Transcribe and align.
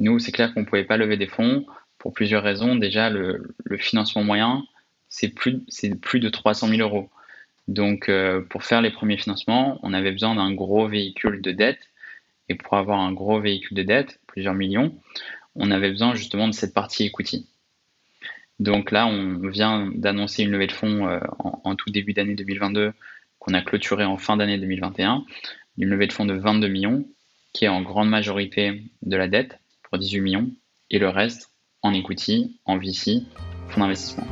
nous, 0.00 0.18
c'est 0.18 0.32
clair 0.32 0.52
qu'on 0.52 0.60
ne 0.60 0.64
pouvait 0.64 0.84
pas 0.84 0.96
lever 0.96 1.16
des 1.16 1.26
fonds 1.26 1.66
pour 1.98 2.12
plusieurs 2.14 2.42
raisons. 2.42 2.74
Déjà, 2.74 3.10
le, 3.10 3.54
financement 3.78 4.24
moyen, 4.24 4.64
c'est 5.08 5.28
plus, 5.28 5.60
de 5.60 6.28
300 6.28 6.68
000 6.68 6.80
euros. 6.80 7.10
Donc, 7.68 8.08
euh, 8.08 8.40
pour 8.40 8.64
faire 8.64 8.80
les 8.80 8.90
premiers 8.90 9.18
financements, 9.18 9.78
on 9.82 9.92
avait 9.92 10.10
besoin 10.10 10.34
d'un 10.34 10.52
gros 10.52 10.88
véhicule 10.88 11.42
de 11.42 11.52
dette. 11.52 11.80
Et 12.48 12.54
pour 12.54 12.74
avoir 12.74 12.98
un 12.98 13.12
gros 13.12 13.40
véhicule 13.40 13.76
de 13.76 13.82
dette, 13.82 14.18
plusieurs 14.26 14.54
millions, 14.54 14.98
on 15.54 15.70
avait 15.70 15.90
besoin 15.90 16.14
justement 16.14 16.48
de 16.48 16.52
cette 16.52 16.74
partie 16.74 17.04
equity. 17.04 17.46
Donc 18.58 18.90
là, 18.90 19.06
on 19.06 19.48
vient 19.48 19.90
d'annoncer 19.94 20.42
une 20.42 20.50
levée 20.50 20.66
de 20.66 20.72
fonds 20.72 21.06
euh, 21.06 21.20
en, 21.38 21.76
tout 21.76 21.90
début 21.90 22.12
d'année 22.12 22.34
2022 22.34 22.92
qu'on 23.38 23.54
a 23.54 23.62
clôturé 23.62 24.04
en 24.04 24.18
fin 24.18 24.36
d'année 24.36 24.58
2021, 24.58 25.24
une 25.78 25.88
levée 25.88 26.06
de 26.06 26.12
fonds 26.12 26.26
de 26.26 26.34
22 26.34 26.68
millions 26.68 27.06
qui 27.52 27.64
est 27.64 27.68
en 27.68 27.82
grande 27.82 28.08
majorité 28.08 28.82
de 29.02 29.16
la 29.16 29.28
dette 29.28 29.59
pour 29.90 29.98
18 29.98 30.20
millions 30.20 30.50
et 30.90 30.98
le 30.98 31.08
reste 31.08 31.50
en 31.82 31.92
equity, 31.92 32.60
en 32.64 32.78
VC, 32.78 33.22
fonds 33.68 33.80
d'investissement. 33.80 34.26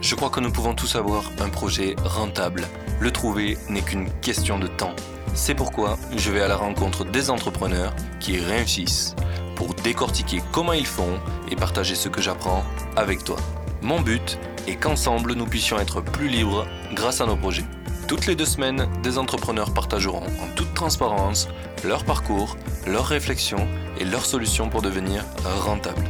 Je 0.00 0.14
crois 0.14 0.30
que 0.30 0.40
nous 0.40 0.52
pouvons 0.52 0.74
tous 0.74 0.96
avoir 0.96 1.30
un 1.40 1.48
projet 1.48 1.96
rentable. 2.04 2.66
Le 3.00 3.10
trouver 3.10 3.58
n'est 3.68 3.82
qu'une 3.82 4.08
question 4.20 4.58
de 4.58 4.68
temps. 4.68 4.94
C'est 5.34 5.54
pourquoi 5.54 5.98
je 6.16 6.30
vais 6.30 6.40
à 6.40 6.48
la 6.48 6.56
rencontre 6.56 7.04
des 7.04 7.30
entrepreneurs 7.30 7.94
qui 8.20 8.38
réussissent 8.38 9.14
pour 9.56 9.74
décortiquer 9.74 10.40
comment 10.52 10.72
ils 10.72 10.86
font 10.86 11.18
et 11.50 11.56
partager 11.56 11.94
ce 11.94 12.08
que 12.08 12.22
j'apprends 12.22 12.64
avec 12.96 13.24
toi. 13.24 13.36
Mon 13.82 14.00
but 14.00 14.38
est 14.66 14.76
qu'ensemble 14.76 15.34
nous 15.34 15.46
puissions 15.46 15.78
être 15.78 16.00
plus 16.00 16.28
libres 16.28 16.66
grâce 16.94 17.20
à 17.20 17.26
nos 17.26 17.36
projets. 17.36 17.64
Toutes 18.08 18.24
les 18.24 18.36
deux 18.36 18.46
semaines, 18.46 18.88
des 19.02 19.18
entrepreneurs 19.18 19.74
partageront 19.74 20.24
en 20.40 20.54
toute 20.56 20.72
transparence 20.72 21.46
leur 21.84 22.06
parcours, 22.06 22.56
leurs 22.86 23.04
réflexions 23.04 23.68
et 24.00 24.06
leurs 24.06 24.24
solutions 24.24 24.70
pour 24.70 24.80
devenir 24.80 25.26
rentables. 25.44 26.06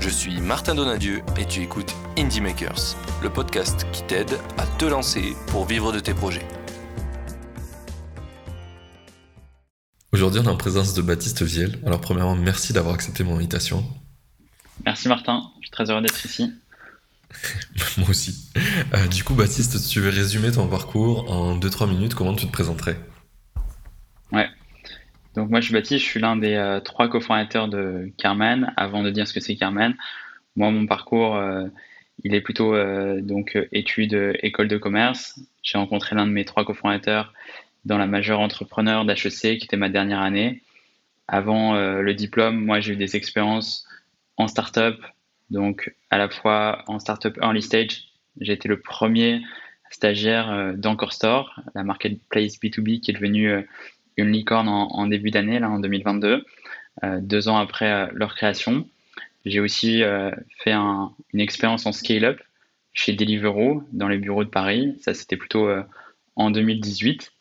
Je 0.00 0.08
suis 0.08 0.40
Martin 0.40 0.74
Donadieu 0.74 1.22
et 1.38 1.44
tu 1.44 1.62
écoutes 1.62 1.94
Indie 2.18 2.40
Makers, 2.40 2.96
le 3.22 3.30
podcast 3.30 3.86
qui 3.92 4.02
t'aide 4.02 4.40
à 4.58 4.66
te 4.66 4.86
lancer 4.86 5.36
pour 5.52 5.66
vivre 5.66 5.92
de 5.92 6.00
tes 6.00 6.14
projets. 6.14 6.46
Aujourd'hui, 10.10 10.40
on 10.40 10.46
est 10.46 10.48
en 10.48 10.56
présence 10.56 10.94
de 10.94 11.02
Baptiste 11.02 11.42
Viel. 11.44 11.78
Alors, 11.86 12.00
premièrement, 12.00 12.34
merci 12.34 12.72
d'avoir 12.72 12.96
accepté 12.96 13.22
mon 13.22 13.36
invitation. 13.36 13.84
Merci 14.84 15.06
Martin, 15.06 15.42
je 15.60 15.66
suis 15.66 15.70
très 15.70 15.88
heureux 15.92 16.02
d'être 16.02 16.26
ici. 16.26 16.52
Moi 17.98 18.10
aussi. 18.10 18.50
Euh, 18.94 19.06
du 19.06 19.24
coup, 19.24 19.34
Baptiste, 19.34 19.88
tu 19.88 20.00
veux 20.00 20.10
résumer 20.10 20.50
ton 20.50 20.66
parcours 20.66 21.30
en 21.30 21.58
2-3 21.58 21.88
minutes, 21.88 22.14
comment 22.14 22.34
tu 22.34 22.46
te 22.46 22.52
présenterais? 22.52 22.98
Ouais. 24.32 24.48
Donc 25.34 25.50
moi, 25.50 25.60
je 25.60 25.66
suis 25.66 25.74
Baptiste, 25.74 26.04
je 26.04 26.10
suis 26.10 26.20
l'un 26.20 26.36
des 26.36 26.54
euh, 26.54 26.80
trois 26.80 27.08
cofondateurs 27.08 27.68
de 27.68 28.10
Carmen. 28.16 28.72
Avant 28.76 29.02
de 29.02 29.10
dire 29.10 29.26
ce 29.26 29.32
que 29.32 29.40
c'est 29.40 29.56
Carmen, 29.56 29.94
moi, 30.56 30.70
mon 30.70 30.86
parcours, 30.86 31.36
euh, 31.36 31.66
il 32.24 32.34
est 32.34 32.40
plutôt 32.40 32.74
donc 33.20 33.56
études, 33.70 34.36
école 34.42 34.66
de 34.66 34.76
commerce. 34.76 35.38
J'ai 35.62 35.78
rencontré 35.78 36.16
l'un 36.16 36.26
de 36.26 36.32
mes 36.32 36.44
trois 36.44 36.64
cofondateurs 36.64 37.32
dans 37.84 37.96
la 37.96 38.08
majeure 38.08 38.40
entrepreneur 38.40 39.04
d'HEC, 39.04 39.58
qui 39.58 39.64
était 39.64 39.76
ma 39.76 39.88
dernière 39.88 40.20
année. 40.20 40.60
Avant 41.28 41.74
le 41.76 42.14
diplôme, 42.14 42.58
moi, 42.64 42.80
j'ai 42.80 42.94
eu 42.94 42.96
des 42.96 43.14
expériences 43.14 43.86
en 44.36 44.48
startup, 44.48 44.96
donc 45.50 45.94
à 46.10 46.18
la 46.18 46.28
fois 46.28 46.84
en 46.86 46.98
startup 46.98 47.38
early 47.42 47.62
stage. 47.62 48.08
J'ai 48.40 48.52
été 48.52 48.68
le 48.68 48.80
premier 48.80 49.42
stagiaire 49.90 50.50
euh, 50.50 50.72
d'Encore 50.74 51.12
Store, 51.12 51.60
la 51.74 51.82
marketplace 51.82 52.58
B2B 52.58 53.00
qui 53.00 53.10
est 53.10 53.14
devenue 53.14 53.50
euh, 53.50 53.62
une 54.16 54.32
licorne 54.32 54.68
en, 54.68 55.06
début 55.06 55.30
d'année, 55.30 55.60
là, 55.60 55.70
en 55.70 55.78
2022, 55.78 56.44
deux 57.20 57.48
ans 57.48 57.56
après 57.56 58.10
leur 58.12 58.34
création. 58.34 58.88
J'ai 59.44 59.60
aussi 59.60 60.02
fait 60.56 60.72
une 60.72 61.40
expérience 61.40 61.86
en 61.86 61.92
scale-up 61.92 62.40
chez 62.92 63.12
Deliveroo 63.12 63.84
dans 63.92 64.08
les 64.08 64.18
bureaux 64.18 64.42
de 64.42 64.48
Paris. 64.48 64.96
Ça, 65.02 65.14
c'était 65.14 65.36
plutôt 65.36 65.70
en 66.34 66.50
2018. 66.50 67.32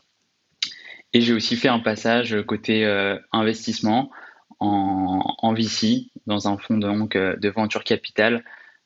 Et 1.14 1.22
j'ai 1.22 1.34
aussi 1.34 1.56
fait 1.56 1.70
un 1.70 1.80
passage 1.80 2.36
côté 2.46 2.86
euh, 2.86 3.18
investissement 3.32 4.12
en, 4.60 5.24
en, 5.40 5.54
VC 5.54 6.12
dans 6.28 6.48
un 6.48 6.58
fonds 6.58 6.78
donc, 6.78 7.16
euh, 7.16 7.36
de 7.38 7.50
venture 7.50 7.84
capital 7.84 8.44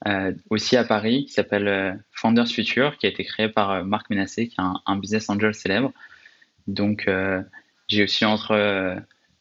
euh, 0.07 0.31
aussi 0.49 0.77
à 0.77 0.83
Paris 0.83 1.25
qui 1.25 1.33
s'appelle 1.33 2.01
Founders 2.11 2.47
Future, 2.47 2.97
qui 2.97 3.05
a 3.05 3.09
été 3.09 3.23
créé 3.23 3.49
par 3.49 3.83
Marc 3.85 4.09
Menassé, 4.09 4.47
qui 4.47 4.55
est 4.55 4.63
un, 4.85 4.95
business 4.95 5.29
angel 5.29 5.53
célèbre. 5.53 5.91
Donc 6.67 7.07
j'ai 7.87 8.03
aussi 8.03 8.25
entre 8.25 8.95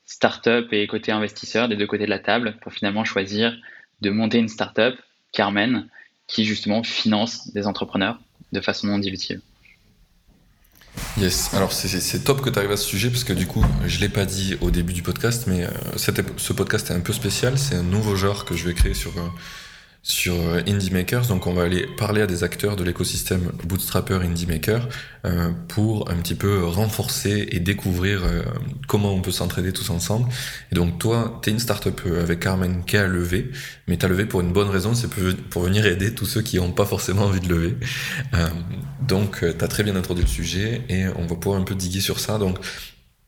startup 0.05 0.71
et 0.73 0.87
côté 0.87 1.13
investisseur, 1.13 1.69
des 1.69 1.77
deux 1.77 1.87
côtés 1.87 2.05
de 2.05 2.11
la 2.11 2.19
table, 2.19 2.57
pour 2.61 2.75
finalement 2.75 3.05
choisir 3.05 3.57
de 4.03 4.11
monter 4.11 4.39
une 4.39 4.49
startup, 4.49 4.97
Carmen, 5.33 5.89
qui 6.27 6.45
justement 6.45 6.83
finance 6.83 7.53
des 7.55 7.67
entrepreneurs 7.67 8.19
de 8.53 8.61
façon 8.61 8.89
non 8.89 8.99
dilutive. 8.99 9.41
Yes, 11.17 11.51
alors 11.55 11.73
c'est 11.73 12.25
top 12.25 12.41
que 12.41 12.51
tu 12.51 12.59
arrives 12.59 12.71
à 12.71 12.77
ce 12.77 12.87
sujet 12.87 13.11
parce 13.11 13.25
que 13.25 13.33
du 13.33 13.47
coup, 13.47 13.65
je 13.87 14.01
l'ai 14.01 14.09
pas 14.09 14.25
dit 14.25 14.57
au 14.61 14.71
début 14.71 14.93
du 14.93 15.03
podcast, 15.03 15.45
mais 15.47 15.65
euh, 15.65 15.69
ce 16.37 16.53
podcast 16.53 16.91
est 16.91 16.95
un 16.95 17.01
peu 17.01 17.13
spécial. 17.13 17.59
C'est 17.59 17.75
un 17.75 17.83
nouveau 17.83 18.17
genre 18.17 18.45
que 18.45 18.55
je 18.57 18.67
vais 18.67 18.75
créer 18.75 18.95
sur, 18.95 19.11
euh, 19.19 19.29
sur 20.03 20.35
euh, 20.35 20.63
Indie 20.67 20.91
Makers. 20.91 21.27
Donc 21.27 21.47
on 21.47 21.53
va 21.53 21.65
aller 21.65 21.87
parler 21.99 22.23
à 22.23 22.27
des 22.27 22.43
acteurs 22.43 22.77
de 22.77 22.85
l'écosystème 22.85 23.53
Bootstrapper 23.65 24.21
Indie 24.23 24.47
Maker 24.47 24.89
euh, 25.27 25.51
pour 25.69 26.11
un 26.11 26.17
petit 26.17 26.35
peu 26.35 26.65
renforcer 26.65 27.49
et 27.51 27.61
découvrir 27.61 28.25
euh, 28.25 28.43
comment 28.89 29.13
on 29.13 29.21
peut 29.21 29.31
s'entraider 29.31 29.73
tous 29.73 29.91
ensemble. 29.91 30.29
Et 30.73 30.75
donc 30.75 30.99
toi, 30.99 31.41
tu 31.43 31.51
es 31.51 31.53
une 31.53 31.59
startup 31.59 32.01
avec 32.21 32.41
Carmen 32.41 32.83
qui 32.85 32.97
a 32.97 33.07
levé, 33.07 33.51
mais 33.89 33.97
tu 33.97 34.07
as 34.07 34.09
levé 34.09 34.25
pour 34.25 34.41
une 34.41 34.53
bonne 34.53 34.71
raison, 34.71 34.95
c'est 34.95 35.09
pour 35.09 35.63
venir 35.63 35.85
aider 35.87 36.15
tous 36.15 36.27
ceux 36.27 36.43
qui 36.43 36.57
n'ont 36.57 36.73
pas 36.73 36.87
forcément 36.87 37.25
envie 37.25 37.41
de 37.41 37.49
lever. 37.49 37.77
donc 39.07 39.41
tu 39.41 39.65
as 39.65 39.69
très 39.69 39.83
bien 39.83 39.97
introduit 39.97 40.25
le 40.25 40.31
sujet 40.31 40.83
et 40.89 41.07
on 41.17 41.27
va 41.27 41.37
pouvoir 41.37 41.61
un 41.61 41.65
peu 41.65 41.75
diguer 41.75 42.01
sur 42.01 42.21
ça. 42.21 42.39
Donc 42.39 42.59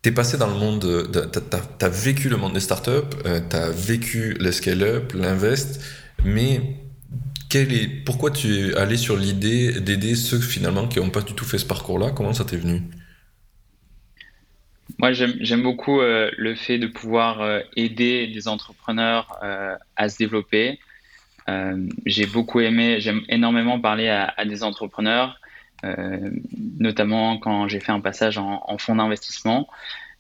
T'es 0.03 0.11
passé 0.11 0.37
dans 0.37 0.49
le 0.49 0.55
monde, 0.55 1.09
t'as 1.13 1.87
as 1.87 1.89
vécu 1.89 2.29
le 2.29 2.37
monde 2.37 2.55
des 2.55 2.61
startups, 2.61 2.91
t'as 3.49 3.71
vécu 3.71 4.35
le 4.41 4.51
scale-up, 4.51 5.13
l'invest, 5.15 5.81
mais 6.25 6.61
quel 7.51 7.73
est, 7.73 7.89
pourquoi 7.89 8.31
tu 8.31 8.49
es 8.55 8.77
allé 8.77 8.97
sur 8.97 9.17
l'idée 9.17 9.81
d'aider 9.81 10.15
ceux 10.15 10.41
finalement 10.41 10.89
qui 10.89 11.01
n'ont 11.01 11.11
pas 11.11 11.21
du 11.21 11.35
tout 11.35 11.45
fait 11.45 11.59
ce 11.59 11.67
parcours-là? 11.67 12.11
Comment 12.11 12.33
ça 12.33 12.45
t'est 12.45 12.57
venu? 12.57 12.83
Moi, 14.99 15.13
j'aime 15.13 15.63
beaucoup 15.63 16.01
euh, 16.01 16.31
le 16.37 16.55
fait 16.55 16.79
de 16.79 16.87
pouvoir 16.87 17.41
euh, 17.41 17.61
aider 17.77 18.27
des 18.29 18.49
entrepreneurs 18.49 19.37
euh, 19.43 19.77
à 19.97 20.09
se 20.09 20.17
développer. 20.19 20.79
J'ai 22.07 22.27
beaucoup 22.27 22.61
aimé, 22.61 23.01
j'aime 23.01 23.23
énormément 23.29 23.81
parler 23.81 24.09
à, 24.09 24.45
des 24.45 24.63
entrepreneurs, 24.63 25.41
notamment 26.79 27.37
quand 27.39 27.67
j'ai 27.67 27.81
fait 27.81 27.91
un 27.91 28.01
passage 28.01 28.39
en, 28.39 28.63
en 28.65 28.79
fonds 28.79 28.95
d'investissement, 28.95 29.69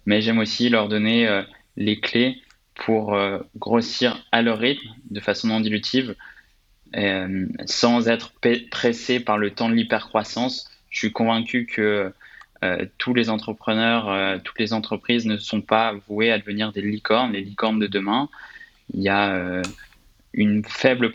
mais 0.04 0.20
j'aime 0.20 0.38
aussi 0.38 0.68
leur 0.68 0.88
donner 0.88 1.42
les 1.76 2.00
clés 2.00 2.42
pour 2.74 3.14
euh, 3.14 3.38
grossir 3.56 4.24
à 4.32 4.42
leur 4.42 4.58
rythme, 4.58 4.88
de 5.10 5.20
façon 5.20 5.48
non 5.48 5.60
dilutive, 5.60 6.14
euh, 6.96 7.46
sans 7.66 8.08
être 8.08 8.32
pressé 8.70 9.20
par 9.20 9.38
le 9.38 9.50
temps 9.50 9.68
de 9.68 9.74
l'hypercroissance. 9.74 10.70
Je 10.90 10.98
suis 10.98 11.12
convaincu 11.12 11.66
que 11.66 12.12
euh, 12.64 12.86
tous 12.98 13.14
les 13.14 13.28
entrepreneurs, 13.30 14.40
toutes 14.42 14.58
les 14.58 14.72
entreprises 14.72 15.26
ne 15.26 15.36
sont 15.36 15.60
pas 15.60 15.94
vouées 16.08 16.30
à 16.30 16.38
devenir 16.38 16.72
des 16.72 16.82
licornes, 16.82 17.32
les 17.32 17.42
licornes 17.42 17.78
de 17.78 17.86
demain. 17.86 18.28
Il 18.94 19.00
y 19.00 19.08
a 19.08 19.62
une 20.32 20.64
faible 20.64 21.12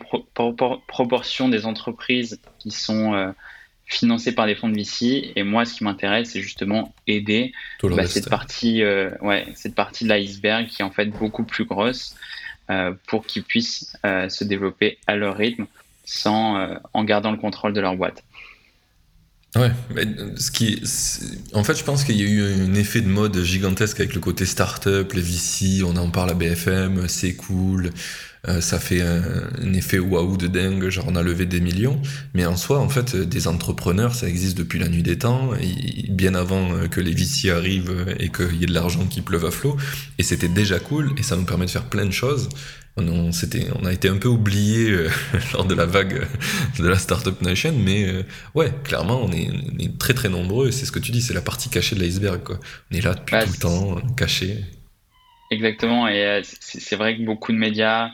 proportion 0.86 1.48
des 1.48 1.64
entreprises 1.64 2.40
qui 2.58 2.70
sont 2.70 3.32
financé 3.88 4.32
par 4.32 4.46
des 4.46 4.54
fonds 4.54 4.68
de 4.68 4.76
VC. 4.76 5.32
Et 5.34 5.42
moi, 5.42 5.64
ce 5.64 5.74
qui 5.74 5.82
m'intéresse, 5.82 6.30
c'est 6.30 6.42
justement 6.42 6.94
aider 7.06 7.52
bah, 7.82 8.06
cette, 8.06 8.28
partie, 8.28 8.82
euh, 8.82 9.10
ouais, 9.22 9.46
cette 9.56 9.74
partie 9.74 10.04
de 10.04 10.10
l'iceberg 10.10 10.66
qui 10.66 10.82
est 10.82 10.84
en 10.84 10.90
fait 10.90 11.06
beaucoup 11.06 11.42
plus 11.42 11.64
grosse 11.64 12.14
euh, 12.70 12.92
pour 13.06 13.26
qu'ils 13.26 13.42
puissent 13.42 13.96
euh, 14.04 14.28
se 14.28 14.44
développer 14.44 14.98
à 15.06 15.16
leur 15.16 15.36
rythme 15.36 15.66
sans, 16.04 16.78
en 16.94 17.04
gardant 17.04 17.30
le 17.30 17.36
contrôle 17.36 17.74
de 17.74 17.80
leur 17.80 17.96
boîte. 17.96 18.24
Ouais, 19.56 19.70
mais 19.94 20.06
ce 20.36 20.50
qui, 20.50 20.82
en 21.54 21.64
fait, 21.64 21.76
je 21.76 21.84
pense 21.84 22.04
qu'il 22.04 22.16
y 22.16 22.22
a 22.22 22.26
eu 22.26 22.42
un 22.42 22.74
effet 22.74 23.00
de 23.00 23.08
mode 23.08 23.42
gigantesque 23.42 24.00
avec 24.00 24.14
le 24.14 24.20
côté 24.20 24.46
startup, 24.46 25.10
les 25.12 25.20
VC, 25.20 25.82
on 25.84 25.96
en 25.96 26.10
parle 26.10 26.30
à 26.30 26.34
BFM, 26.34 27.08
c'est 27.08 27.34
cool, 27.34 27.90
euh, 28.46 28.60
ça 28.60 28.78
fait 28.78 29.02
un, 29.02 29.72
effet 29.72 29.98
waouh 29.98 30.36
de 30.36 30.46
dingue, 30.46 30.88
genre 30.88 31.06
on 31.08 31.16
a 31.16 31.22
levé 31.22 31.46
des 31.46 31.60
millions. 31.60 32.00
Mais 32.34 32.46
en 32.46 32.56
soi, 32.56 32.78
en 32.78 32.88
fait, 32.88 33.16
des 33.16 33.48
entrepreneurs, 33.48 34.14
ça 34.14 34.28
existe 34.28 34.56
depuis 34.56 34.78
la 34.78 34.88
nuit 34.88 35.02
des 35.02 35.18
temps, 35.18 35.52
bien 36.08 36.34
avant 36.34 36.72
euh, 36.72 36.86
que 36.86 37.00
les 37.00 37.12
VC 37.12 37.50
arrivent 37.50 38.14
et 38.18 38.30
qu'il 38.30 38.56
y 38.56 38.64
ait 38.64 38.66
de 38.66 38.74
l'argent 38.74 39.06
qui 39.06 39.22
pleuve 39.22 39.44
à 39.44 39.50
flot. 39.50 39.76
Et 40.18 40.22
c'était 40.22 40.48
déjà 40.48 40.78
cool, 40.78 41.12
et 41.16 41.22
ça 41.22 41.36
nous 41.36 41.44
permet 41.44 41.66
de 41.66 41.70
faire 41.70 41.84
plein 41.84 42.06
de 42.06 42.12
choses. 42.12 42.48
On, 42.96 43.30
on 43.30 43.84
a 43.86 43.92
été 43.92 44.08
un 44.08 44.16
peu 44.16 44.26
oublié 44.26 44.90
euh, 44.90 45.08
lors 45.52 45.64
de 45.64 45.74
la 45.74 45.86
vague 45.86 46.26
de 46.78 46.88
la 46.88 46.98
Startup 46.98 47.40
Nation, 47.42 47.72
mais 47.72 48.24
ouais, 48.54 48.72
clairement, 48.84 49.22
on 49.22 49.32
est, 49.32 49.98
très 49.98 50.14
très 50.14 50.28
nombreux, 50.28 50.68
et 50.68 50.72
c'est 50.72 50.86
ce 50.86 50.92
que 50.92 50.98
tu 50.98 51.12
dis, 51.12 51.22
c'est 51.22 51.34
la 51.34 51.40
partie 51.40 51.68
cachée 51.68 51.94
de 51.94 52.00
l'iceberg. 52.00 52.40
On 52.90 52.96
est 52.96 53.00
là 53.00 53.14
depuis 53.14 53.36
tout 53.44 53.52
le 53.52 53.58
temps, 53.58 53.96
caché. 54.16 54.64
Exactement, 55.50 56.08
et 56.08 56.42
c'est 56.42 56.96
vrai 56.96 57.16
que 57.16 57.22
beaucoup 57.22 57.52
de 57.52 57.56
médias, 57.56 58.10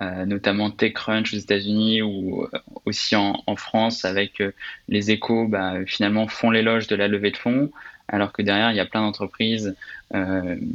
notamment 0.00 0.70
TechCrunch 0.70 1.32
aux 1.32 1.38
États-Unis 1.38 2.02
ou 2.02 2.46
aussi 2.84 3.16
en, 3.16 3.56
France 3.56 4.04
avec 4.04 4.42
les 4.88 5.10
échos, 5.10 5.48
bah, 5.48 5.76
finalement 5.86 6.28
font 6.28 6.50
l'éloge 6.50 6.86
de 6.86 6.94
la 6.94 7.08
levée 7.08 7.30
de 7.30 7.38
fonds, 7.38 7.70
alors 8.08 8.34
que 8.34 8.42
derrière, 8.42 8.70
il 8.70 8.76
y 8.76 8.80
a 8.80 8.84
plein 8.84 9.00
d'entreprises 9.00 9.74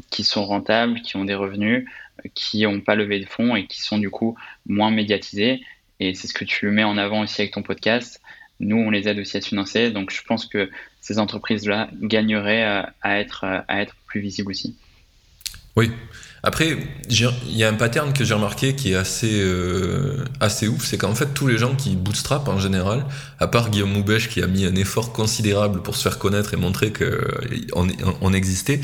qui 0.10 0.24
sont 0.24 0.46
rentables, 0.46 1.02
qui 1.02 1.16
ont 1.16 1.26
des 1.26 1.36
revenus, 1.36 1.86
qui 2.34 2.64
n'ont 2.64 2.82
pas 2.82 2.96
levé 2.96 3.20
de 3.20 3.26
fonds 3.26 3.56
et 3.56 3.68
qui 3.68 3.82
sont 3.82 3.98
du 3.98 4.10
coup 4.10 4.36
moins 4.68 4.92
médiatisées. 4.92 5.62
Et 6.00 6.14
c'est 6.14 6.28
ce 6.28 6.34
que 6.34 6.46
tu 6.46 6.70
mets 6.70 6.84
en 6.84 6.98
avant 6.98 7.22
aussi 7.22 7.42
avec 7.42 7.54
ton 7.54 7.62
podcast. 7.62 8.22
Nous, 8.60 8.78
on 8.78 8.90
les 8.90 9.08
aide 9.08 9.20
aussi 9.20 9.38
à 9.38 9.42
se 9.42 9.50
financer. 9.50 9.92
Donc, 9.92 10.12
je 10.12 10.22
pense 10.24 10.46
que 10.46 10.70
ces 11.02 11.20
entreprises-là 11.20 11.90
gagneraient 12.02 12.66
euh, 12.66 12.84
à 13.02 13.20
être, 13.20 13.44
euh, 13.46 13.60
à 13.68 13.82
être 13.82 13.96
plus 14.06 14.20
visibles 14.20 14.52
aussi. 14.52 14.76
Oui. 15.80 15.92
Après, 16.44 16.78
il 17.10 17.58
y 17.58 17.64
a 17.64 17.70
un 17.70 17.74
pattern 17.74 18.12
que 18.12 18.26
j'ai 18.26 18.34
remarqué 18.34 18.76
qui 18.76 18.92
est 18.92 18.96
assez, 18.96 19.42
euh, 19.42 20.26
assez 20.42 20.68
ouf, 20.68 20.86
c'est 20.86 20.98
qu'en 20.98 21.16
fait, 21.16 21.34
tous 21.34 21.48
les 21.48 21.58
gens 21.58 21.74
qui 21.74 21.96
bootstrap 21.96 22.50
en 22.50 22.60
général, 22.60 23.06
à 23.40 23.48
part 23.48 23.70
Guillaume 23.70 23.92
Moubèche 23.92 24.28
qui 24.28 24.42
a 24.42 24.48
mis 24.48 24.66
un 24.66 24.76
effort 24.76 25.14
considérable 25.14 25.82
pour 25.82 25.96
se 25.96 26.04
faire 26.04 26.18
connaître 26.18 26.54
et 26.54 26.58
montrer 26.58 26.92
qu'on 26.92 27.88
on 28.20 28.34
existait, 28.34 28.82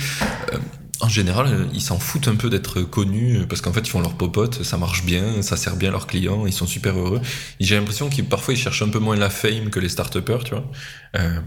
en 1.02 1.10
général, 1.10 1.68
ils 1.74 1.82
s'en 1.82 2.00
foutent 2.00 2.28
un 2.28 2.36
peu 2.36 2.50
d'être 2.50 2.82
connus 2.82 3.46
parce 3.48 3.62
qu'en 3.62 3.74
fait, 3.74 3.82
ils 3.82 3.90
font 3.90 4.02
leur 4.02 4.16
popote, 4.16 4.64
ça 4.64 4.78
marche 4.78 5.04
bien, 5.04 5.42
ça 5.42 5.58
sert 5.58 5.76
bien 5.76 5.92
leurs 5.92 6.08
clients, 6.08 6.46
ils 6.46 6.54
sont 6.54 6.68
super 6.68 6.98
heureux. 6.98 7.22
J'ai 7.60 7.76
l'impression 7.76 8.10
qu'ils 8.10 8.26
parfois 8.26 8.54
ils 8.54 8.58
cherchent 8.58 8.82
un 8.82 8.90
peu 8.90 9.00
moins 9.00 9.16
la 9.16 9.30
fame 9.30 9.70
que 9.70 9.80
les 9.80 9.90
start 9.90 10.24
tu 10.24 10.52
vois. 10.52 10.72
Euh, 11.18 11.40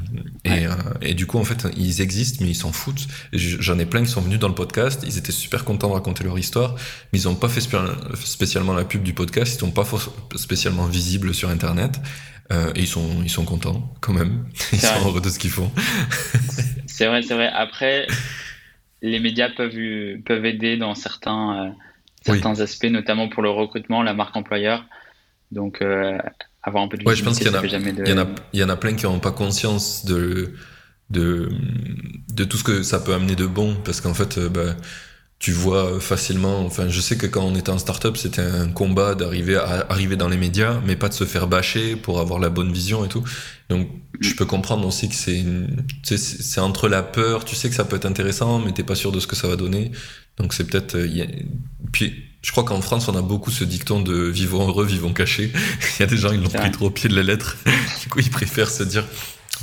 et, 0.45 0.67
euh, 0.67 0.73
et, 1.03 1.15
du 1.15 1.27
coup, 1.27 1.39
en 1.39 1.45
fait, 1.45 1.67
ils 1.77 2.01
existent, 2.01 2.39
mais 2.45 2.51
ils 2.51 2.57
s'en 2.57 2.73
foutent. 2.73 3.07
J'en 3.33 3.79
ai 3.79 3.87
plein 3.87 4.03
qui 4.03 4.11
sont 4.11 4.21
venus 4.21 4.39
dans 4.39 4.49
le 4.49 4.55
podcast, 4.55 5.03
ils 5.07 5.19
étaient 5.19 5.33
super 5.33 5.65
contents 5.65 5.89
de 5.89 5.95
raconter 5.95 6.25
leur 6.25 6.39
histoire, 6.39 6.75
mais 7.13 7.21
ils 7.21 7.25
n'ont 7.25 7.35
pas 7.35 7.49
fait 7.49 7.63
spécialement 8.25 8.73
la 8.73 8.85
pub 8.85 9.03
du 9.03 9.13
podcast, 9.13 9.55
ils 9.55 9.59
sont 9.59 9.71
pas 9.71 9.87
spécialement 10.37 10.87
visibles 10.87 11.35
sur 11.35 11.49
Internet. 11.51 12.01
Euh, 12.51 12.73
et 12.75 12.81
ils 12.81 12.87
sont, 12.87 13.23
ils 13.23 13.29
sont 13.29 13.45
contents 13.45 13.95
quand 14.01 14.15
même. 14.15 14.47
Ils 14.73 14.81
sont 14.81 14.95
heureux 15.05 15.21
de 15.21 15.29
ce 15.29 15.39
qu'ils 15.39 15.51
font. 15.51 15.71
c'est 16.87 17.07
vrai, 17.07 17.21
c'est 17.23 17.35
vrai. 17.35 17.51
Après, 17.55 18.07
les 19.03 19.21
médias 19.21 19.51
peuvent, 19.51 19.77
peuvent 20.25 20.45
aider 20.45 20.77
dans 20.77 20.95
certains, 20.95 21.67
euh, 21.67 21.71
certains 22.23 22.61
aspects, 22.61 22.87
notamment 22.87 23.29
pour 23.29 23.43
le 23.43 23.51
recrutement, 23.51 24.03
la 24.03 24.15
marque 24.15 24.37
employeur. 24.37 24.85
Donc, 25.53 25.81
euh, 25.81 26.19
avoir 26.63 26.85
un 26.85 26.89
peu 26.89 26.99
de 26.99 27.05
ouais, 27.05 27.17
je 27.17 27.25
pense 27.25 27.39
qu'il 27.39 27.51
y, 27.51 27.55
a, 27.55 27.63
il, 27.63 28.09
y 28.09 28.13
en 28.13 28.19
a, 28.19 28.27
il 28.53 28.61
y 28.61 28.65
en 28.65 28.69
a 28.69 28.77
plein 28.77 28.95
qui 28.95 29.07
n'ont 29.07 29.21
pas 29.21 29.31
conscience 29.31 30.05
de, 30.05 30.55
de, 31.11 31.49
de 32.35 32.45
tout 32.45 32.57
ce 32.57 32.65
que 32.65 32.83
ça 32.83 33.01
peut 33.01 33.15
amener 33.15 33.37
de 33.37 33.47
bon, 33.47 33.77
parce 33.85 34.01
qu'en 34.01 34.15
fait, 34.15 34.39
euh, 34.39 34.49
bah, 34.49 34.77
tu 35.39 35.53
vois 35.53 36.01
facilement. 36.01 36.61
Enfin, 36.67 36.89
je 36.89 37.01
sais 37.01 37.17
que 37.17 37.27
quand 37.27 37.45
on 37.45 37.55
était 37.55 37.71
en 37.71 37.79
startup, 37.79 38.17
c'était 38.17 38.43
un 38.43 38.69
combat 38.69 39.15
d'arriver 39.15 39.57
à 39.57 39.87
arriver 39.89 40.17
dans 40.17 40.29
les 40.29 40.37
médias, 40.37 40.81
mais 40.85 40.97
pas 40.97 41.09
de 41.09 41.15
se 41.15 41.25
faire 41.25 41.47
bâcher 41.47 41.97
pour 41.97 42.19
avoir 42.21 42.41
la 42.41 42.51
bonne 42.51 42.73
vision 42.73 43.05
et 43.05 43.09
tout. 43.09 43.25
Donc, 43.69 43.89
je 44.21 44.35
peux 44.35 44.47
comprendre 44.47 44.87
aussi 44.87 45.09
que 45.09 45.15
c'est 45.15 45.45
c'est 46.03 46.61
entre 46.61 46.89
la 46.89 47.03
peur. 47.03 47.45
Tu 47.45 47.55
sais 47.55 47.69
que 47.69 47.75
ça 47.75 47.85
peut 47.85 47.97
être 47.97 48.07
intéressant, 48.07 48.59
mais 48.59 48.73
t'es 48.73 48.83
pas 48.83 48.95
sûr 48.95 49.13
de 49.13 49.21
ce 49.21 49.27
que 49.27 49.37
ça 49.37 49.49
va 49.49 49.57
donner. 49.57 49.93
Donc, 50.39 50.55
c'est 50.55 50.65
peut-être. 50.65 50.97
Euh, 50.97 51.27
puis, 51.93 52.25
je 52.43 52.51
crois 52.53 52.65
qu'en 52.65 52.81
France, 52.81 53.09
on 53.09 53.17
a 53.17 53.23
beaucoup 53.23 53.51
ce 53.51 53.65
dicton 53.65 54.01
de 54.01 54.15
vivons 54.15 54.67
heureux, 54.67 54.87
vivons 54.87 55.13
cachés. 55.13 55.53
Il 55.99 56.01
y 56.01 56.03
a 56.03 56.07
des 56.07 56.17
gens, 56.17 56.33
ils 56.33 56.41
l'ont 56.41 56.49
pris 56.49 56.71
trop 56.71 56.87
au 56.87 56.91
pied 56.91 57.09
de 57.09 57.17
la 57.17 57.23
lettre. 57.23 57.57
du 58.03 58.09
coup, 58.09 58.21
ils 58.21 58.31
préfèrent 58.31 58.71
se 58.71 58.83
dire 58.83 59.05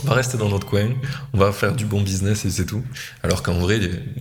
on 0.03 0.07
va 0.07 0.13
rester 0.13 0.37
dans 0.37 0.49
notre 0.49 0.67
coin, 0.67 0.89
on 1.31 1.37
va 1.37 1.53
faire 1.53 1.73
du 1.73 1.85
bon 1.85 2.01
business 2.01 2.43
et 2.43 2.49
c'est 2.49 2.65
tout. 2.65 2.83
Alors 3.23 3.43
qu'en 3.43 3.53
vrai, 3.53 3.79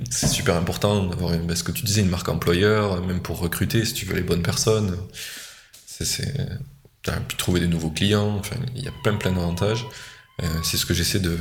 c'est 0.09 0.29
super 0.29 0.55
important 0.55 1.05
d'avoir, 1.05 1.37
ben, 1.37 1.57
ce 1.57 1.65
que 1.65 1.73
tu 1.73 1.85
disais, 1.85 2.01
une 2.03 2.11
marque 2.11 2.29
employeur, 2.29 3.05
même 3.05 3.21
pour 3.21 3.41
recruter, 3.41 3.85
si 3.85 3.93
tu 3.93 4.07
veux 4.07 4.15
les 4.15 4.23
bonnes 4.23 4.43
personnes. 4.43 4.97
C'est, 5.85 6.33
puis 7.03 7.37
trouver 7.37 7.61
des 7.61 7.67
nouveaux 7.67 7.91
clients, 7.91 8.37
enfin, 8.39 8.57
il 8.77 8.83
y 8.83 8.89
a 8.89 8.93
plein 9.03 9.15
plein 9.15 9.33
d'avantages. 9.33 9.87
Euh, 10.43 10.47
c'est 10.65 10.77
ce 10.77 10.85
que 10.85 10.95
j'essaie 10.95 11.21
de, 11.21 11.39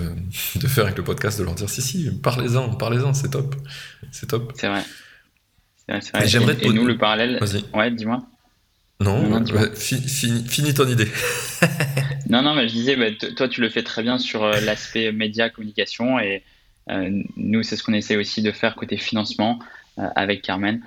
de, 0.56 0.68
faire 0.68 0.84
avec 0.84 0.98
le 0.98 1.04
podcast, 1.04 1.40
de 1.40 1.44
leur 1.44 1.56
dire 1.56 1.70
si, 1.70 1.82
si, 1.82 2.12
parlez-en, 2.22 2.70
parlez-en, 2.76 3.14
c'est 3.14 3.30
top. 3.30 3.56
C'est 4.12 4.28
top. 4.28 4.54
C'est 4.56 4.68
vrai. 4.68 4.84
J'aimerais 6.26 6.58
et, 6.62 6.70
nous, 6.70 6.86
le 6.86 6.98
parallèle. 6.98 7.40
Vas-y. 7.40 7.66
Ouais, 7.74 7.90
dis-moi. 7.90 8.24
Non, 9.00 9.44
finis 9.76 10.74
ton 10.76 10.88
idée. 10.88 11.08
non, 12.30 12.44
non, 12.44 12.54
mais 12.54 12.68
je 12.68 12.74
disais, 12.74 12.96
bah, 12.96 13.12
toi, 13.36 13.48
tu 13.48 13.62
le 13.62 13.70
fais 13.70 13.84
très 13.84 14.04
bien 14.04 14.20
sur 14.20 14.44
euh, 14.44 14.60
l'aspect 14.62 15.12
média, 15.12 15.50
communication, 15.50 16.20
et 16.20 16.44
euh, 16.90 17.24
nous, 17.36 17.64
c'est 17.64 17.76
ce 17.76 17.84
qu'on 17.84 17.94
essaie 17.94 18.16
aussi 18.16 18.44
de 18.44 18.52
faire 18.52 18.76
côté 18.76 18.98
financement 18.98 19.60
avec 19.98 20.42
Carmen. 20.42 20.82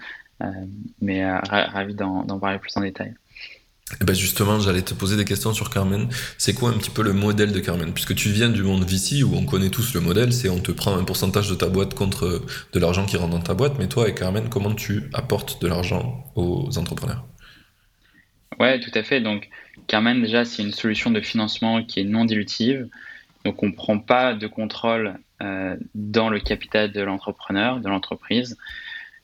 mais 1.01 1.25
ravi 1.29 1.95
d'en 1.95 2.39
parler 2.39 2.59
plus 2.59 2.77
en 2.77 2.81
détail. 2.81 3.15
Eh 4.01 4.05
ben 4.05 4.15
justement, 4.15 4.59
j'allais 4.59 4.83
te 4.83 4.95
poser 4.95 5.17
des 5.17 5.25
questions 5.25 5.53
sur 5.53 5.71
Carmen. 5.71 6.09
C'est 6.39 6.55
quoi 6.55 6.71
un 6.71 6.73
petit 6.73 6.91
peu 6.91 7.03
le 7.03 7.13
modèle 7.13 7.53
de 7.53 7.61
Carmen? 7.61 7.93
Puisque 7.93 8.17
tu 8.17 8.31
viens 8.31 8.49
du 8.49 8.65
monde 8.65 8.85
VC 8.85 9.23
où 9.23 9.37
on 9.37 9.45
connaît 9.45 9.71
tous 9.71 9.95
le 9.95 10.01
modèle, 10.01 10.33
c'est 10.33 10.49
on 10.49 10.59
te 10.59 10.73
prend 10.73 10.99
un 10.99 11.05
pourcentage 11.05 11.49
de 11.49 11.55
ta 11.55 11.69
boîte 11.69 11.95
contre 11.95 12.43
de 12.73 12.81
l'argent 12.81 13.07
qui 13.07 13.17
rentre 13.17 13.31
dans 13.31 13.43
ta 13.43 13.55
boîte. 13.55 13.79
Mais 13.79 13.87
toi, 13.87 14.05
avec 14.05 14.17
Carmen, 14.17 14.49
comment 14.49 14.75
tu 14.75 15.05
apportes 15.15 15.63
de 15.63 15.69
l'argent 15.69 16.25
aux 16.35 16.77
entrepreneurs? 16.79 17.25
Ouais, 18.59 18.81
tout 18.81 18.91
à 18.95 19.05
fait. 19.05 19.21
Donc, 19.21 19.49
Carmen, 19.87 20.21
déjà, 20.21 20.45
c'est 20.45 20.63
une 20.63 20.73
solution 20.73 21.13
de 21.13 21.21
financement 21.21 21.85
qui 21.85 22.01
est 22.01 22.05
non 22.05 22.25
dilutive. 22.25 22.89
Donc, 23.45 23.63
on 23.63 23.67
ne 23.67 23.73
prend 23.73 24.01
pas 24.01 24.35
de 24.35 24.49
contrôle 24.49 25.17
euh, 25.43 25.77
dans 25.95 26.29
le 26.29 26.41
capital 26.41 26.91
de 26.91 27.01
l'entrepreneur, 27.03 27.81
de 27.81 27.89
l'entreprise. 27.89 28.57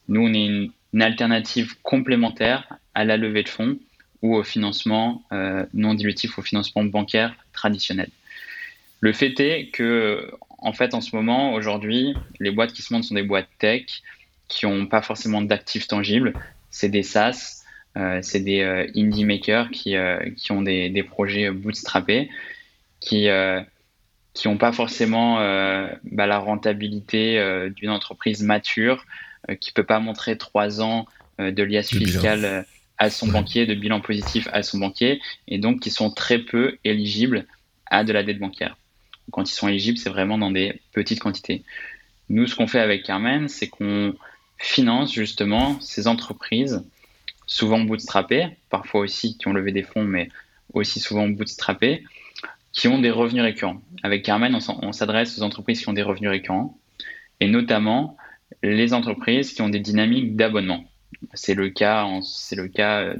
Nous, 0.09 0.21
on 0.21 0.33
est 0.33 0.45
une, 0.45 0.71
alternative 1.01 1.75
complémentaire 1.83 2.69
à 2.95 3.07
la 3.07 3.17
levée 3.17 3.43
de 3.43 3.49
fonds 3.49 3.79
ou 4.23 4.37
au 4.37 4.45
financement 4.45 5.23
euh, 5.33 5.67
non 5.75 5.95
dilutif, 5.95 6.39
au 6.39 6.43
financement 6.43 6.85
bancaire 6.85 7.35
traditionnel. 7.53 8.09
Le 9.01 9.13
fait 9.13 9.39
est 9.41 9.71
que, 9.71 10.31
en 10.59 10.73
fait, 10.73 10.95
en 10.95 11.01
ce 11.01 11.15
moment, 11.15 11.55
aujourd'hui, 11.55 12.15
les 12.39 12.53
boîtes 12.53 12.73
qui 12.73 12.83
se 12.83 12.93
montent 12.95 13.05
sont 13.05 13.17
des 13.17 13.25
boîtes 13.25 13.49
tech 13.59 13.85
qui 14.49 14.67
n'ont 14.67 14.87
pas 14.87 15.03
forcément 15.03 15.43
d'actifs 15.43 15.89
tangibles. 15.89 16.35
C'est 16.71 16.89
des 16.89 17.03
SaaS 17.03 17.59
euh, 17.99 18.21
c'est 18.23 18.41
des 18.41 18.61
euh, 18.61 18.87
indie 18.97 19.27
makers 19.27 19.71
qui, 19.71 19.97
qui 20.37 20.53
ont 20.53 20.63
des, 20.63 20.89
des, 20.89 21.03
projets 21.03 21.51
bootstrappés, 21.51 22.31
qui 23.01 23.29
qui 24.35 24.49
n'ont 24.49 24.57
pas 24.57 24.73
forcément 24.73 25.37
bah, 26.05 26.27
la 26.27 26.39
rentabilité 26.39 27.39
d'une 27.77 27.91
entreprise 27.91 28.43
mature, 28.43 29.05
qui 29.61 29.71
ne 29.71 29.75
peut 29.75 29.85
pas 29.85 29.99
montrer 29.99 30.39
trois 30.39 30.81
ans 30.81 31.07
de 31.39 31.63
liasse 31.63 31.91
fiscale 31.91 32.65
à 33.03 33.11
son 33.11 33.27
banquier, 33.27 33.67
de 33.67 33.75
bilan 33.75 34.01
positif 34.01 34.49
à 34.53 34.63
son 34.63 34.79
banquier, 34.79 35.21
et 35.49 35.59
donc 35.59 35.81
qui 35.81 35.91
sont 35.91 36.13
très 36.13 36.39
peu 36.39 36.79
éligibles 36.85 37.47
à 37.87 38.05
de 38.05 38.13
la 38.13 38.23
dette 38.23 38.39
bancaire. 38.39 38.77
Quand 39.33 39.51
ils 39.51 39.55
sont 39.55 39.67
éligibles, 39.67 39.99
c'est 39.99 40.09
vraiment 40.09 40.39
dans 40.39 40.53
des 40.53 40.81
petites 40.93 41.19
quantités. 41.19 41.65
Nous, 42.29 42.47
ce 42.47 42.55
qu'on 42.55 42.69
fait 42.69 42.79
avec 42.79 43.03
Carmen, 43.03 43.49
c'est 43.49 43.67
qu'on 43.67 44.15
finance 44.57 45.13
justement 45.13 45.81
ces 45.81 46.07
entreprises 46.07 46.85
souvent 47.49 47.81
bootstrappés, 47.81 48.47
parfois 48.71 49.01
aussi 49.01 49.37
qui 49.37 49.49
ont 49.49 49.53
levé 49.53 49.73
des 49.73 49.83
fonds, 49.83 50.05
mais 50.05 50.29
aussi 50.73 51.01
souvent 51.01 51.27
bootstrappés, 51.27 52.05
qui 52.73 52.87
ont 52.87 53.01
des 53.01 53.11
revenus 53.11 53.43
récurrents. 53.43 53.83
Avec 54.05 54.25
Carmen, 54.25 54.55
on 54.55 54.93
s'adresse 54.93 55.37
aux 55.37 55.43
entreprises 55.43 55.81
qui 55.81 55.89
ont 55.89 55.93
des 55.93 56.05
revenus 56.05 56.31
récurrents, 56.31 56.79
et 57.41 57.49
notamment 57.49 58.17
les 58.63 58.95
entreprises 58.95 59.55
qui 59.55 59.61
ont 59.61 59.71
des 59.71 59.81
dynamiques 59.81 60.37
d'abonnement. 60.37 60.85
C'est 61.35 61.55
le 61.55 61.71
cas, 61.71 62.07
c'est 62.23 62.57
le 62.57 62.69
cas 62.69 63.03
euh, 63.03 63.15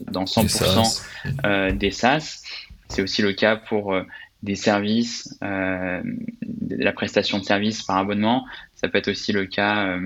dans 0.00 0.24
100% 0.24 1.02
euh, 1.44 1.72
des 1.72 1.90
SaaS. 1.90 2.42
C'est 2.88 3.02
aussi 3.02 3.22
le 3.22 3.32
cas 3.32 3.56
pour 3.56 3.94
euh, 3.94 4.02
des 4.42 4.54
services, 4.54 5.36
la 5.40 6.92
prestation 6.92 7.40
de 7.40 7.44
services 7.44 7.82
par 7.82 7.96
abonnement. 7.96 8.46
Ça 8.76 8.88
peut 8.88 8.98
être 8.98 9.08
aussi 9.08 9.32
le 9.32 9.46
cas 9.46 9.98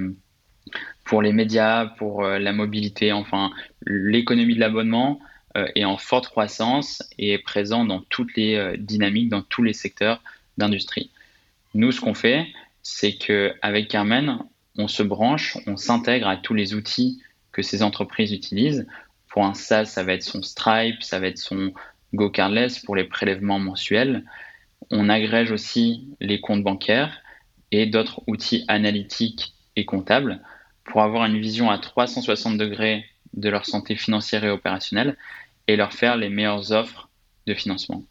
pour 1.04 1.21
les 1.21 1.35
médias, 1.35 1.85
pour 1.85 2.25
euh, 2.25 2.38
la 2.38 2.54
mobilité, 2.54 3.12
enfin 3.12 3.50
l'économie 3.85 4.54
de 4.54 4.61
l'abonnement 4.61 5.21
est 5.75 5.85
en 5.85 5.99
forte 5.99 6.28
croissance 6.28 7.02
et 7.18 7.35
est 7.35 7.38
présent 7.38 7.85
dans 7.85 8.00
toutes 8.00 8.35
les 8.37 8.75
dynamiques, 8.78 9.28
dans 9.28 9.42
tous 9.42 9.62
les 9.62 9.75
secteurs 9.75 10.23
d'industrie. 10.56 11.11
Nous, 11.75 11.92
ce 11.92 12.00
qu'on 12.00 12.14
fait, 12.14 12.47
c'est 12.82 13.12
qu'avec 13.12 13.88
Carmen, 13.88 14.38
on 14.78 14.88
se 14.88 15.02
branche, 15.02 15.59
on 15.66 15.76
s'intègre 15.76 16.26
à 16.26 16.38
tous 16.38 16.54
les 16.54 16.73
outils 16.73 17.21
que 17.52 17.62
ces 17.62 17.82
entreprises 17.82 18.32
utilisent. 18.32 18.87
Pour 19.28 19.44
un 19.44 19.54
SaaS, 19.54 19.87
ça 19.87 20.02
va 20.02 20.12
être 20.14 20.23
son 20.23 20.42
Stripe, 20.42 21.02
ça 21.02 21.18
va 21.18 21.28
être 21.28 21.38
son 21.38 21.73
GoCardless 22.14 22.80
pour 22.85 22.97
les 22.97 23.04
prélèvements 23.04 23.59
mensuels. 23.59 24.25
On 24.90 25.09
agrège 25.09 25.52
aussi 25.52 26.09
les 26.21 26.40
comptes 26.40 26.62
bancaires 26.62 27.23
et 27.71 27.87
d'autres 27.87 28.23
outils 28.26 28.64
analytiques 28.68 29.54
et 29.76 29.85
comptables 29.85 30.40
pour 30.85 31.02
avoir 31.02 31.25
une 31.25 31.40
vision 31.40 31.71
à 31.71 31.78
360 31.78 32.59
degrés 32.59 33.04
de 33.35 33.49
leur 33.49 33.64
santé 33.64 33.97
financière 33.97 34.44
et 34.44 34.50
opérationnelle 34.50 35.16
et 35.68 35.76
leur 35.76 35.92
faire 35.92 36.16
les 36.16 36.28
meilleures 36.28 36.73
offres 36.73 37.09
de 37.47 37.54
financement. 37.54 38.04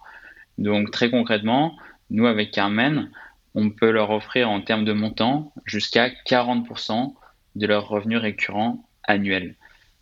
Donc 0.57 0.91
très 0.91 1.11
concrètement, 1.11 1.77
nous 2.09 2.25
avec 2.25 2.51
Carmen, 2.51 3.11
on 3.53 3.69
peut 3.69 3.91
leur 3.91 4.09
offrir 4.11 4.49
en 4.49 4.61
termes 4.61 4.85
de 4.85 4.93
montant 4.93 5.53
jusqu'à 5.65 6.09
40% 6.09 7.13
de 7.55 7.67
leurs 7.67 7.87
revenus 7.87 8.19
récurrents 8.19 8.87
annuels. 9.03 9.55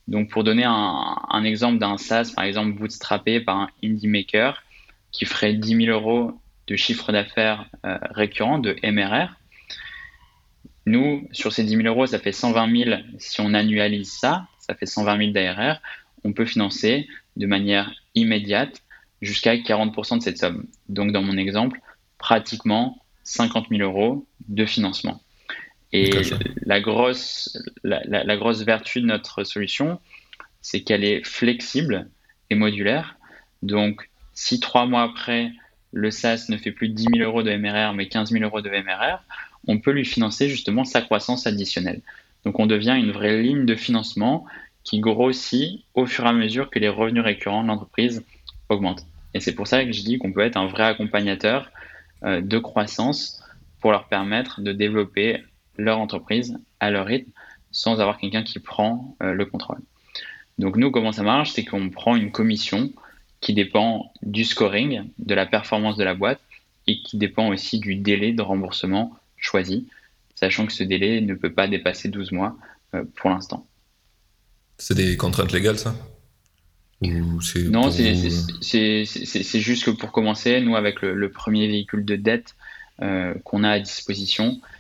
Donc 0.08 0.29
pour 0.29 0.44
donner 0.44 0.63
un, 0.65 1.44
exemple 1.44 1.77
d'un 1.77 1.98
SaaS, 1.98 2.32
par 2.36 2.46
exemple 2.46 2.77
bootstrappé 2.77 3.39
par 3.39 3.58
un 3.58 3.70
indie 3.84 4.08
maker 4.08 4.63
qui 5.12 5.25
ferait 5.25 5.53
10 5.53 5.86
000 5.86 5.91
euros 5.91 6.39
de 6.68 6.75
chiffre 6.75 7.12
d'affaires 7.12 7.70
euh, 7.86 7.98
récurrent, 8.12 8.60
de 8.60 8.75
MRR, 8.84 9.39
nous, 10.89 11.27
sur 11.32 11.53
ces 11.53 11.63
10 11.63 11.75
000 11.75 11.88
euros, 11.88 12.08
ça 12.08 12.18
fait 12.18 12.32
120 12.32 12.84
000. 12.84 13.01
Si 13.20 13.41
on 13.41 13.53
annualise 13.53 14.12
ça, 14.12 14.48
ça 14.60 14.74
fait 14.74 14.88
120 14.88 15.18
000 15.18 15.32
d'ARR. 15.34 15.79
On 16.24 16.34
peut 16.34 16.46
financer 16.46 17.08
de 17.38 17.46
manière 17.46 17.94
immédiate 18.15 18.82
jusqu'à 19.22 19.56
40% 19.56 20.18
de 20.18 20.24
cette 20.24 20.39
somme. 20.39 20.65
Donc, 20.88 21.12
dans 21.12 21.22
mon 21.22 21.38
exemple, 21.38 21.79
pratiquement 22.18 22.98
50 23.24 23.68
000 23.70 23.84
euros 23.84 24.25
de 24.48 24.65
financement. 24.65 25.22
Et 25.91 26.12
la 26.65 26.81
grosse, 26.81 27.58
la, 27.84 28.38
grosse 28.38 28.62
vertu 28.62 29.01
de 29.01 29.08
notre 29.08 29.43
solution, 29.43 30.00
c'est 30.62 30.81
qu'elle 30.81 31.03
est 31.03 31.25
flexible 31.25 32.10
et 32.50 32.55
modulaire. 32.55 33.15
Donc, 33.63 34.10
si 34.34 34.60
trois 34.60 34.86
mois 34.86 35.03
après, 35.03 35.51
le 35.91 36.12
SaaS 36.12 36.46
ne 36.50 36.58
fait 36.58 36.72
plus 36.72 36.89
de 36.89 36.93
10 36.93 37.08
000 37.15 37.27
euros 37.27 37.41
de 37.41 37.55
MRR, 37.55 37.93
mais 37.93 38.08
15 38.08 38.31
000 38.31 38.43
euros 38.43 38.62
de 38.62 38.69
MRR, 38.69 39.24
on 39.67 39.79
peut 39.79 39.91
lui 39.91 40.05
financer 40.05 40.48
justement 40.48 40.86
sa 40.86 41.01
croissance 41.01 41.48
additionnelle. 41.48 42.01
Donc, 42.46 42.60
on 42.60 42.67
devient 42.67 42.96
une 42.98 43.12
vraie 43.12 43.41
ligne 43.41 43.65
de 43.65 43.75
financement 43.75 44.46
qui 44.84 45.00
grossit 45.00 45.84
au 45.96 46.05
fur 46.05 46.25
et 46.25 46.29
à 46.29 46.34
mesure 46.34 46.69
que 46.69 46.79
les 46.79 46.89
revenus 46.89 47.24
récurrents 47.24 47.63
de 47.63 47.67
l'entreprise 47.67 48.24
augmentent. 48.69 49.05
Et 49.34 49.39
c'est 49.39 49.53
pour 49.53 49.67
ça 49.67 49.84
que 49.84 49.91
je 49.91 50.03
dis 50.03 50.17
qu'on 50.17 50.31
peut 50.31 50.41
être 50.41 50.58
un 50.58 50.67
vrai 50.67 50.84
accompagnateur 50.84 51.72
euh, 52.24 52.41
de 52.41 52.58
croissance 52.60 53.43
pour 53.81 53.91
leur 53.91 54.08
permettre 54.08 54.62
de 54.62 54.72
développer 54.72 55.43
leur 55.80 56.00
entreprise 56.00 56.58
à 56.80 56.92
leur 56.92 57.06
rythme 57.06 57.32
sans 57.72 58.00
avoir 58.00 58.18
quelqu'un 58.18 58.44
qui 58.44 58.60
prend 58.60 59.16
euh, 59.22 59.34
le 59.34 59.46
contrôle. 59.46 59.80
Donc 60.58 60.76
nous, 60.76 60.92
comment 60.92 61.12
ça 61.12 61.24
marche 61.24 61.52
C'est 61.52 61.64
qu'on 61.64 61.90
prend 61.90 62.16
une 62.16 62.32
commission 62.32 62.92
qui 63.42 63.54
dépend 63.54 64.12
du 64.22 64.44
scoring, 64.44 65.04
de 65.18 65.34
la 65.34 65.46
performance 65.46 65.96
de 65.98 66.04
la 66.04 66.14
boîte 66.14 66.42
et 66.88 67.02
qui 67.02 67.18
dépend 67.18 67.48
aussi 67.50 67.80
du 67.80 67.96
délai 67.96 68.34
de 68.34 68.42
remboursement 68.42 69.16
choisi, 69.38 69.88
sachant 70.36 70.66
que 70.66 70.74
ce 70.74 70.84
délai 70.84 71.22
ne 71.22 71.34
peut 71.34 71.54
pas 71.54 71.68
dépasser 71.68 72.10
12 72.10 72.32
mois 72.32 72.58
euh, 72.94 73.04
pour 73.16 73.30
l'instant. 73.30 73.66
C'est 74.78 74.96
des 74.96 75.16
contraintes 75.16 75.52
légales, 75.52 75.78
ça? 75.78 75.96
Non, 77.02 77.92
c'est 77.92 79.06
juste 79.60 79.86
que 79.86 79.92
pour 79.92 80.12
commencer, 80.12 80.60
nous, 80.60 80.76
avec 80.76 81.02
le, 81.02 81.32
premier 81.32 81.68
véhicule 81.68 82.04
de 82.04 82.18
dette 82.18 82.56
euh, 83.02 83.34
qu'on 83.46 83.64
a 83.64 83.70
à 83.70 83.80
disposition, 83.80 84.60
euh, 84.62 84.79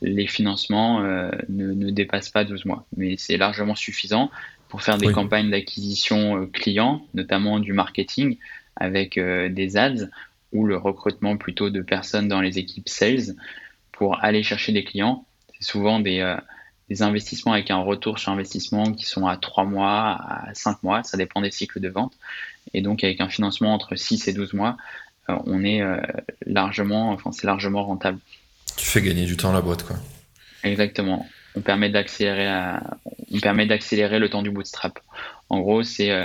les 0.00 0.26
financements 0.26 1.02
euh, 1.02 1.30
ne, 1.48 1.90
dépassent 1.90 2.30
pas 2.30 2.44
12 2.44 2.64
mois. 2.64 2.86
Mais 2.96 3.16
c'est 3.18 3.36
largement 3.36 3.74
suffisant 3.74 4.30
pour 4.68 4.82
faire 4.82 4.96
des 4.96 5.12
campagnes 5.12 5.50
d'acquisition 5.50 6.38
euh, 6.38 6.46
clients, 6.46 7.06
notamment 7.14 7.58
du 7.58 7.72
marketing 7.72 8.38
avec 8.76 9.18
des 9.18 9.76
ads 9.76 10.08
ou 10.52 10.64
le 10.64 10.78
recrutement 10.78 11.36
plutôt 11.36 11.68
de 11.68 11.82
personnes 11.82 12.26
dans 12.26 12.40
les 12.40 12.58
équipes 12.58 12.88
sales 12.88 13.36
pour 13.92 14.24
aller 14.24 14.42
chercher 14.42 14.72
des 14.72 14.82
clients. 14.82 15.26
C'est 15.52 15.70
souvent 15.70 16.00
des, 16.00 16.36
des, 16.88 17.02
investissements 17.02 17.52
avec 17.52 17.70
un 17.70 17.82
retour 17.82 18.18
sur 18.18 18.32
investissement 18.32 18.92
qui 18.92 19.04
sont 19.04 19.26
à 19.26 19.36
3 19.36 19.64
mois, 19.64 20.18
à 20.26 20.54
5 20.54 20.82
mois, 20.82 21.02
ça 21.02 21.18
dépend 21.18 21.42
des 21.42 21.50
cycles 21.50 21.80
de 21.80 21.90
vente. 21.90 22.14
Et 22.72 22.80
donc 22.80 23.04
avec 23.04 23.20
un 23.20 23.28
financement 23.28 23.74
entre 23.74 23.94
6 23.94 24.26
et 24.28 24.32
12 24.32 24.54
mois, 24.54 24.78
on 25.28 25.62
est 25.62 25.82
largement, 26.46 27.10
enfin 27.10 27.30
c'est 27.30 27.46
largement 27.46 27.84
rentable. 27.84 28.18
Tu 28.76 28.86
fais 28.86 29.02
gagner 29.02 29.24
du 29.24 29.36
temps 29.36 29.50
à 29.50 29.52
la 29.52 29.60
boîte, 29.60 29.84
quoi. 29.84 29.96
Exactement. 30.64 31.26
On 31.54 31.60
permet 31.60 31.90
d'accélérer, 31.90 32.48
on 33.30 33.40
permet 33.40 33.66
d'accélérer 33.66 34.18
le 34.18 34.30
temps 34.30 34.42
du 34.42 34.50
bootstrap. 34.50 34.98
En 35.48 35.60
gros, 35.60 35.82
c'est 35.82 36.10
euh, 36.10 36.24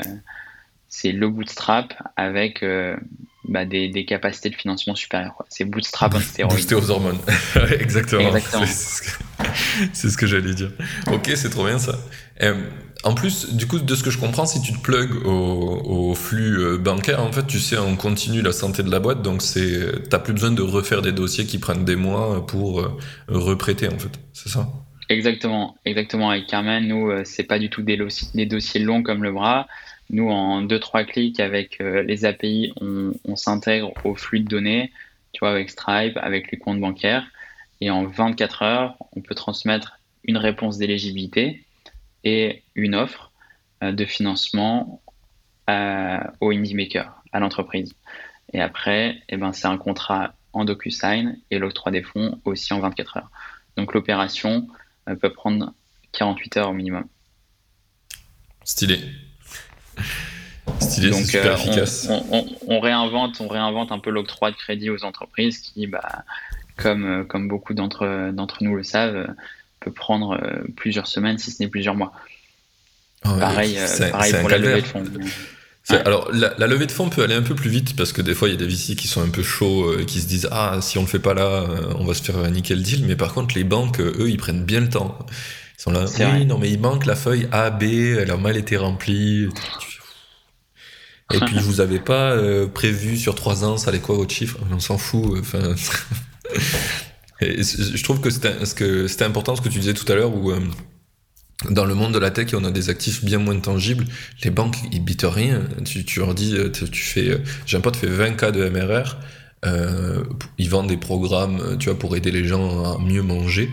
c'est 0.89 1.12
le 1.12 1.30
bootstrap 1.30 1.94
avec 2.16 2.63
euh, 2.63 2.96
bah, 3.44 3.66
des, 3.66 3.89
des, 3.89 4.06
capacités 4.06 4.50
de 4.50 4.56
financement 4.56 4.96
supérieures. 4.96 5.44
C'est 5.50 5.66
bootstrap 5.66 6.16
en 6.16 6.20
stéroïdes. 6.22 6.56
Booster 6.56 6.75
aux 6.75 6.89
hormones. 6.89 7.20
Exactement. 7.80 8.36
Exactement. 8.36 8.66
C'est 9.94 10.10
ce 10.10 10.18
que, 10.18 10.25
j'allais 10.25 10.54
dire. 10.54 10.72
Ok, 11.12 11.32
c'est 11.36 11.50
trop 11.50 11.66
bien 11.66 11.80
ça. 11.80 11.98
Euh, 12.42 12.56
en 13.04 13.13
plus, 13.13 13.54
du 13.54 13.68
coup, 13.68 13.80
de 13.80 13.96
ce 13.96 14.04
que 14.04 14.10
je 14.10 14.18
comprends, 14.18 14.46
si 14.46 14.62
tu 14.62 14.74
te 14.74 14.80
plugs 14.80 15.25
au, 15.25 16.13
flux 16.16 16.58
euh, 16.60 16.77
bancaire, 16.77 17.22
en 17.22 17.32
fait, 17.32 17.46
tu 17.46 17.60
sais 17.60 17.77
on 17.77 17.96
continue 17.96 18.42
la 18.42 18.51
santé 18.51 18.84
de 18.84 18.89
la 18.89 19.00
boîte, 19.00 19.22
donc 19.22 19.42
c'est, 19.42 20.10
t'as 20.10 20.20
plus 20.20 20.34
besoin 20.34 20.51
de 20.51 20.62
refaire 20.62 21.01
des 21.01 21.12
dossiers 21.12 21.46
qui 21.46 21.60
prennent 21.60 21.86
des 21.86 21.96
mois 21.96 22.46
pour 22.46 22.82
euh, 22.82 22.98
reprêter, 23.27 23.88
en 23.88 24.00
fait. 24.00 24.20
C'est 24.34 24.50
ça? 24.50 24.68
Exactement, 25.10 25.77
exactement. 25.86 26.32
Avec 26.32 26.48
Carmen, 26.48 26.88
nous, 26.88 27.10
euh, 27.10 27.22
c'est 27.24 27.44
pas 27.44 27.60
du 27.60 27.70
tout 27.70 27.82
des, 27.82 27.98
dossiers 28.46 28.82
longs 28.82 29.04
comme 29.04 29.24
le 29.24 29.32
bras. 29.32 29.68
Nous, 30.10 30.30
en 30.30 30.62
deux 30.62 30.80
trois 30.80 31.04
clics 31.04 31.39
avec 31.39 31.80
les 31.80 32.24
API, 32.24 32.72
on, 32.80 33.12
on 33.25 33.36
s'intègre 33.36 33.92
au 34.06 34.16
flux 34.16 34.39
de 34.39 34.48
données, 34.48 34.92
tu 35.34 35.39
vois, 35.39 35.51
avec 35.51 35.70
Stripe, 35.70 36.18
avec 36.18 36.50
les 36.50 36.58
comptes 36.58 36.80
bancaires, 36.80 37.27
et 37.82 37.92
en 37.92 38.06
24 38.06 38.62
heures, 38.62 38.96
on 39.18 39.20
peut 39.20 39.36
transmettre 39.36 40.00
une 40.24 40.38
réponse 40.38 40.77
d'éligibilité 40.77 41.66
et 42.27 42.63
une 42.75 42.93
offre 42.93 43.31
euh, 43.81 43.93
de 43.93 44.03
financement 44.03 45.01
euh, 45.69 46.19
au 46.41 46.51
indie 46.51 46.75
maker, 46.75 47.13
à 47.31 47.39
l'entreprise. 47.39 47.93
Et 48.51 48.62
après, 48.62 49.22
eh 49.29 49.38
ben, 49.38 49.53
c'est 49.53 49.67
un 49.67 49.77
contrat 49.77 50.34
en 50.51 50.65
DocuSign 50.65 51.39
et 51.51 51.57
l'octroi 51.57 51.91
des 51.91 52.03
fonds 52.03 52.39
aussi 52.43 52.74
en 52.74 52.81
24 52.81 53.17
heures. 53.17 53.31
Donc 53.77 53.93
l'opération 53.93 54.67
euh, 55.07 55.15
peut 55.15 55.31
prendre 55.31 55.74
48 56.12 56.57
heures 56.57 56.69
au 56.69 56.74
minimum. 56.74 57.05
Stylé. 58.65 59.00
Stylé, 60.81 61.13
c'est 61.13 61.24
super 61.24 61.53
efficace. 61.53 62.10
On, 62.67 62.79
réinvente, 62.81 63.39
on 63.39 63.48
réinvente 63.48 63.93
un 63.93 64.00
peu 64.00 64.10
l'octroi 64.10 64.51
de 64.51 64.57
crédit 64.57 64.89
aux 64.89 65.05
entreprises 65.05 65.60
qui, 65.60 65.88
bah, 65.88 66.25
comme, 66.75 67.25
comme 67.27 67.48
beaucoup 67.48 67.74
d'entre 67.74 68.57
nous 68.62 68.75
le 68.75 68.84
savent, 68.84 69.34
peut 69.79 69.91
prendre 69.91 70.34
euh, 70.41 70.63
plusieurs 70.75 71.07
semaines, 71.07 71.38
si 71.38 71.51
ce 71.51 71.62
n'est 71.62 71.69
plusieurs 71.69 71.96
mois. 71.96 72.12
pareil, 73.24 73.77
euh, 73.77 74.10
pareil 74.12 74.34
pour 74.39 74.50
la 74.50 74.57
levée 74.57 74.81
de 74.81 74.88
fonds. 74.88 75.03
Alors, 75.89 76.29
la, 76.34 76.67
levée 76.67 76.86
de 76.86 76.91
fonds 76.91 77.10
peut 77.10 77.24
aller 77.24 77.34
un 77.34 77.41
peu 77.41 77.55
plus 77.55 77.69
vite 77.69 77.96
parce 77.96 78.12
que 78.12 78.22
des 78.22 78.34
fois, 78.34 78.50
il 78.50 78.51
y 78.51 78.55
a 78.55 78.57
des 78.57 78.67
VC 78.67 78.96
qui 78.96 79.07
sont 79.07 79.22
un 79.22 79.29
peu 79.29 79.43
chauds 79.43 79.93
et 79.93 80.01
euh, 80.01 80.05
qui 80.05 80.19
se 80.19 80.27
disent 80.27 80.50
Ah, 80.51 80.79
si 80.81 80.98
on 80.98 81.01
le 81.01 81.07
fait 81.07 81.19
pas 81.19 81.34
là, 81.34 81.65
on 81.98 82.03
va 82.03 82.13
se 82.13 82.22
faire 82.22 82.38
un 82.38 82.50
nickel 82.50 82.81
deal. 82.81 83.05
Mais 83.05 83.15
par 83.15 83.34
contre, 83.34 83.55
les 83.55 83.63
banques, 83.63 84.01
eux, 84.01 84.29
ils 84.29 84.38
prennent 84.38 84.65
bien 84.65 84.81
le 84.81 84.89
temps. 84.89 85.17
Ils 85.77 85.81
sont 85.81 85.91
là 85.91 86.05
Oui, 86.34 86.46
non, 86.46 86.57
mais 86.57 86.69
il 86.69 86.79
manque 86.79 87.05
la 87.05 87.15
feuille 87.15 87.48
A, 87.51 87.69
B, 87.69 87.84
elle 87.84 88.31
a 88.31 88.38
mal 88.38 88.57
été 88.57 88.75
remplie. 88.75 89.48
Et 91.34 91.39
puis, 91.39 91.60
vous 91.60 91.79
avez 91.79 92.00
pas 92.00 92.36
prévu 92.74 93.17
sur 93.17 93.36
trois 93.36 93.63
ans, 93.63 93.77
ça 93.77 93.89
allait 93.89 94.00
quoi 94.00 94.15
votre 94.15 94.34
chiffre? 94.34 94.57
On 94.72 94.79
s'en 94.79 94.98
fout. 94.98 95.38
Enfin. 95.39 95.74
je 97.41 98.03
trouve 98.03 98.20
que 98.20 98.29
c'était 98.29 99.24
important 99.25 99.56
ce 99.56 99.62
que 99.62 99.70
tu 99.70 99.79
disais 99.79 99.94
tout 99.94 100.12
à 100.12 100.15
l'heure 100.15 100.36
où 100.36 100.51
euh, 100.51 100.60
dans 101.72 101.86
le 101.86 101.96
monde 101.96 102.13
de 102.13 102.20
la 102.20 102.29
tech, 102.29 102.53
on 102.53 102.63
a 102.63 102.72
des 102.72 102.89
actifs 102.89 103.25
bien 103.25 103.39
moins 103.39 103.60
tangibles. 103.60 104.06
Les 104.44 104.51
banques, 104.51 104.77
ils 104.91 105.03
bitent 105.03 105.25
rien. 105.27 105.63
Tu, 105.86 106.06
tu 106.06 106.20
leur 106.20 106.36
dis, 106.36 106.56
euh, 106.56 106.70
tu, 106.70 107.01
fais, 107.01 107.29
euh, 107.29 107.38
j'ai 107.65 107.77
un 107.77 107.82
pote 107.82 107.96
fait 107.96 108.08
20 108.08 108.34
k 108.34 108.51
de 108.51 108.70
MRR. 108.70 109.17
Euh, 109.65 110.24
ils 110.60 110.70
vendent 110.70 110.88
des 110.88 110.98
programmes, 110.98 111.77
tu 111.79 111.89
vois, 111.89 111.98
pour 111.98 112.15
aider 112.15 112.29
les 112.29 112.46
gens 112.46 112.84
à 112.84 113.00
mieux 113.00 113.24
manger. 113.24 113.70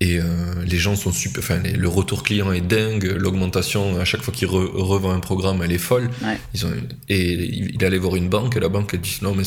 Et 0.00 0.18
les 0.66 0.78
gens 0.78 0.96
sont 0.96 1.12
super. 1.12 1.44
Enfin, 1.44 1.60
le 1.62 1.88
retour 1.88 2.24
client 2.24 2.50
est 2.50 2.60
dingue. 2.60 3.04
L'augmentation, 3.16 4.00
à 4.00 4.04
chaque 4.04 4.22
fois 4.22 4.34
qu'il 4.34 4.48
revend 4.48 5.12
un 5.12 5.20
programme, 5.20 5.62
elle 5.62 5.70
est 5.70 5.78
folle. 5.78 6.10
Ils 6.54 6.66
ont, 6.66 6.72
et 7.08 7.32
il 7.72 7.84
allait 7.84 7.98
voir 7.98 8.16
une 8.16 8.28
banque 8.28 8.56
et 8.56 8.60
la 8.60 8.68
banque, 8.68 8.94
elle 8.94 9.00
dit 9.00 9.20
Non, 9.22 9.32
mais 9.32 9.44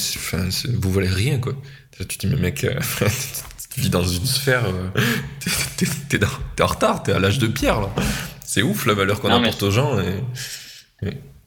vous 0.79 0.91
valez 0.93 1.09
rien, 1.09 1.39
quoi. 1.39 1.55
Tu 1.97 2.05
te 2.05 2.27
dis, 2.27 2.27
mais 2.27 2.41
mec, 2.41 2.63
euh, 2.65 2.77
tu 3.73 3.79
vis 3.79 3.89
dans 3.89 4.03
une 4.03 4.25
sphère, 4.25 4.65
euh, 4.65 4.89
t'es 6.09 6.63
en 6.63 6.67
retard, 6.67 7.03
t'es 7.03 7.13
à 7.13 7.19
l'âge 7.19 7.39
de 7.39 7.47
pierre, 7.47 7.79
là. 7.79 7.89
C'est 8.43 8.61
ouf 8.61 8.85
la 8.85 8.93
valeur 8.93 9.21
qu'on 9.21 9.29
apporte 9.29 9.63
aux 9.63 9.71
gens. 9.71 9.97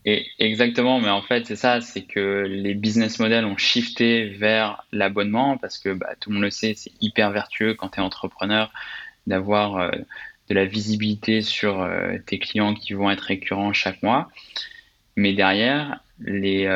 Et, 0.05 0.27
exactement, 0.39 1.01
mais 1.01 1.11
en 1.11 1.21
fait, 1.21 1.47
c'est 1.47 1.57
ça, 1.57 1.81
c'est 1.81 2.03
que 2.03 2.47
les 2.49 2.75
business 2.75 3.19
models 3.19 3.45
ont 3.45 3.59
shifté 3.59 4.31
vers 4.31 4.85
l'abonnement 4.91 5.59
parce 5.59 5.79
que 5.79 5.93
bah, 5.93 6.15
tout 6.19 6.31
le 6.31 6.37
monde 6.37 6.45
le 6.45 6.51
sait, 6.51 6.75
c'est 6.77 6.93
hyper 7.01 7.31
vertueux 7.31 7.75
quand 7.75 7.91
tu 7.91 8.01
es 8.01 8.03
entrepreneur 8.03 8.73
d'avoir 9.27 9.77
euh, 9.77 9.91
de 10.49 10.55
la 10.55 10.65
visibilité 10.65 11.43
sur 11.43 11.87
tes 12.25 12.39
clients 12.39 12.75
qui 12.75 12.95
vont 12.95 13.11
être 13.11 13.21
récurrents 13.21 13.75
chaque 13.75 14.03
mois. 14.03 14.31
Mais 15.17 15.35
derrière, 15.35 16.01
les, 16.21 16.67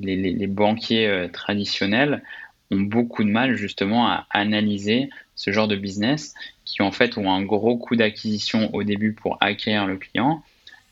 les, 0.00 0.16
les 0.16 0.46
banquiers 0.46 1.28
traditionnels 1.32 2.22
ont 2.70 2.80
beaucoup 2.80 3.24
de 3.24 3.30
mal 3.30 3.56
justement 3.56 4.08
à 4.08 4.26
analyser 4.30 5.10
ce 5.34 5.52
genre 5.52 5.68
de 5.68 5.76
business 5.76 6.34
qui 6.64 6.82
en 6.82 6.92
fait 6.92 7.16
ont 7.16 7.32
un 7.32 7.42
gros 7.42 7.76
coût 7.76 7.96
d'acquisition 7.96 8.74
au 8.74 8.82
début 8.82 9.12
pour 9.12 9.38
acquérir 9.40 9.86
le 9.86 9.96
client, 9.96 10.42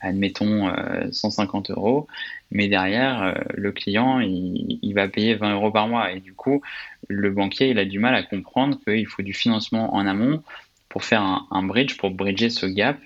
admettons 0.00 0.72
150 1.10 1.70
euh, 1.70 1.74
euros, 1.74 2.06
mais 2.50 2.68
derrière 2.68 3.22
euh, 3.22 3.34
le 3.54 3.72
client 3.72 4.20
il, 4.20 4.92
va 4.94 5.08
payer 5.08 5.34
20 5.34 5.54
euros 5.54 5.70
par 5.70 5.88
mois. 5.88 6.12
Et 6.12 6.20
du 6.20 6.32
coup 6.32 6.62
le 7.08 7.30
banquier 7.30 7.70
il 7.70 7.78
a 7.78 7.84
du 7.84 7.98
mal 7.98 8.14
à 8.14 8.22
comprendre 8.22 8.78
qu'il 8.84 9.06
faut 9.06 9.22
du 9.22 9.34
financement 9.34 9.94
en 9.94 10.06
amont 10.06 10.42
pour 10.88 11.04
faire 11.04 11.46
un, 11.50 11.62
bridge, 11.62 11.96
pour 11.98 12.10
bridger 12.10 12.48
ce 12.48 12.64
gap 12.64 12.98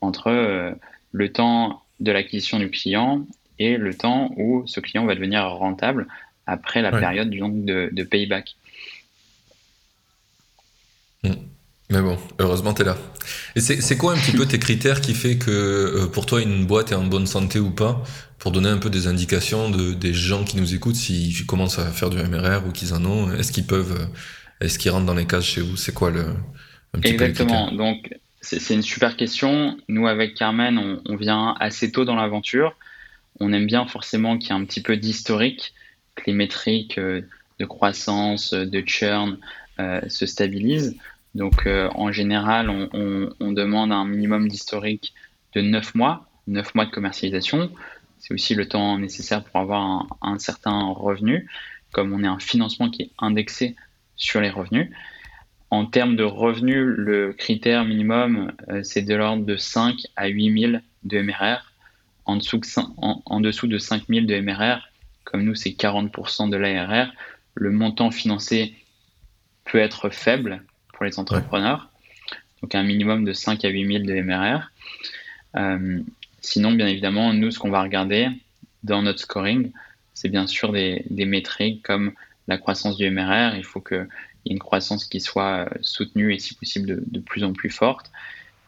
entre 0.00 0.76
le 1.10 1.32
temps 1.32 1.82
de 1.98 2.12
l'acquisition 2.12 2.58
du 2.58 2.70
client 2.70 3.26
et 3.58 3.76
le 3.76 3.94
temps 3.94 4.30
où 4.36 4.64
ce 4.66 4.80
client 4.80 5.04
va 5.06 5.14
devenir 5.14 5.44
rentable 5.48 6.06
après 6.46 6.82
la 6.82 6.90
période 6.90 7.30
de, 7.30 7.90
de 7.92 8.02
payback. 8.02 8.56
Hmm. 11.22 11.34
Mais 11.92 12.00
bon, 12.00 12.18
heureusement, 12.38 12.72
tu 12.72 12.82
es 12.82 12.84
là. 12.86 12.96
Et 13.54 13.60
c'est 13.60 13.96
quoi 13.98 14.14
un 14.14 14.16
petit 14.16 14.32
peu 14.32 14.46
tes 14.46 14.58
critères 14.58 15.02
qui 15.02 15.12
fait 15.12 15.36
que 15.36 15.50
euh, 15.50 16.06
pour 16.06 16.24
toi, 16.24 16.40
une 16.40 16.64
boîte 16.64 16.90
est 16.90 16.94
en 16.94 17.04
bonne 17.04 17.26
santé 17.26 17.58
ou 17.58 17.70
pas? 17.70 18.02
Pour 18.38 18.50
donner 18.50 18.70
un 18.70 18.78
peu 18.78 18.88
des 18.88 19.06
indications 19.06 19.70
de, 19.70 19.92
des 19.92 20.14
gens 20.14 20.42
qui 20.42 20.56
nous 20.56 20.74
écoutent, 20.74 20.96
s'ils 20.96 21.46
commencent 21.46 21.78
à 21.78 21.90
faire 21.92 22.08
du 22.08 22.16
MRR 22.16 22.66
ou 22.66 22.72
qu'ils 22.72 22.94
en 22.94 23.04
ont, 23.04 23.32
est-ce 23.34 23.52
qu'ils 23.52 23.66
peuvent, 23.66 24.00
euh, 24.00 24.64
est-ce 24.64 24.78
qu'ils 24.78 24.90
rentrent 24.90 25.06
dans 25.06 25.14
les 25.14 25.26
cases 25.26 25.44
chez 25.44 25.60
vous? 25.60 25.76
C'est 25.76 25.92
quoi 25.92 26.10
le. 26.10 26.24
Un 26.94 26.98
petit 26.98 27.12
Exactement. 27.12 27.70
Donc, 27.72 28.08
c'est 28.40 28.74
une 28.74 28.82
super 28.82 29.16
question. 29.16 29.76
Nous, 29.88 30.06
avec 30.06 30.34
Carmen, 30.34 30.78
on, 30.78 31.02
on 31.04 31.16
vient 31.16 31.54
assez 31.60 31.92
tôt 31.92 32.06
dans 32.06 32.16
l'aventure. 32.16 32.74
On 33.38 33.52
aime 33.52 33.66
bien 33.66 33.86
forcément 33.86 34.38
qu'il 34.38 34.48
y 34.48 34.52
ait 34.52 34.60
un 34.60 34.64
petit 34.64 34.82
peu 34.82 34.96
d'historique, 34.96 35.74
les 36.26 36.32
métriques 36.32 36.98
euh, 36.98 37.22
de 37.58 37.64
croissance, 37.64 38.54
de 38.54 38.82
churn 38.86 39.38
se 40.08 40.26
stabilisent. 40.26 40.96
Donc 41.34 41.66
euh, 41.66 41.88
en 41.94 42.12
général, 42.12 42.68
on, 42.70 43.52
demande 43.52 43.92
un 43.92 44.04
minimum 44.04 44.48
d'historique 44.48 45.14
de 45.54 45.60
9 45.60 45.94
mois, 45.94 46.28
9 46.46 46.74
mois 46.74 46.84
de 46.84 46.90
commercialisation. 46.90 47.70
C'est 48.18 48.34
aussi 48.34 48.54
le 48.54 48.68
temps 48.68 48.98
nécessaire 48.98 49.42
pour 49.44 49.60
avoir 49.60 50.06
un, 50.20 50.38
certain 50.38 50.88
revenu, 50.88 51.48
comme 51.92 52.12
on 52.12 52.22
est 52.22 52.28
un 52.28 52.38
financement 52.38 52.90
qui 52.90 53.02
est 53.02 53.10
indexé 53.18 53.76
sur 54.16 54.40
les 54.40 54.50
revenus. 54.50 54.90
En 55.70 55.86
termes 55.86 56.16
de 56.16 56.24
revenus, 56.24 56.84
le 56.84 57.32
critère 57.32 57.84
minimum, 57.84 58.52
euh, 58.68 58.82
c'est 58.82 59.02
de 59.02 59.14
l'ordre 59.14 59.44
de 59.44 59.56
5 59.56 59.96
à 60.16 60.26
8 60.28 60.60
000 60.60 60.72
de 61.04 61.20
MRR. 61.20 61.72
En 62.24 62.36
dessous, 62.36 62.60
en 62.98 63.40
dessous 63.40 63.66
de 63.66 63.78
5 63.78 64.04
000 64.08 64.26
de 64.26 64.40
MRR, 64.40 64.91
comme 65.24 65.42
nous, 65.44 65.54
c'est 65.54 65.70
40% 65.70 66.50
de 66.50 66.56
l'ARR, 66.56 67.12
le 67.54 67.70
montant 67.70 68.10
financé 68.10 68.74
peut 69.64 69.78
être 69.78 70.10
faible, 70.10 70.62
les 71.04 71.18
entrepreneurs. 71.18 71.90
Donc 72.60 72.74
un 72.74 72.82
minimum 72.82 73.24
de 73.24 73.32
5 73.32 73.64
à 73.64 73.68
8 73.68 73.86
000 73.86 74.04
de 74.04 74.20
MRR. 74.22 74.70
Euh, 75.56 76.00
sinon, 76.40 76.72
bien 76.72 76.86
évidemment, 76.86 77.32
nous, 77.32 77.50
ce 77.50 77.58
qu'on 77.58 77.70
va 77.70 77.82
regarder 77.82 78.28
dans 78.82 79.02
notre 79.02 79.20
scoring, 79.20 79.72
c'est 80.14 80.28
bien 80.28 80.46
sûr 80.46 80.72
des, 80.72 81.04
métriques 81.10 81.82
comme 81.82 82.12
la 82.48 82.58
croissance 82.58 82.96
du 82.96 83.10
MRR. 83.10 83.56
Il 83.56 83.64
faut 83.64 83.80
qu'il 83.80 84.06
y 84.44 84.50
ait 84.50 84.52
une 84.52 84.58
croissance 84.58 85.06
qui 85.06 85.20
soit 85.20 85.66
euh, 85.66 85.78
soutenue 85.80 86.34
et 86.34 86.38
si 86.38 86.54
possible 86.54 87.02
de, 87.04 87.20
plus 87.20 87.44
en 87.44 87.52
plus 87.52 87.70
forte. 87.70 88.10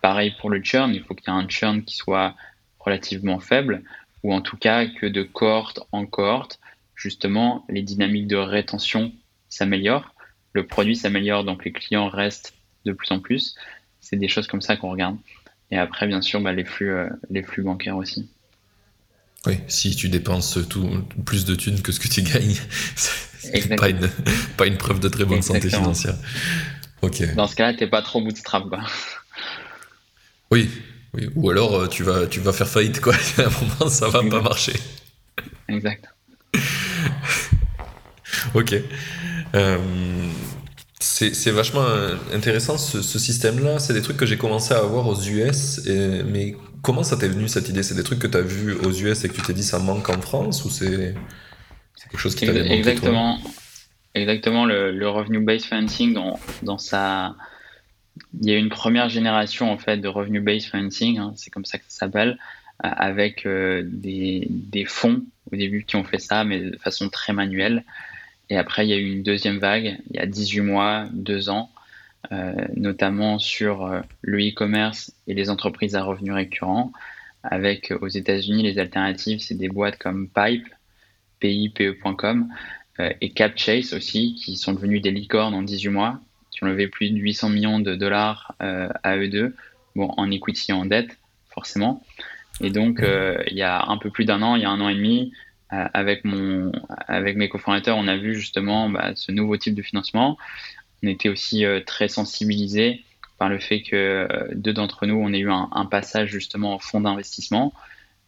Pareil 0.00 0.34
pour 0.38 0.50
le 0.50 0.62
churn, 0.62 0.92
il 0.94 1.02
faut 1.02 1.14
qu'il 1.14 1.32
y 1.32 1.36
ait 1.36 1.40
un 1.40 1.48
churn 1.48 1.82
qui 1.82 1.96
soit 1.96 2.34
relativement 2.78 3.38
faible 3.38 3.82
ou 4.24 4.34
en 4.34 4.40
tout 4.40 4.56
cas 4.56 4.86
que 4.86 5.06
de 5.06 5.22
cohorte 5.22 5.80
en 5.92 6.06
cohorte, 6.06 6.58
justement, 6.96 7.64
les 7.68 7.82
dynamiques 7.82 8.26
de 8.26 8.36
rétention 8.36 9.12
s'améliorent 9.48 10.14
le 10.54 10.66
produit 10.66 10.96
s'améliore, 10.96 11.44
donc 11.44 11.64
les 11.64 11.72
clients 11.72 12.08
restent 12.08 12.54
de 12.86 12.92
plus 12.92 13.10
en 13.10 13.18
plus. 13.18 13.56
C'est 14.00 14.16
des 14.16 14.28
choses 14.28 14.46
comme 14.46 14.62
ça 14.62 14.76
qu'on 14.76 14.90
regarde. 14.90 15.16
Et 15.70 15.76
après, 15.76 16.06
bien 16.06 16.22
sûr, 16.22 16.40
bah, 16.40 16.52
les, 16.52 16.64
flux, 16.64 16.90
euh, 16.90 17.08
les 17.28 17.42
flux 17.42 17.62
bancaires 17.62 17.96
aussi. 17.96 18.30
Oui, 19.46 19.58
si 19.66 19.94
tu 19.94 20.08
dépenses 20.08 20.58
tout, 20.70 20.88
plus 21.26 21.44
de 21.44 21.54
thunes 21.54 21.82
que 21.82 21.92
ce 21.92 22.00
que 22.00 22.08
tu 22.08 22.22
gagnes, 22.22 22.54
c'est 22.96 23.76
pas 23.76 23.90
une, 23.90 24.08
pas 24.56 24.66
une 24.66 24.78
preuve 24.78 25.00
de 25.00 25.08
très 25.08 25.24
bonne 25.24 25.42
santé 25.42 25.68
financière. 25.68 26.14
Dans 27.36 27.46
ce 27.46 27.54
cas-là, 27.56 27.74
t'es 27.74 27.86
pas 27.86 28.00
trop 28.00 28.22
bootstrap, 28.22 28.66
quoi. 28.68 28.80
Oui, 30.50 30.70
oui. 31.14 31.28
Ou 31.34 31.50
alors 31.50 31.74
euh, 31.74 31.86
tu 31.86 32.02
vas, 32.02 32.26
tu 32.26 32.40
vas 32.40 32.52
faire 32.52 32.68
faillite, 32.68 33.00
quoi. 33.00 33.14
à 33.38 33.42
un 33.42 33.44
moment, 33.44 33.90
ça 33.90 34.08
va 34.08 34.22
pas 34.22 34.40
marcher. 34.40 34.74
Exact. 35.68 36.04
ok. 38.54 38.74
Euh, 39.54 39.78
c'est 41.00 41.50
vachement 41.50 41.86
intéressant 42.32 42.78
ce, 42.78 43.00
système-là. 43.18 43.78
C'est 43.78 43.92
des 43.92 44.02
trucs 44.02 44.16
que 44.16 44.26
j'ai 44.26 44.38
commencé 44.38 44.74
à 44.74 44.78
avoir 44.78 45.06
aux 45.06 45.20
US. 45.22 45.80
mais 45.86 46.56
comment 46.82 47.02
ça 47.02 47.16
t'est 47.16 47.28
venu 47.28 47.46
cette 47.46 47.68
idée? 47.68 47.82
C'est 47.82 47.94
des 47.94 48.02
trucs 48.02 48.18
que 48.18 48.26
tu 48.26 48.36
as 48.36 48.42
vus 48.42 48.72
aux 48.72 48.90
US 48.90 49.24
et 49.24 49.28
que 49.28 49.34
tu 49.34 49.42
t'es 49.42 49.52
dit 49.52 49.62
ça 49.62 49.78
manque 49.78 50.08
en 50.08 50.20
France 50.20 50.64
ou 50.64 50.70
c'est 50.70 51.14
quelque 52.10 52.20
chose 52.20 52.34
qui 52.34 52.46
t'avait 52.46 52.68
Exactement. 52.72 53.38
Exactement. 54.14 54.64
Le, 54.64 54.92
le 54.92 55.08
revenue-based 55.08 55.66
financing, 55.66 56.14
dans, 56.14 56.38
dans 56.62 56.78
sa. 56.78 57.34
Il 58.40 58.48
y 58.48 58.52
a 58.52 58.58
une 58.58 58.68
première 58.68 59.08
génération 59.08 59.70
en 59.70 59.78
fait 59.78 59.98
de 59.98 60.08
revenue-based 60.08 60.70
financing, 60.70 61.18
hein, 61.18 61.32
c'est 61.36 61.50
comme 61.50 61.64
ça 61.64 61.78
que 61.78 61.84
ça 61.88 62.00
s'appelle, 62.06 62.38
euh, 62.84 62.88
avec 62.90 63.46
euh, 63.46 63.82
des, 63.84 64.84
fonds 64.86 65.24
au 65.50 65.56
début 65.56 65.84
qui 65.84 65.96
ont 65.96 66.04
fait 66.04 66.18
ça, 66.18 66.44
mais 66.44 66.60
de 66.60 66.76
façon 66.78 67.08
très 67.08 67.32
manuelle. 67.32 67.84
Et 68.50 68.56
après, 68.56 68.86
il 68.86 68.90
y 68.90 68.92
a 68.92 68.96
eu 68.96 69.12
une 69.12 69.22
deuxième 69.22 69.58
vague, 69.58 69.98
il 70.10 70.16
y 70.16 70.18
a 70.18 70.26
18 70.26 70.60
mois, 70.60 71.06
2 71.12 71.48
ans, 71.48 71.70
euh, 72.32 72.52
notamment 72.76 73.38
sur 73.38 74.02
le 74.22 74.38
e-commerce 74.38 75.12
et 75.26 75.34
les 75.34 75.50
entreprises 75.50 75.96
à 75.96 76.02
revenus 76.02 76.34
récurrents. 76.34 76.92
Avec 77.42 77.92
aux 78.00 78.08
États-Unis, 78.08 78.62
les 78.62 78.78
alternatives, 78.78 79.40
c'est 79.40 79.54
des 79.54 79.68
boîtes 79.68 79.98
comme 79.98 80.28
Pipe, 80.28 80.66
pipe.com 81.40 82.48
et 82.98 83.30
CapChase 83.30 83.92
aussi, 83.92 84.34
qui 84.34 84.56
sont 84.56 84.72
devenus 84.72 85.02
des 85.02 85.10
licornes 85.10 85.54
en 85.54 85.62
18 85.62 85.88
mois, 85.90 86.20
ont 86.64 86.70
levé 86.70 86.88
plus 86.88 87.10
de 87.10 87.18
800 87.18 87.48
millions 87.50 87.80
de 87.80 87.94
dollars 87.94 88.54
à 88.58 89.16
eux 89.16 89.28
deux, 89.28 89.54
bon, 89.94 90.12
en 90.16 90.30
equity 90.30 90.72
en 90.72 90.86
dette, 90.86 91.18
forcément. 91.50 92.02
Et 92.60 92.70
donc, 92.70 93.02
il 93.02 93.56
y 93.56 93.62
a 93.62 93.84
un 93.86 93.98
peu 93.98 94.10
plus 94.10 94.24
d'un 94.24 94.42
an, 94.42 94.56
il 94.56 94.62
y 94.62 94.64
a 94.64 94.70
un 94.70 94.80
an 94.80 94.88
et 94.88 94.94
demi, 94.94 95.32
euh, 95.74 95.88
avec, 95.94 96.24
mon, 96.24 96.72
avec 97.08 97.36
mes 97.36 97.48
cofondateurs, 97.48 97.96
on 97.96 98.06
a 98.06 98.16
vu 98.16 98.34
justement 98.34 98.90
bah, 98.90 99.12
ce 99.14 99.32
nouveau 99.32 99.56
type 99.56 99.74
de 99.74 99.82
financement. 99.82 100.36
On 101.02 101.08
était 101.08 101.28
aussi 101.28 101.64
euh, 101.64 101.80
très 101.80 102.08
sensibilisés 102.08 103.02
par 103.38 103.48
le 103.48 103.58
fait 103.58 103.80
que 103.82 103.96
euh, 104.30 104.48
deux 104.54 104.72
d'entre 104.72 105.06
nous, 105.06 105.16
on 105.16 105.32
ait 105.32 105.38
eu 105.38 105.50
un, 105.50 105.86
passage 105.86 106.28
justement 106.30 106.74
en 106.74 106.78
fonds 106.78 107.00
d'investissement. 107.00 107.72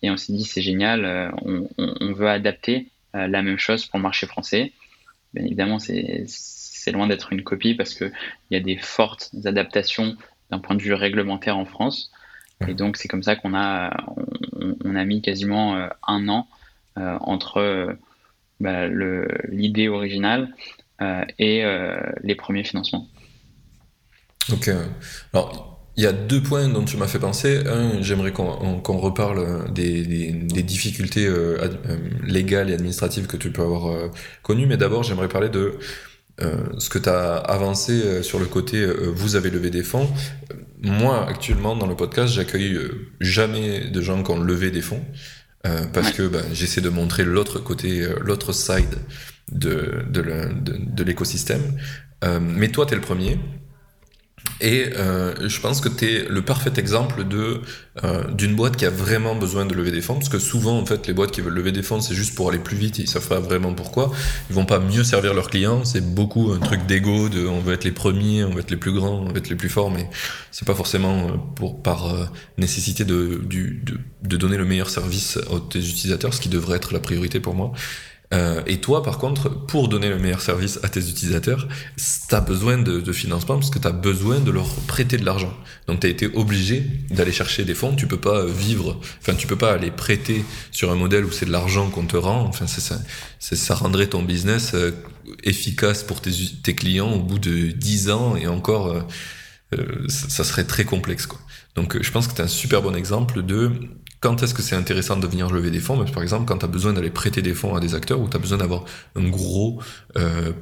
Et 0.03 0.11
on 0.11 0.17
s'est 0.17 0.33
dit, 0.33 0.45
c'est 0.45 0.63
génial, 0.63 1.33
on, 1.43 2.13
veut 2.13 2.29
adapter 2.29 2.89
la 3.15 3.41
même 3.43 3.59
chose 3.59 3.87
pour 3.87 3.99
le 3.99 4.03
marché 4.03 4.27
français. 4.27 4.73
Bien 5.33 5.45
évidemment, 5.45 5.79
c'est 5.79 6.25
loin 6.93 7.07
d'être 7.07 7.33
une 7.33 7.43
copie 7.43 7.75
parce 7.75 7.95
qu'il 7.95 8.13
y 8.51 8.57
a 8.57 8.61
des 8.61 8.77
fortes 8.77 9.31
adaptations 9.45 10.17
d'un 10.51 10.59
point 10.59 10.77
de 10.77 10.83
vue 10.83 10.95
réglementaire 10.95 11.57
en 11.57 11.65
France. 11.65 12.11
Et 12.67 12.75
donc, 12.75 12.97
c'est 12.97 13.09
comme 13.09 13.23
ça 13.23 13.37
qu'on 13.37 13.55
a, 13.55 13.95
on, 14.85 14.97
a 14.97 15.05
mis 15.05 15.21
quasiment 15.21 15.89
un 16.07 16.29
an 16.29 16.49
euh, 16.99 17.19
entre 17.21 17.59
euh, 17.59 17.93
bah, 18.59 18.87
l'idée 19.51 19.89
originale 19.89 20.55
euh, 21.03 21.23
et 21.39 21.63
les 22.23 22.35
premiers 22.35 22.65
financements. 22.65 23.07
Ok. 24.51 24.71
Alors, 25.35 25.79
il 25.99 26.05
y 26.05 26.07
a 26.07 26.13
deux 26.13 26.43
points 26.43 26.69
dont 26.69 26.85
tu 26.85 26.97
m'as 26.97 27.07
fait 27.07 27.19
penser. 27.19 27.67
Un, 27.67 28.01
j'aimerais 28.01 28.33
qu'on 28.33 28.99
reparle 28.99 29.71
des, 29.75 30.33
difficultés 30.63 31.29
légales 32.23 32.71
et 32.71 32.75
administratives 32.75 33.27
que 33.27 33.37
tu 33.37 33.51
peux 33.51 33.63
avoir 33.63 34.11
connues, 34.43 34.67
mais 34.67 34.79
d'abord, 34.79 35.03
j'aimerais 35.03 35.29
parler 35.29 35.51
de 35.51 35.79
ce 36.39 36.89
que 36.89 36.99
tu 36.99 37.09
as 37.09 37.37
avancé 37.37 38.23
sur 38.23 38.39
le 38.39 38.47
côté 38.47 38.87
vous 38.87 39.37
avez 39.37 39.51
levé 39.51 39.71
des 39.71 39.83
fonds. 39.83 40.09
Moi, 40.83 41.27
actuellement, 41.27 41.75
dans 41.75 41.87
le 41.87 41.97
podcast, 41.97 42.33
j'accueille 42.35 42.79
jamais 43.21 43.89
de 43.89 44.01
gens 44.03 44.23
qui 44.23 44.31
ont 44.31 44.39
levé 44.39 44.71
des 44.71 44.83
fonds. 44.83 45.03
Euh, 45.67 45.87
parce 45.93 46.13
que 46.13 46.29
bah, 46.29 46.43
j'essaie 46.53 46.81
de 46.81 46.89
montrer 46.89 47.25
l'autre 47.25 47.59
côté, 47.59 48.03
euh, 48.03 48.19
l'autre 48.21 48.53
side 48.53 48.99
de, 49.51 50.05
de 50.11 51.05
l'écosystème. 51.05 51.79
Euh, 52.25 52.39
mais 52.41 52.69
toi, 52.69 52.87
tu 52.87 52.93
es 52.93 52.97
le 52.97 53.03
premier. 53.03 53.39
Et 54.61 54.91
euh, 54.97 55.49
je 55.49 55.61
pense 55.61 55.81
que 55.81 55.89
tu 55.89 56.07
es 56.07 56.29
le 56.29 56.43
parfait 56.43 56.73
exemple 56.77 57.25
de 57.25 57.61
euh, 58.05 58.25
d'une 58.33 58.55
boîte 58.55 58.77
qui 58.77 58.85
a 58.85 58.91
vraiment 58.91 59.35
besoin 59.35 59.67
de 59.67 59.75
lever 59.75 59.91
des 59.91 60.01
fonds, 60.01 60.15
parce 60.15 60.29
que 60.29 60.39
souvent, 60.39 60.79
en 60.79 60.87
fait, 60.87 61.07
les 61.07 61.13
boîtes 61.13 61.31
qui 61.31 61.41
veulent 61.41 61.55
lever 61.55 61.73
des 61.73 61.83
fonds, 61.83 62.01
c'est 62.01 62.15
juste 62.15 62.35
pour 62.35 62.49
aller 62.49 62.59
plus 62.59 62.77
vite, 62.77 62.99
ils 62.99 63.09
savent 63.09 63.29
pas 63.29 63.41
vraiment 63.41 63.75
pourquoi. 63.75 64.13
Ils 64.51 64.57
vont 64.57 64.65
pas 64.65 64.79
mieux 64.79 65.05
servir 65.05 65.35
leurs 65.35 65.51
clients, 65.51 65.85
c'est 65.85 66.15
beaucoup 66.15 66.53
un 66.53 66.59
truc 66.59 66.87
d'ego, 66.87 67.29
de 67.29 67.47
on 67.47 67.61
veut 67.61 67.75
être 67.75 67.85
les 67.85 67.93
premiers, 67.93 68.45
on 68.45 68.51
veut 68.51 68.61
être 68.61 68.71
les 68.71 68.77
plus 68.77 68.93
grands, 68.93 69.21
on 69.21 69.29
veut 69.29 69.39
être 69.39 69.49
les 69.49 69.57
plus 69.57 69.69
forts, 69.69 69.91
mais 69.91 70.09
c'est 70.51 70.67
pas 70.67 70.75
forcément 70.75 71.29
euh, 71.29 71.33
pour 71.55 71.83
par 71.83 72.31
nécessité 72.59 73.05
de, 73.05 73.43
du, 73.45 73.83
de, 73.85 73.99
de 74.23 74.37
donner 74.37 74.57
le 74.57 74.65
meilleur 74.65 74.91
service 74.91 75.37
à 75.37 75.61
tes 75.71 75.79
utilisateurs, 75.79 76.35
ce 76.35 76.41
qui 76.41 76.49
devrait 76.49 76.77
être 76.77 76.93
la 76.93 77.01
priorité 77.01 77.41
pour 77.41 77.55
moi. 77.55 77.73
Euh, 78.35 78.63
et 78.67 78.81
toi, 78.81 79.03
par 79.03 79.19
contre, 79.19 79.49
pour 79.49 79.89
donner 79.89 80.09
le 80.09 80.19
meilleur 80.19 80.41
service 80.41 80.81
à 80.83 80.89
tes 80.89 81.01
utilisateurs, 81.01 81.69
tu 81.97 82.35
as 82.35 82.41
besoin 82.41 82.79
de, 82.79 83.13
financement 83.13 83.57
parce 83.57 83.71
que 83.71 83.79
tu 83.79 83.87
as 83.87 83.93
besoin 83.93 84.41
de 84.41 84.51
leur 84.51 84.69
prêter 84.87 85.17
de 85.17 85.25
l'argent. 85.25 85.55
Donc 85.87 86.01
tu 86.01 86.07
as 86.07 86.11
été 86.11 86.27
obligé 86.35 86.81
d'aller 87.11 87.33
chercher 87.33 87.65
des 87.65 87.75
fonds. 87.75 87.95
Tu 87.95 88.07
peux 88.07 88.21
pas 88.21 88.45
vivre, 88.45 89.01
enfin 89.21 89.35
tu 89.35 89.47
peux 89.47 89.57
pas 89.57 89.73
aller 89.73 89.91
prêter 89.91 90.45
sur 90.73 90.91
un 90.91 90.97
modèle 90.97 91.25
où 91.25 91.31
c'est 91.31 91.47
de 91.47 91.53
l'argent 91.53 91.89
qu'on 91.89 92.07
te 92.07 92.17
rend. 92.17 92.43
Enfin 92.43 92.67
ça, 92.67 92.99
ça 93.39 93.75
rendrait 93.75 94.09
ton 94.09 94.23
business 94.23 94.73
euh, 94.75 94.91
efficace 95.45 96.03
pour 96.03 96.21
tes, 96.21 96.75
clients 96.75 97.13
au 97.13 97.21
bout 97.21 97.39
de 97.39 97.71
10 97.71 98.11
ans 98.11 98.37
et 98.37 98.47
encore. 98.47 98.89
Euh, 99.75 100.07
ça 100.09 100.45
serait 100.45 100.65
très 100.65 100.85
complexe. 100.85 101.27
Quoi. 101.27 101.41
Donc 101.75 102.01
je 102.01 102.11
pense 102.11 102.29
que 102.29 102.35
tu 102.35 102.43
un 102.43 102.49
super 102.49 102.83
bon 102.83 102.95
exemple 102.95 103.43
de 103.43 103.71
quand 104.21 104.43
est-ce 104.43 104.55
que 104.55 104.63
c'est 104.63 104.77
intéressant 104.77 105.17
de 105.17 105.27
venir 105.27 105.51
lever 105.51 105.71
des 105.71 105.81
fonds? 105.81 106.03
Par 106.07 106.23
exemple, 106.23 106.47
quand 106.47 106.59
tu 106.59 106.65
as 106.65 106.69
besoin 106.69 106.93
d'aller 106.93 107.11
prêter 107.11 107.43
des 107.43 107.55
fonds 107.55 107.75
à 107.75 107.81
des 107.81 107.95
acteurs 107.95 108.21
ou 108.21 108.29
tu 108.29 108.37
as 108.37 108.41
besoin 108.41 108.59
d'avoir 108.59 108.85
un 109.15 109.29
gros 109.29 109.81
euh, 110.17 110.53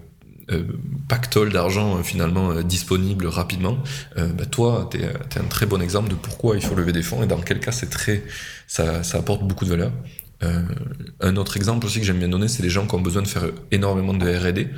euh, 0.51 0.65
pactole 1.09 1.53
d'argent 1.53 1.97
euh, 1.97 2.03
finalement 2.03 2.63
disponible 2.63 3.27
rapidement, 3.27 3.79
bah, 4.17 4.47
toi, 4.47 4.89
tu 4.91 4.99
es, 4.99 5.07
un 5.07 5.49
très 5.49 5.67
bon 5.67 5.81
exemple 5.81 6.11
de 6.11 6.15
pourquoi 6.15 6.57
il 6.57 6.63
faut 6.63 6.75
lever 6.75 6.93
des 6.93 7.03
fonds 7.03 7.23
et 7.23 7.27
dans 7.27 7.41
quel 7.41 7.61
cas 7.61 7.73
très, 7.91 8.25
ça, 8.67 9.03
ça, 9.03 9.19
apporte 9.19 9.43
beaucoup 9.43 9.65
de 9.65 9.71
valeur. 9.71 9.93
un 11.21 11.37
autre 11.37 11.57
exemple 11.57 11.87
aussi 11.87 12.01
que 12.01 12.07
j'aime 12.07 12.19
bien 12.19 12.29
donner, 12.29 12.49
c'est 12.49 12.63
les 12.63 12.71
gens 12.71 12.87
qui 12.87 12.95
ont 12.95 13.01
besoin 13.01 13.23
de 13.23 13.29
faire 13.29 13.45
énormément 13.71 14.13
de 14.13 14.27
R&D 14.27 14.69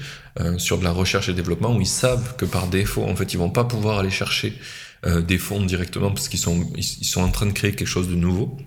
sur 0.59 0.79
de 0.79 0.85
la 0.85 0.93
recherche 0.93 1.29
et 1.29 1.33
développement 1.33 1.75
où 1.75 1.81
ils 1.81 1.87
savent 1.87 2.37
que 2.37 2.45
par 2.45 2.69
défaut, 2.69 3.05
en 3.05 3.17
fait, 3.17 3.33
ils 3.33 3.39
vont 3.39 3.51
pas 3.51 3.65
pouvoir 3.65 3.99
aller 3.99 4.11
chercher 4.11 4.53
des 5.27 5.39
fonds 5.39 5.65
directement 5.65 6.11
parce 6.11 6.29
qu'ils 6.29 6.41
sont, 6.41 6.69
ils 6.77 6.83
sont 6.83 7.23
en 7.23 7.31
train 7.31 7.47
de 7.47 7.53
créer 7.53 7.73
quelque 7.73 7.87
chose 7.87 8.09
de 8.09 8.15
nouveau 8.15 8.59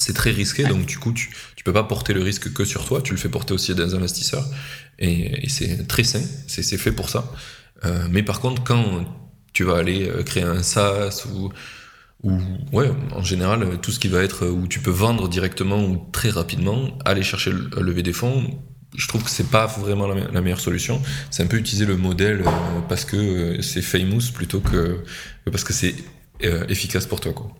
c'est 0.00 0.14
très 0.14 0.30
risqué, 0.30 0.64
donc 0.64 0.86
du 0.86 0.98
coup, 0.98 1.12
tu, 1.12 1.30
tu 1.56 1.62
peux 1.62 1.74
pas 1.74 1.84
porter 1.84 2.14
le 2.14 2.22
risque 2.22 2.52
que 2.54 2.64
sur 2.64 2.86
toi, 2.86 3.02
tu 3.02 3.12
le 3.12 3.18
fais 3.18 3.28
porter 3.28 3.52
aussi 3.52 3.72
à 3.72 3.74
des 3.74 3.94
investisseurs, 3.94 4.46
et, 4.98 5.46
c'est 5.48 5.86
très 5.86 6.04
sain, 6.04 6.22
c'est 6.46 6.78
fait 6.78 6.90
pour 6.90 7.10
ça. 7.10 7.30
Euh, 7.84 8.08
mais 8.10 8.22
par 8.22 8.40
contre, 8.40 8.64
quand 8.64 9.04
tu 9.52 9.64
vas 9.64 9.76
aller 9.76 10.08
euh, 10.08 10.22
créer 10.22 10.42
un 10.42 10.62
SaaS 10.62 11.26
ou, 11.30 11.50
ou 12.22 12.38
ouais, 12.72 12.90
en 13.14 13.22
général, 13.22 13.78
tout 13.82 13.90
ce 13.90 13.98
qui 13.98 14.08
va 14.08 14.22
être 14.22 14.46
où 14.46 14.66
tu 14.66 14.80
peux 14.80 14.90
vendre 14.90 15.28
directement 15.28 15.84
ou 15.84 16.02
très 16.12 16.30
rapidement, 16.30 16.96
aller 17.04 17.22
chercher 17.22 17.52
le 17.52 17.82
lever 17.82 18.02
des 18.02 18.14
fonds, 18.14 18.58
je 18.96 19.06
trouve 19.08 19.22
que 19.24 19.30
c'est 19.30 19.50
pas 19.50 19.66
vraiment 19.66 20.06
la, 20.06 20.40
meilleure 20.40 20.60
solution. 20.60 21.00
C'est 21.30 21.42
un 21.42 21.46
peu 21.46 21.56
utiliser 21.56 21.86
le 21.86 21.96
modèle 21.96 22.42
euh, 22.46 22.80
parce 22.88 23.04
que 23.04 23.60
c'est 23.62 23.82
famous 23.82 24.32
plutôt 24.34 24.60
que 24.60 24.98
parce 25.44 25.64
que 25.64 25.72
c'est 25.72 25.94
efficace 26.68 27.06
pour 27.06 27.20
toi, 27.20 27.32
quoi. 27.32 27.50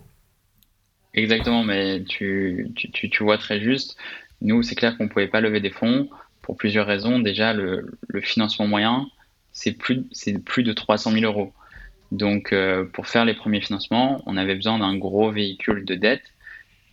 Exactement, 1.13 1.63
mais 1.63 2.03
tu, 2.03 2.71
tu, 2.75 3.09
tu, 3.09 3.23
vois 3.23 3.37
très 3.37 3.59
juste. 3.59 3.97
Nous, 4.41 4.63
c'est 4.63 4.75
clair 4.75 4.97
qu'on 4.97 5.03
ne 5.03 5.09
pouvait 5.09 5.27
pas 5.27 5.41
lever 5.41 5.59
des 5.59 5.69
fonds 5.69 6.09
pour 6.41 6.55
plusieurs 6.57 6.87
raisons. 6.87 7.19
Déjà, 7.19 7.53
le, 7.53 7.91
le 8.07 8.21
financement 8.21 8.65
moyen, 8.65 9.07
c'est 9.51 9.73
plus, 9.73 10.03
plus 10.45 10.63
de 10.63 10.73
300 10.73 11.11
000 11.11 11.25
euros. 11.25 11.53
Donc, 12.11 12.51
euh, 12.51 12.85
pour 12.85 13.07
faire 13.07 13.25
les 13.25 13.33
premiers 13.33 13.61
financements, 13.61 14.21
on 14.25 14.37
avait 14.37 14.55
besoin 14.55 14.79
d'un 14.79 14.97
gros 14.97 15.31
véhicule 15.31 15.85
de 15.85 15.95
dette. 15.95 16.23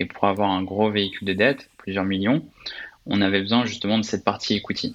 Et 0.01 0.05
pour 0.05 0.25
avoir 0.25 0.51
un 0.51 0.63
gros 0.63 0.91
véhicule 0.91 1.27
de 1.27 1.33
dette, 1.33 1.69
plusieurs 1.79 2.05
millions, 2.05 2.45
on 3.09 3.21
avait 3.21 3.41
besoin 3.41 3.65
justement 3.65 3.99
de 3.99 4.05
cette 4.05 4.25
partie 4.25 4.55
equity. 4.55 4.95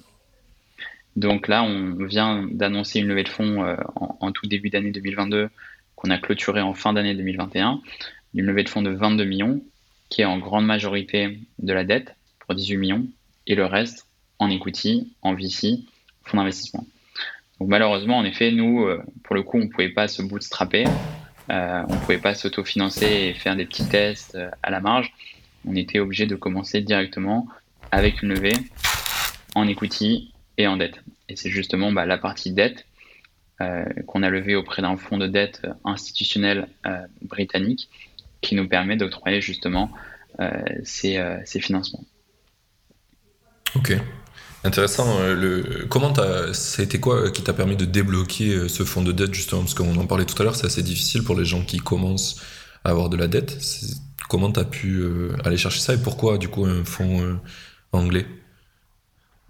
Donc 1.16 1.48
là, 1.48 1.62
on 1.62 1.94
vient 2.04 2.46
d'annoncer 2.50 3.00
une 3.00 3.06
levée 3.06 3.22
de 3.22 3.28
fonds 3.28 3.62
euh, 3.64 3.76
en, 3.96 4.32
tout 4.32 4.46
début 4.46 4.70
d'année 4.70 4.90
2022 4.90 5.48
qu'on 5.94 6.10
a 6.10 6.18
clôturé 6.18 6.60
en 6.60 6.74
fin 6.74 6.92
d'année 6.92 7.14
2021 7.14 7.80
une 8.34 8.46
levée 8.46 8.64
de 8.64 8.68
fonds 8.68 8.82
de 8.82 8.90
22 8.90 9.24
millions, 9.24 9.62
qui 10.08 10.22
est 10.22 10.24
en 10.24 10.38
grande 10.38 10.66
majorité 10.66 11.38
de 11.60 11.72
la 11.72 11.84
dette 11.84 12.16
pour 12.40 12.56
18 12.56 12.76
millions, 12.78 13.06
et 13.46 13.54
le 13.54 13.64
reste 13.64 14.08
en 14.40 14.50
equity, 14.50 15.12
en 15.22 15.34
VC, 15.34 15.84
fonds 16.24 16.38
d'investissement. 16.38 16.84
Donc 17.60 17.68
malheureusement, 17.68 18.18
en 18.18 18.24
effet, 18.24 18.50
nous, 18.50 18.86
euh, 18.86 19.00
pour 19.22 19.36
le 19.36 19.44
coup, 19.44 19.58
on 19.58 19.66
ne 19.66 19.68
pouvait 19.68 19.90
pas 19.90 20.08
se 20.08 20.20
bootstrapper, 20.20 20.84
euh, 21.50 21.82
on 21.88 21.94
ne 21.94 22.00
pouvait 22.00 22.18
pas 22.18 22.34
s'autofinancer 22.34 23.06
et 23.06 23.34
faire 23.34 23.54
des 23.54 23.66
petits 23.66 23.86
tests 23.86 24.36
à 24.64 24.70
la 24.70 24.80
marge. 24.80 25.12
On 25.64 25.76
était 25.76 26.00
obligé 26.00 26.26
de 26.26 26.34
commencer 26.34 26.80
directement 26.80 27.46
avec 27.90 28.22
une 28.22 28.30
levée 28.30 28.56
en 29.54 29.68
equity 29.68 30.32
et 30.58 30.66
en 30.66 30.76
dette. 30.76 31.00
Et 31.28 31.36
c'est 31.36 31.50
justement 31.50 31.92
bah, 31.92 32.06
la 32.06 32.18
partie 32.18 32.52
dette 32.52 32.86
qu'on 34.06 34.22
a 34.22 34.30
levée 34.30 34.56
auprès 34.56 34.82
d'un 34.82 34.96
fonds 34.96 35.16
de 35.16 35.28
dette 35.28 35.62
institutionnel 35.84 36.68
britannique 37.22 37.88
qui 38.44 38.54
nous 38.54 38.68
permet 38.68 38.96
d'octroyer 38.96 39.40
justement 39.40 39.90
euh, 40.40 40.50
ces, 40.84 41.18
euh, 41.18 41.38
ces, 41.44 41.60
financements. 41.60 42.04
Ok. 43.74 43.96
Intéressant. 44.64 45.18
Euh, 45.20 45.34
le, 45.34 45.86
comment 45.86 46.12
été 46.78 47.00
quoi 47.00 47.30
qui 47.30 47.42
t'a 47.42 47.52
permis 47.52 47.76
de 47.76 47.84
débloquer 47.84 48.68
ce 48.68 48.84
fonds 48.84 49.02
de 49.02 49.12
dette 49.12 49.34
justement? 49.34 49.62
Parce 49.62 49.74
qu'on 49.74 49.96
en 49.96 50.06
parlait 50.06 50.24
tout 50.24 50.40
à 50.40 50.44
l'heure, 50.44 50.56
c'est 50.56 50.66
assez 50.66 50.82
difficile 50.82 51.22
pour 51.22 51.36
les 51.36 51.44
gens 51.44 51.64
qui 51.64 51.78
commencent 51.78 52.40
à 52.84 52.90
avoir 52.90 53.08
de 53.08 53.16
la 53.16 53.28
dette. 53.28 53.58
Comment 54.28 54.50
tu 54.50 54.60
as 54.60 54.64
pu 54.64 55.04
aller 55.44 55.56
chercher 55.56 55.80
ça 55.80 55.94
et 55.94 55.98
pourquoi 55.98 56.38
du 56.38 56.48
coup 56.48 56.64
un 56.64 56.84
fonds 56.84 57.38
anglais? 57.96 58.26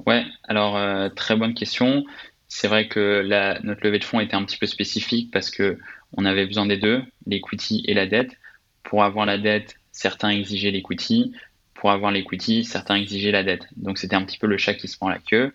Ouais, 0.07 0.25
alors 0.45 0.79
très 1.15 1.37
bonne 1.37 1.55
question. 1.55 2.05
C'est 2.49 2.69
vrai 2.69 2.89
que 2.89 3.23
notre 3.63 3.83
levée 3.85 3.99
de 3.99 4.05
fonds 4.05 4.21
était 4.21 4.35
un 4.35 4.45
petit 4.45 4.59
peu 4.59 4.67
spécifique 4.67 5.31
parce 5.33 5.51
que 5.51 5.79
on 6.17 6.25
avait 6.25 6.47
besoin 6.47 6.67
des 6.67 6.77
deux, 6.77 7.03
l'equity 7.27 7.85
et 7.87 7.95
la 7.95 8.07
dette. 8.07 8.37
Pour 8.83 9.03
avoir 9.03 9.27
la 9.27 9.39
dette, 9.39 9.77
certains 9.93 10.31
exigeaient 10.31 10.71
l'equity. 10.71 11.33
Pour 11.75 11.91
avoir 11.91 12.13
l'equity, 12.13 12.65
certains 12.65 12.97
exigeaient 12.97 13.33
la 13.33 13.43
dette. 13.43 13.67
Donc 13.77 13.99
c'était 13.99 14.17
un 14.17 14.25
petit 14.25 14.39
peu 14.39 14.47
le 14.47 14.59
chat 14.59 14.75
qui 14.75 14.89
se 14.89 14.97
prend 14.97 15.09
la 15.09 15.19
queue. 15.19 15.53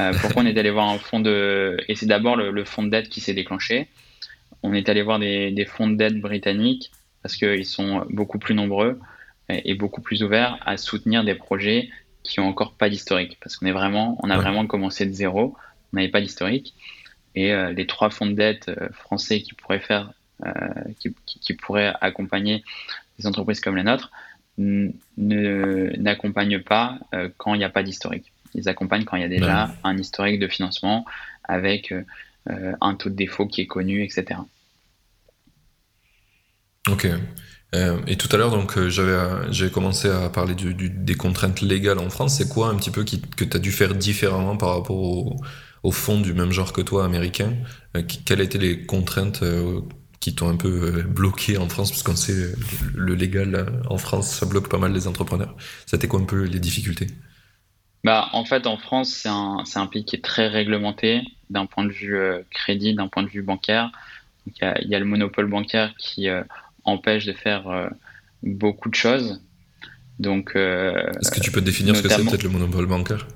Euh, 0.00 0.12
pourquoi 0.20 0.42
on 0.42 0.46
est 0.46 0.58
allé 0.58 0.70
voir 0.70 0.88
un 0.88 0.98
fonds 0.98 1.20
de... 1.20 1.76
Et 1.88 1.94
c'est 1.94 2.06
d'abord 2.06 2.36
le, 2.36 2.64
fonds 2.64 2.82
de 2.82 2.90
dette 2.90 3.08
qui 3.08 3.20
s'est 3.20 3.34
déclenché. 3.34 3.88
On 4.62 4.72
est 4.74 4.88
allé 4.88 5.02
voir 5.02 5.18
des, 5.18 5.68
fonds 5.68 5.88
de 5.88 5.96
dette 5.96 6.20
britanniques 6.20 6.90
parce 7.22 7.36
qu'ils 7.36 7.66
sont 7.66 8.06
beaucoup 8.10 8.38
plus 8.38 8.54
nombreux 8.54 8.98
et, 9.48 9.74
beaucoup 9.74 10.00
plus 10.00 10.22
ouverts 10.22 10.58
à 10.64 10.76
soutenir 10.76 11.24
des 11.24 11.34
projets 11.34 11.90
qui 12.22 12.40
ont 12.40 12.48
encore 12.48 12.74
pas 12.74 12.88
d'historique. 12.88 13.38
Parce 13.40 13.56
qu'on 13.56 13.66
est 13.66 13.72
vraiment, 13.72 14.18
on 14.22 14.30
a 14.30 14.36
vraiment 14.36 14.66
commencé 14.66 15.06
de 15.06 15.12
zéro. 15.12 15.56
On 15.92 15.96
n'avait 15.96 16.08
pas 16.08 16.20
d'historique. 16.20 16.74
Et 17.34 17.52
euh, 17.52 17.72
les 17.72 17.86
trois 17.86 18.10
fonds 18.10 18.26
de 18.26 18.32
dette 18.32 18.68
euh, 18.68 18.88
français 18.92 19.40
qui 19.40 19.52
pourraient 19.52 19.80
faire 19.80 20.12
euh, 20.44 20.52
qui, 20.98 21.14
qui, 21.24 21.54
pourraient 21.54 21.94
accompagner 22.00 22.62
des 23.18 23.26
entreprises 23.26 23.60
comme 23.60 23.76
les 23.76 23.82
nôtres 23.82 24.10
n'accompagnent 24.58 26.62
pas 26.62 26.98
quand 27.36 27.52
il 27.52 27.58
n'y 27.58 27.64
a 27.64 27.68
pas 27.68 27.82
d'historique. 27.82 28.32
Ils 28.54 28.70
accompagnent 28.70 29.04
quand 29.04 29.16
il 29.16 29.22
y 29.22 29.24
a 29.24 29.28
déjà 29.28 29.74
un 29.84 29.98
historique 29.98 30.40
de 30.40 30.48
financement 30.48 31.04
avec 31.44 31.92
un 32.46 32.94
taux 32.94 33.10
de 33.10 33.14
défaut 33.14 33.46
qui 33.46 33.60
est 33.60 33.66
connu, 33.66 34.02
etc. 34.02 34.40
Ok. 36.88 37.06
Et 37.72 38.16
tout 38.16 38.28
à 38.32 38.38
l'heure, 38.38 38.50
donc, 38.50 38.78
j'avais, 38.88 39.52
j'avais 39.52 39.70
commencé 39.70 40.08
à 40.08 40.30
parler 40.30 40.54
des 40.54 41.14
contraintes 41.14 41.60
légales 41.60 41.98
en 41.98 42.08
France. 42.08 42.38
C'est 42.38 42.48
quoi 42.48 42.68
un 42.68 42.76
petit 42.76 42.90
peu 42.90 43.04
que 43.04 43.44
tu 43.44 43.56
as 43.56 43.60
dû 43.60 43.70
faire 43.70 43.94
différemment 43.94 44.56
par 44.56 44.70
rapport 44.70 44.96
au, 44.96 45.36
au 45.82 45.90
fonds 45.90 46.20
du 46.20 46.32
même 46.32 46.52
genre 46.52 46.72
que 46.72 46.80
toi, 46.80 47.04
américain? 47.04 47.52
Quelles 48.24 48.40
étaient 48.40 48.58
les 48.58 48.86
contraintes 48.86 49.42
qui 50.26 50.34
t'ont 50.34 50.48
un 50.48 50.56
peu 50.56 50.68
euh, 50.68 51.02
bloqué 51.04 51.56
en 51.56 51.68
France, 51.68 51.90
puisqu'on 51.90 52.16
sait 52.16 52.52
le 52.96 53.14
légal 53.14 53.54
euh, 53.54 53.64
en 53.88 53.96
France, 53.96 54.28
ça 54.28 54.44
bloque 54.44 54.68
pas 54.68 54.76
mal 54.76 54.92
les 54.92 55.06
entrepreneurs. 55.06 55.54
C'était 55.86 56.08
quoi 56.08 56.18
un 56.18 56.24
peu 56.24 56.42
les 56.42 56.58
difficultés? 56.58 57.06
Bah, 58.02 58.28
En 58.32 58.44
fait, 58.44 58.66
en 58.66 58.76
France, 58.76 59.10
c'est 59.10 59.28
un, 59.28 59.86
pays 59.86 60.04
qui 60.04 60.16
est 60.16 60.24
très 60.24 60.48
réglementé 60.48 61.22
d'un 61.50 61.66
point 61.66 61.84
de 61.84 61.92
vue 61.92 62.16
euh, 62.16 62.42
crédit, 62.50 62.92
d'un 62.92 63.06
point 63.06 63.22
de 63.22 63.28
vue 63.28 63.42
bancaire. 63.42 63.92
Il 64.46 64.88
y, 64.88 64.94
a 64.96 64.98
le 64.98 65.04
monopole 65.04 65.46
bancaire 65.46 65.94
qui 65.96 66.28
empêche 66.86 67.26
de 67.26 67.32
faire 67.32 67.90
beaucoup 68.42 68.88
de 68.88 68.94
choses. 68.94 69.42
Donc, 70.18 70.52
Est-ce 70.54 71.30
que 71.30 71.40
tu 71.40 71.52
peux 71.52 71.60
définir 71.60 71.94
ce 71.94 72.02
que 72.02 72.08
c'est 72.08 72.24
peut-être 72.24 72.42
le 72.42 72.48
monopole 72.48 72.86
bancaire? 72.86 73.26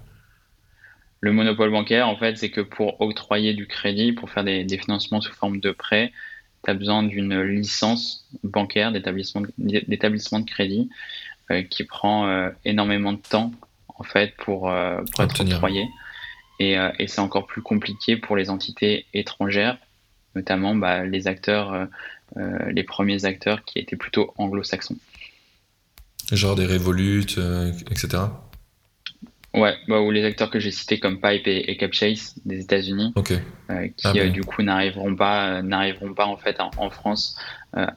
Le 1.20 1.32
monopole 1.32 1.70
bancaire, 1.70 2.08
en 2.08 2.16
fait, 2.16 2.38
c'est 2.38 2.50
que 2.50 2.62
pour 2.62 3.00
octroyer 3.02 3.52
du 3.52 3.66
crédit, 3.66 4.12
pour 4.12 4.30
faire 4.30 4.44
des, 4.44 4.64
des 4.64 4.78
financements 4.78 5.20
sous 5.20 5.34
forme 5.34 5.60
de 5.60 5.70
prêts, 5.70 6.12
tu 6.64 6.70
as 6.70 6.74
besoin 6.74 7.02
d'une 7.02 7.40
licence 7.42 8.26
bancaire 8.44 8.92
d'établissement 8.92 9.42
de 10.40 10.44
crédit 10.44 10.88
euh, 11.50 11.62
qui 11.62 11.84
prend 11.84 12.26
euh, 12.26 12.50
énormément 12.64 13.12
de 13.12 13.18
temps 13.18 13.52
en 13.88 14.02
fait 14.02 14.34
pour, 14.36 14.70
euh, 14.70 15.02
pour 15.12 15.24
être 15.24 15.40
octroyé. 15.40 15.86
Et, 16.58 16.76
et 16.98 17.06
c'est 17.06 17.22
encore 17.22 17.46
plus 17.46 17.62
compliqué 17.62 18.18
pour 18.18 18.36
les 18.36 18.50
entités 18.50 19.06
étrangères, 19.14 19.78
notamment 20.34 20.74
bah, 20.74 21.06
les 21.06 21.26
acteurs, 21.26 21.88
les 22.36 22.84
premiers 22.84 23.24
acteurs 23.24 23.64
qui 23.64 23.78
étaient 23.78 23.96
plutôt 23.96 24.32
anglo-saxons. 24.36 24.96
Genre 26.32 26.54
des 26.54 26.66
Revolut, 26.66 27.26
etc. 27.90 28.18
Ouais, 29.52 29.76
bah, 29.88 30.00
ou 30.00 30.12
les 30.12 30.24
acteurs 30.24 30.50
que 30.50 30.60
j'ai 30.60 30.70
cités 30.70 31.00
comme 31.00 31.20
Pipe 31.20 31.46
et, 31.46 31.76
CapChase 31.76 32.34
des 32.44 32.60
États-Unis, 32.60 33.12
euh, 33.16 33.88
qui 33.96 34.06
ah, 34.06 34.12
euh, 34.16 34.28
du 34.28 34.42
coup 34.42 34.62
n'arriveront 34.62 35.16
pas, 35.16 35.48
euh, 35.48 35.62
n'arriveront 35.62 36.14
pas 36.14 36.26
en 36.26 36.36
fait 36.36 36.60
en, 36.60 36.90
France 36.90 37.36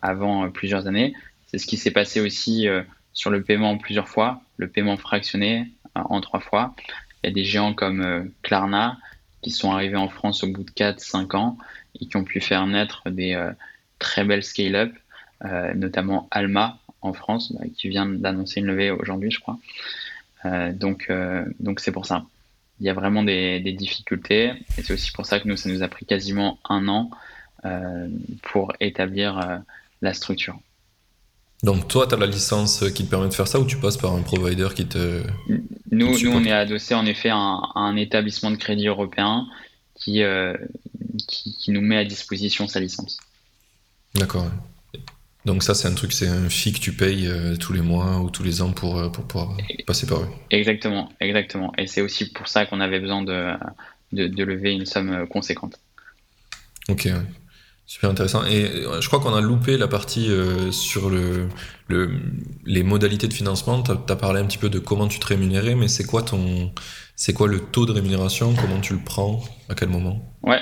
avant 0.01 0.49
plusieurs 0.49 0.87
années. 0.87 1.13
C'est 1.47 1.57
ce 1.57 1.67
qui 1.67 1.77
s'est 1.77 1.91
passé 1.91 2.21
aussi 2.21 2.67
sur 3.13 3.29
le 3.29 3.43
paiement 3.43 3.77
plusieurs 3.77 4.07
fois, 4.07 4.41
le 4.57 4.67
paiement 4.67 4.97
fractionné 4.97 5.71
en 5.95 6.21
trois 6.21 6.39
fois. 6.39 6.75
Il 7.23 7.27
y 7.27 7.29
a 7.29 7.33
des 7.33 7.43
géants 7.43 7.73
comme 7.73 8.31
Klarna 8.43 8.97
qui 9.41 9.49
sont 9.49 9.71
arrivés 9.71 9.97
en 9.97 10.09
France 10.09 10.43
au 10.43 10.47
bout 10.47 10.63
de 10.63 10.71
4-5 10.71 11.35
ans 11.35 11.57
et 11.99 12.05
qui 12.05 12.17
ont 12.17 12.23
pu 12.23 12.39
faire 12.39 12.65
naître 12.67 13.09
des 13.09 13.35
très 14.03 14.23
belles 14.23 14.43
scale-up, 14.43 14.91
notamment 15.75 16.27
Alma 16.29 16.77
en 17.03 17.13
France, 17.13 17.51
bah, 17.53 17.65
qui 17.75 17.89
vient 17.89 18.05
d'annoncer 18.05 18.59
une 18.61 18.67
levée 18.67 18.91
aujourd'hui, 18.91 19.31
je 19.31 19.39
crois. 19.39 19.57
Euh, 20.45 20.73
donc, 20.73 21.07
euh, 21.09 21.45
donc 21.59 21.79
c'est 21.79 21.91
pour 21.91 22.05
ça. 22.05 22.25
Il 22.79 22.85
y 22.85 22.89
a 22.89 22.93
vraiment 22.93 23.23
des, 23.23 23.59
difficultés 23.59 24.51
et 24.77 24.81
c'est 24.83 24.93
aussi 24.93 25.11
pour 25.11 25.25
ça 25.25 25.39
que 25.39 25.47
nous, 25.47 25.57
ça 25.57 25.69
nous 25.69 25.83
a 25.83 25.87
pris 25.87 26.05
quasiment 26.05 26.59
un 26.67 26.87
an 26.87 27.11
pour 28.41 28.73
établir 28.81 29.61
la 30.01 30.13
structure. 30.13 30.59
Donc 31.61 31.87
toi, 31.87 32.07
tu 32.07 32.15
as 32.15 32.17
la 32.17 32.25
licence 32.25 32.83
qui 32.93 33.05
te 33.05 33.09
permet 33.09 33.29
de 33.29 33.33
faire 33.33 33.47
ça 33.47 33.57
ou 33.57 33.65
tu 33.65 33.77
passes 33.77 33.95
par 33.95 34.13
un 34.13 34.21
provider 34.21 34.67
qui 34.75 34.85
te... 34.85 35.23
Nous, 35.91 36.19
nous 36.19 36.31
on 36.31 36.43
est 36.43 36.51
adossé 36.51 36.93
en 36.93 37.05
effet 37.05 37.29
à 37.29 37.37
un, 37.37 37.95
établissement 37.95 38.51
de 38.51 38.57
crédit 38.57 38.87
européen 38.87 39.47
qui, 39.95 40.23
qui, 41.29 41.71
nous 41.71 41.79
met 41.79 41.95
à 41.95 42.03
disposition 42.03 42.67
sa 42.67 42.81
licence. 42.81 43.17
D'accord. 44.15 44.49
Donc 45.45 45.63
ça, 45.63 45.73
c'est 45.73 45.87
un 45.87 45.93
truc, 45.93 46.13
c'est 46.13 46.27
un 46.27 46.49
fee 46.49 46.71
que 46.71 46.79
tu 46.79 46.93
payes 46.93 47.29
tous 47.59 47.73
les 47.73 47.81
mois 47.81 48.19
ou 48.19 48.29
tous 48.29 48.43
les 48.43 48.61
ans 48.61 48.71
pour, 48.71 49.11
pour 49.11 49.25
pouvoir 49.25 49.57
passer 49.85 50.07
par 50.07 50.21
eux. 50.21 50.29
Exactement, 50.51 51.11
exactement. 51.19 51.73
Et 51.77 51.87
c'est 51.87 52.01
aussi 52.01 52.31
pour 52.31 52.47
ça 52.47 52.65
qu'on 52.65 52.79
avait 52.79 53.01
besoin 53.01 53.23
de, 53.23 53.53
de, 54.13 54.43
lever 54.43 54.71
une 54.71 54.85
somme 54.85 55.27
conséquente. 55.27 55.79
Ok, 56.89 57.09
super 57.85 58.09
intéressant. 58.09 58.45
Et 58.45 58.65
euh, 58.65 59.01
je 59.01 59.07
crois 59.07 59.19
qu'on 59.19 59.33
a 59.33 59.41
loupé 59.41 59.77
la 59.77 59.87
partie 59.87 60.29
euh, 60.29 60.71
sur 60.71 61.09
le, 61.09 61.47
les 62.65 62.83
modalités 62.83 63.27
de 63.27 63.33
financement. 63.33 63.81
Tu 63.83 63.91
as, 63.91 64.15
parlé 64.15 64.41
un 64.41 64.45
petit 64.45 64.57
peu 64.57 64.69
de 64.69 64.79
comment 64.79 65.07
tu 65.07 65.19
te 65.19 65.27
rémunérais, 65.27 65.75
mais 65.75 65.87
c'est 65.87 66.05
quoi 66.05 66.23
ton, 66.23 66.71
c'est 67.15 67.33
quoi 67.33 67.47
le 67.47 67.59
taux 67.59 67.85
de 67.85 67.91
rémunération? 67.91 68.53
Comment 68.55 68.79
tu 68.79 68.93
le 68.93 68.99
prends? 69.03 69.41
À 69.69 69.75
quel 69.75 69.89
moment? 69.89 70.33
Ouais, 70.43 70.59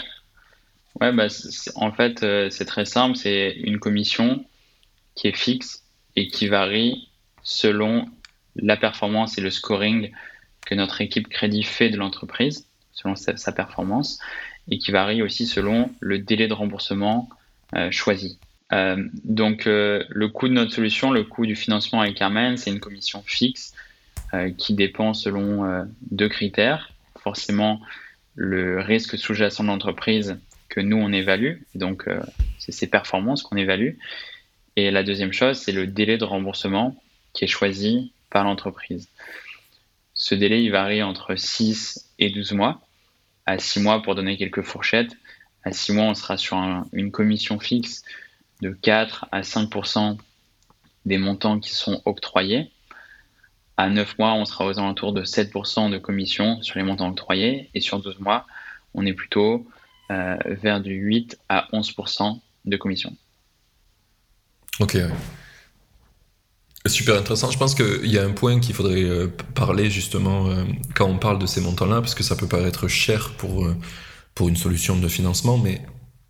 ouais, 0.99 1.11
bah, 1.11 1.27
en 1.75 1.91
fait, 1.91 2.23
euh, 2.23 2.49
c'est 2.49 2.65
très 2.65 2.85
simple. 2.85 3.15
C'est 3.15 3.51
une 3.51 3.79
commission 3.79 4.43
qui 5.15 5.27
est 5.27 5.35
fixe 5.35 5.83
et 6.15 6.27
qui 6.27 6.47
varie 6.47 7.09
selon 7.43 8.09
la 8.55 8.77
performance 8.77 9.37
et 9.37 9.41
le 9.41 9.49
scoring 9.49 10.11
que 10.65 10.75
notre 10.75 11.01
équipe 11.01 11.29
crédit 11.29 11.63
fait 11.63 11.89
de 11.89 11.97
l'entreprise 11.97 12.67
selon 12.91 13.15
sa, 13.15 13.51
performance 13.51 14.19
et 14.69 14.77
qui 14.77 14.91
varie 14.91 15.21
aussi 15.23 15.47
selon 15.47 15.89
le 16.01 16.19
délai 16.19 16.47
de 16.47 16.53
remboursement 16.53 17.29
euh, 17.75 17.89
choisi. 17.89 18.37
Euh, 18.73 19.03
donc 19.23 19.63
le 19.65 20.27
coût 20.27 20.47
de 20.47 20.53
notre 20.53 20.73
solution, 20.73 21.11
le 21.11 21.23
coût 21.23 21.45
du 21.45 21.55
financement 21.55 22.01
avec 22.01 22.15
Carmen, 22.15 22.57
c'est 22.57 22.69
une 22.69 22.79
commission 22.79 23.23
fixe 23.25 23.73
qui 24.57 24.75
dépend 24.75 25.13
selon 25.13 25.85
deux 26.09 26.29
critères. 26.29 26.93
Forcément, 27.19 27.81
le 28.35 28.79
risque 28.79 29.17
sous-jacent 29.17 29.63
de 29.63 29.67
l'entreprise 29.67 30.37
que 30.71 30.79
nous 30.79 30.97
on 30.97 31.11
évalue, 31.11 31.57
donc 31.75 32.07
c'est 32.57 32.71
ses 32.71 32.87
performances 32.87 33.43
qu'on 33.43 33.57
évalue. 33.57 33.95
Et 34.77 34.89
la 34.89 35.03
deuxième 35.03 35.33
chose, 35.33 35.57
c'est 35.57 35.73
le 35.73 35.85
délai 35.85 36.17
de 36.17 36.23
remboursement 36.23 36.95
qui 37.33 37.43
est 37.43 37.47
choisi 37.47 38.13
par 38.29 38.45
l'entreprise. 38.45 39.09
Ce 40.13 40.33
délai, 40.33 40.63
il 40.63 40.71
varie 40.71 41.03
entre 41.03 41.35
6 41.35 42.13
et 42.19 42.29
12 42.29 42.53
mois 42.53 42.81
à 43.45 43.57
6 43.57 43.81
mois 43.81 44.01
pour 44.01 44.15
donner 44.15 44.37
quelques 44.37 44.61
fourchettes. 44.61 45.11
À 45.63 45.71
6 45.71 45.93
mois, 45.93 46.05
on 46.05 46.15
sera 46.15 46.37
sur 46.37 46.57
une 46.93 47.11
commission 47.11 47.59
fixe 47.59 48.03
de 48.61 48.69
4 48.69 49.27
à 49.31 49.41
5% 49.41 50.17
des 51.05 51.17
montants 51.17 51.59
qui 51.59 51.71
sont 51.71 52.01
octroyés. 52.05 52.71
À 53.77 53.89
9 53.89 54.19
mois, 54.19 54.33
on 54.33 54.45
sera 54.45 54.65
aux 54.65 54.79
alentours 54.79 55.11
de 55.11 55.23
7% 55.23 55.89
de 55.89 55.97
commission 55.97 56.61
sur 56.61 56.77
les 56.77 56.85
montants 56.85 57.09
octroyés. 57.09 57.69
Et 57.73 57.81
sur 57.81 57.99
12 57.99 58.19
mois, 58.19 58.45
on 58.93 59.05
est 59.05 59.13
plutôt 59.13 59.67
euh, 60.11 60.35
vers 60.61 60.81
du 60.81 60.93
8 60.93 61.37
à 61.47 61.67
11% 61.71 62.37
de 62.65 62.75
commission. 62.75 63.15
Ok. 64.81 64.97
Super 66.85 67.15
intéressant. 67.15 67.49
Je 67.49 67.57
pense 67.57 67.75
qu'il 67.75 68.11
y 68.11 68.17
a 68.17 68.25
un 68.25 68.31
point 68.31 68.59
qu'il 68.59 68.75
faudrait 68.75 69.03
euh, 69.03 69.27
parler 69.55 69.89
justement 69.89 70.47
euh, 70.47 70.65
quand 70.95 71.05
on 71.05 71.17
parle 71.17 71.39
de 71.39 71.45
ces 71.45 71.61
montants-là, 71.61 72.01
parce 72.01 72.13
que 72.13 72.23
ça 72.23 72.35
peut 72.35 72.47
paraître 72.47 72.89
cher 72.89 73.31
pour, 73.37 73.65
pour 74.35 74.49
une 74.49 74.57
solution 74.57 74.97
de 74.97 75.07
financement, 75.07 75.57
mais 75.57 75.81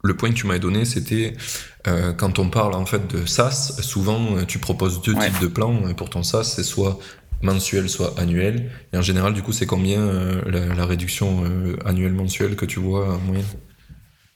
le 0.04 0.15
point 0.15 0.30
que 0.30 0.36
tu 0.36 0.46
m'as 0.46 0.60
donné, 0.60 0.86
c'était 0.86 1.36
quand 2.17 2.38
on 2.38 2.50
parle 2.50 2.76
en 2.76 2.86
fait 2.86 3.08
de 3.08 3.26
SaaS, 3.26 3.80
souvent 3.82 4.44
tu 4.46 4.60
proposes 4.60 5.02
deux 5.02 5.15
types 5.15 5.39
de 5.41 5.48
plans 5.48 5.94
pour 5.96 6.10
ton 6.12 6.22
SaaS, 6.22 6.44
c'est 6.44 6.63
soit 6.63 7.00
mensuel, 7.41 7.89
soit 7.89 8.20
annuel. 8.20 8.70
Et 8.94 8.98
en 8.98 9.02
général, 9.02 9.34
du 9.34 9.41
coup, 9.41 9.54
c'est 9.54 9.67
combien 9.67 10.08
la, 10.46 10.86
réduction 10.86 11.44
annuelle 11.86 12.13
mensuelle 12.13 12.56
que 12.56 12.65
tu 12.65 12.80
vois 12.80 13.15
en 13.15 13.20
moyenne? 13.20 13.46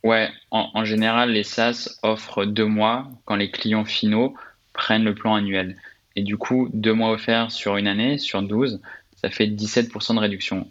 Ouais, 0.06 0.30
en, 0.52 0.70
en 0.76 0.86
général, 0.86 1.32
les 1.32 1.41
SaaS 1.41 1.98
offrent 2.04 2.46
deux 2.46 2.68
mois 2.68 3.10
quand 3.26 3.36
les 3.36 3.50
clients 3.50 3.86
finaux 3.86 4.36
prennent 4.72 5.04
le 5.04 5.15
plan 5.15 5.34
annuel. 5.34 5.78
Et 6.15 6.22
du 6.22 6.38
coup, 6.38 6.70
deux 6.74 6.94
mois 6.94 7.10
offerts 7.10 7.50
sur 7.52 7.76
une 7.76 7.88
année, 7.88 8.20
sur 8.20 8.44
12, 8.44 8.82
ça 9.15 9.32
fait 9.32 9.48
17% 9.48 10.13
de 10.13 10.20
réduction. 10.20 10.70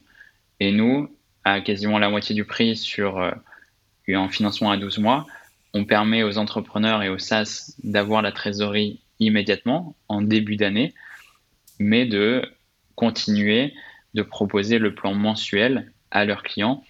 Et 0.61 0.71
nous, 0.71 1.11
à 1.43 1.61
quasiment 1.61 1.99
la 1.99 2.11
moitié 2.11 2.33
du 2.33 2.45
prix 2.45 2.77
sur 2.77 3.19
euh, 3.19 3.33
un 4.07 4.29
financement 4.29 4.71
à 4.71 4.77
12 4.77 4.99
mois, 4.99 5.27
on 5.73 5.85
permet 5.85 6.23
aux 6.23 6.39
entrepreneurs 6.39 7.03
et 7.03 7.09
aux 7.09 7.19
SaaS 7.19 7.75
d'avoir 7.83 8.23
la 8.23 8.31
trésorerie 8.31 9.01
immédiatement, 9.19 9.97
en 10.07 10.23
début 10.23 10.55
d'année, 10.55 10.95
mais 11.81 12.07
de 12.07 12.49
continuer 12.95 13.75
de 14.15 14.23
proposer 14.23 14.79
le 14.79 14.95
plan 14.95 15.13
mensuel 15.13 15.91
à 16.13 16.25
leurs 16.25 16.45
clients, 16.45 16.85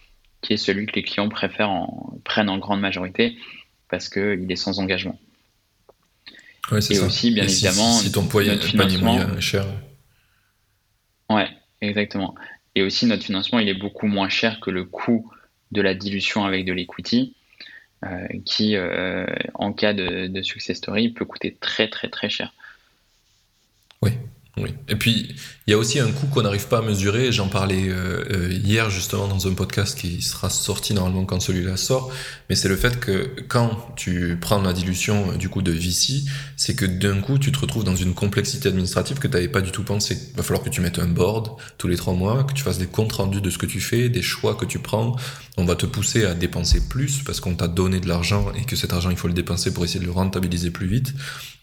qui 0.45 0.53
est 0.53 0.59
celui 0.59 0.87
que 0.87 0.93
les 0.95 1.03
clients 1.03 1.29
préfèrent 1.29 1.71
en, 1.71 2.19
prennent 2.23 2.51
en 2.51 2.59
grande 2.59 2.81
majorité 2.81 3.37
parce 3.89 4.09
qu'il 4.09 4.51
est 4.51 4.57
sans 4.57 4.79
engagement 4.79 5.19
et 6.73 6.99
aussi, 6.99 7.31
bien 7.31 7.45
évidemment, 7.45 7.93
si, 7.93 8.11
ton 8.11 8.27
poids 8.27 8.45
notre 8.45 8.65
financement 8.65 9.37
est 9.37 9.41
cher. 9.41 9.67
Ouais, 11.29 11.49
exactement. 11.81 12.35
Et 12.75 12.83
aussi, 12.83 13.07
notre 13.07 13.25
financement, 13.25 13.59
il 13.59 13.69
est 13.69 13.75
beaucoup 13.75 14.07
moins 14.07 14.29
cher 14.29 14.61
que 14.61 14.71
le 14.71 14.85
coût 14.85 15.31
de 15.73 15.83
la 15.83 15.95
dilution 15.95 16.45
avec 16.45 16.65
de 16.65 16.73
l'equity, 16.73 17.35
euh, 18.05 18.27
qui, 18.45 18.77
euh, 18.77 19.27
en 19.55 19.73
cas 19.73 19.93
de, 19.93 20.27
de, 20.27 20.43
success 20.43 20.79
story, 20.79 21.11
peut 21.11 21.25
coûter 21.25 21.57
très, 21.61 21.89
très, 21.89 22.09
très 22.09 22.29
cher. 22.29 22.53
Oui. 24.57 24.73
Et 24.89 24.95
puis, 24.95 25.35
il 25.67 25.71
y 25.73 25.75
a 25.75 25.79
aussi 25.79 25.99
un 25.99 26.13
coût 26.13 26.27
qu'on 26.29 26.43
n'arrive 26.43 26.69
pas 26.69 26.79
à 26.79 26.83
mesurer. 26.83 27.33
J'en 27.33 27.49
parlais 27.49 27.89
euh, 27.89 28.23
euh, 28.31 28.53
hier 28.53 28.89
justement 28.89 29.27
dans 29.27 29.49
un 29.49 29.55
podcast 29.55 29.99
qui 29.99 30.23
sera 30.23 30.49
sorti 30.49 30.95
normalement 30.95 31.25
quand 31.25 31.41
celui-là 31.41 31.77
sort. 31.77 32.13
Mais 32.49 32.55
c'est 32.55 32.69
le 32.69 32.77
fait 32.77 33.01
que 33.01 33.31
quand 33.49 33.95
tu 33.97 34.39
prends 34.41 34.63
la 34.63 34.73
dilution 34.73 35.33
euh, 35.33 35.37
du 35.37 35.49
coup 35.49 35.61
de 35.61 35.73
VC, 35.73 36.23
c'est 36.57 36.77
que 36.77 36.85
d'un 36.85 37.21
coup 37.21 37.39
tu 37.39 37.51
te 37.51 37.59
retrouves 37.59 37.83
dans 37.83 37.97
une 37.97 38.15
complexité 38.15 38.69
administrative 38.69 39.19
que 39.19 39.27
tu 39.27 39.35
n'avais 39.35 39.49
pas 39.49 39.61
du 39.61 39.73
tout 39.73 39.83
pensé. 39.83 40.19
Il 40.31 40.37
va 40.37 40.45
falloir 40.45 40.63
que 40.63 40.71
tu 40.71 40.81
mettes 40.81 41.01
un 41.01 41.09
board 41.09 41.57
tous 41.77 41.89
les 41.89 41.97
trois 41.97 42.15
mois, 42.15 42.45
que 42.45 42.53
tu 42.53 42.63
fasses 42.63 42.79
des 42.79 42.87
comptes 42.87 43.13
rendus 43.13 43.41
de 43.41 43.51
ce 43.51 43.59
que 43.59 43.67
tu 43.67 43.81
fais, 43.81 44.09
des 44.09 44.23
choix 44.23 44.55
que 44.55 44.67
tu 44.67 44.79
prends. 44.79 45.17
On 45.57 45.65
va 45.65 45.77
te 45.77 45.87
pousser 45.87 46.25
à 46.25 46.35
dépenser 46.35 46.81
plus 46.89 47.23
parce 47.23 47.39
qu'on 47.39 47.55
t'a 47.55 47.69
donné 47.69 48.01
de 48.01 48.09
l'argent 48.09 48.51
et 48.59 48.65
que 48.65 48.75
cet 48.75 48.93
argent 48.93 49.11
il 49.11 49.17
faut 49.17 49.29
le 49.29 49.35
dépenser 49.35 49.73
pour 49.73 49.85
essayer 49.85 50.01
de 50.01 50.05
le 50.05 50.11
rentabiliser 50.11 50.73
plus 50.73 50.89
vite. 50.89 51.15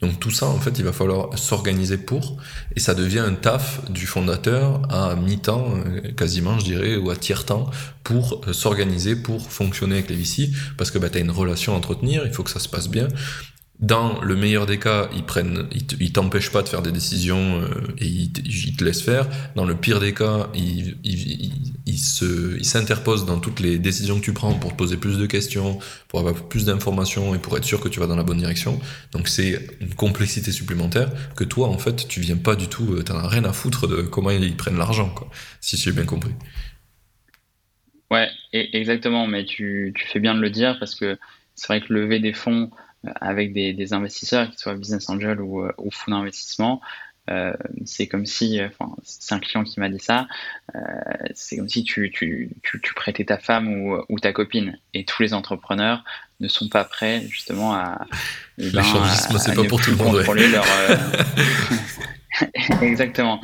Donc 0.01 0.17
tout 0.17 0.32
ça 0.32 0.45
en 0.47 0.60
fait 0.60 0.80
il 0.80 0.86
va 0.86 0.93
falloir 0.93 1.38
s'organiser 1.38 1.97
pour 1.97 2.38
et 2.75 2.80
ça 2.80 2.95
devient 2.95 3.19
un 3.19 3.34
taf 3.34 3.82
du 3.91 4.08
fondateur 4.08 4.82
à 4.89 5.15
mi-temps, 5.15 5.73
euh, 5.86 6.12
quasiment, 6.13 6.58
je 6.58 6.65
dirais, 6.65 6.95
ou 6.95 7.10
à 7.10 7.17
tiers-temps, 7.17 7.69
pour 8.04 8.41
euh, 8.47 8.54
s'organiser, 8.54 9.17
pour 9.17 9.51
fonctionner 9.51 9.95
avec 9.95 10.10
les 10.10 10.15
VC, 10.15 10.51
parce 10.77 10.89
que 10.89 10.97
bah, 10.97 11.10
tu 11.10 11.17
as 11.17 11.21
une 11.21 11.32
relation 11.32 11.73
à 11.73 11.77
entretenir, 11.77 12.23
il 12.25 12.32
faut 12.32 12.43
que 12.43 12.49
ça 12.49 12.60
se 12.60 12.69
passe 12.69 12.88
bien. 12.88 13.10
Dans 13.80 14.21
le 14.21 14.36
meilleur 14.36 14.67
des 14.67 14.77
cas, 14.77 15.10
ils 15.15 15.25
prennent, 15.25 15.67
ils 15.99 16.13
t'empêchent 16.13 16.51
pas 16.51 16.62
de 16.62 16.69
faire 16.69 16.84
des 16.84 16.91
décisions 16.91 17.62
euh, 17.62 17.67
et 17.97 18.06
ils, 18.06 18.32
te 18.32 18.84
laissent 18.84 19.01
faire. 19.01 19.27
Dans 19.56 19.65
le 19.65 19.75
pire 19.75 19.99
des 19.99 20.13
cas, 20.13 20.49
ils, 20.54 20.97
ils, 21.04 21.30
ils 21.43 21.51
se, 22.22 22.58
ils 22.58 22.66
s'interposent 22.66 23.26
dans 23.26 23.40
toutes 23.40 23.60
les 23.60 23.80
décisions 23.80 24.20
que 24.20 24.26
tu 24.26 24.34
prends 24.34 24.54
pour 24.54 24.72
te 24.72 24.78
poser 24.78 24.98
plus 24.98 25.18
de 25.18 25.26
questions, 25.26 25.80
pour 26.08 26.20
avoir 26.20 26.36
plus 26.48 26.66
d'informations 26.66 27.36
et 27.36 27.40
pour 27.40 27.58
être 27.58 27.66
sûr 27.66 27.80
que 27.80 27.90
tu 27.90 28.00
vas 28.00 28.08
dans 28.08 28.16
la 28.16 28.24
bonne 28.24 28.38
direction. 28.38 28.80
Donc 29.12 29.28
c'est 29.28 29.60
une 29.80 29.94
complexité 29.94 30.52
supplémentaire 30.52 31.10
que 31.36 31.44
toi, 31.44 31.68
en 31.68 31.78
fait, 31.78 32.08
tu 32.08 32.22
viens 32.22 32.38
pas 32.38 32.56
du 32.56 32.68
tout, 32.68 32.94
euh, 32.94 33.04
t'en 33.04 33.18
as 33.18 33.28
rien 33.28 33.44
à 33.46 33.54
foutre 33.54 33.88
de 33.88 34.02
comment 34.02 34.32
ils 34.32 34.56
prennent 34.56 34.78
l'argent, 34.78 35.10
quoi. 35.10 35.30
Si 35.60 35.78
j'ai 35.78 35.92
bien 35.92 36.06
compris. 36.06 36.32
Ouais, 38.10 38.30
exactement. 38.52 39.26
Mais 39.26 39.46
tu, 39.46 39.94
fais 40.08 40.20
bien 40.20 40.36
de 40.36 40.42
le 40.42 40.50
dire 40.50 40.78
parce 40.80 40.96
que 40.96 41.18
c'est 41.56 41.68
vrai 41.68 41.82
que 41.82 41.94
lever 41.94 42.20
des 42.20 42.34
fonds 42.34 42.70
avec 43.20 43.54
des, 43.54 43.74
des, 43.74 43.94
investisseurs, 43.94 44.50
qu'ils 44.50 44.60
soient 44.60 44.76
business 44.76 45.10
angel 45.10 45.42
ou, 45.42 45.64
euh, 45.64 45.72
ou 45.80 45.90
fonds 45.90 46.12
d'investissement, 46.12 46.82
euh, 47.32 47.54
c'est 47.86 48.08
comme 48.08 48.26
si, 48.26 48.60
enfin, 48.62 48.94
c'est 49.04 49.34
un 49.34 49.39
client 49.39 49.63
qui 49.63 49.80
m'a 49.80 49.89
dit 49.89 50.00
ça, 50.00 50.28
euh, 50.76 50.80
c'est 51.34 51.58
comme 51.58 51.70
si 51.70 51.84
tu, 51.84 52.12
tu, 52.12 52.50
tu, 52.63 52.82
tu, 52.82 52.94
prêtais 52.94 53.26
ta 53.26 53.38
femme 53.38 53.67
ou, 53.67 53.98
ou, 54.10 54.20
ta 54.20 54.34
copine. 54.34 54.78
Et 54.94 55.06
tous 55.06 55.22
les 55.24 55.34
entrepreneurs 55.34 56.04
ne 56.39 56.48
sont 56.48 56.70
pas 56.70 56.84
prêts 56.84 57.24
justement 57.30 57.74
à. 57.74 58.06
Eh 58.58 58.70
ben, 58.72 58.84
c'est 58.84 59.56
pas 59.56 59.63
pour 59.63 59.82
tout 59.82 59.91
le 59.91 59.98
monde. 59.98 60.17
Contrôler 60.17 60.48
leur, 60.48 60.65
euh, 60.67 60.98
Exactement. 62.82 63.41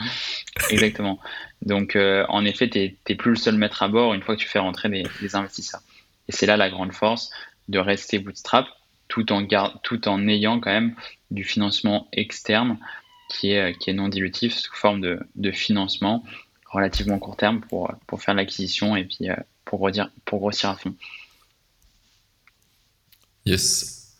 Exactement. 0.69 1.19
Donc, 1.61 1.95
euh, 1.95 2.25
en 2.29 2.45
effet, 2.45 2.69
tu 2.69 2.79
n'es 2.79 3.15
plus 3.15 3.31
le 3.31 3.37
seul 3.37 3.55
maître 3.55 3.83
à 3.83 3.87
bord 3.87 4.13
une 4.13 4.21
fois 4.21 4.35
que 4.35 4.41
tu 4.41 4.47
fais 4.47 4.59
rentrer 4.59 4.89
des, 4.89 5.05
des 5.21 5.35
investisseurs. 5.35 5.81
Et 6.27 6.31
c'est 6.31 6.45
là 6.45 6.57
la 6.57 6.69
grande 6.69 6.93
force 6.93 7.31
de 7.67 7.79
rester 7.79 8.19
bootstrap 8.19 8.67
tout 9.07 9.31
en, 9.31 9.45
tout 9.83 10.07
en 10.07 10.27
ayant 10.27 10.59
quand 10.59 10.71
même 10.71 10.95
du 11.31 11.43
financement 11.43 12.07
externe 12.11 12.77
qui 13.27 13.51
est, 13.51 13.77
qui 13.77 13.89
est 13.89 13.93
non 13.93 14.09
dilutif 14.09 14.55
sous 14.55 14.73
forme 14.73 15.01
de, 15.01 15.19
de 15.35 15.51
financement 15.51 16.23
relativement 16.65 17.17
court 17.19 17.37
terme 17.37 17.61
pour, 17.61 17.93
pour 18.07 18.21
faire 18.21 18.33
l'acquisition 18.33 18.95
et 18.95 19.05
puis 19.05 19.29
euh, 19.29 19.35
pour, 19.65 19.79
redire, 19.79 20.09
pour 20.25 20.39
grossir 20.39 20.69
à 20.69 20.77
fond. 20.77 20.93
Yes. 23.45 24.15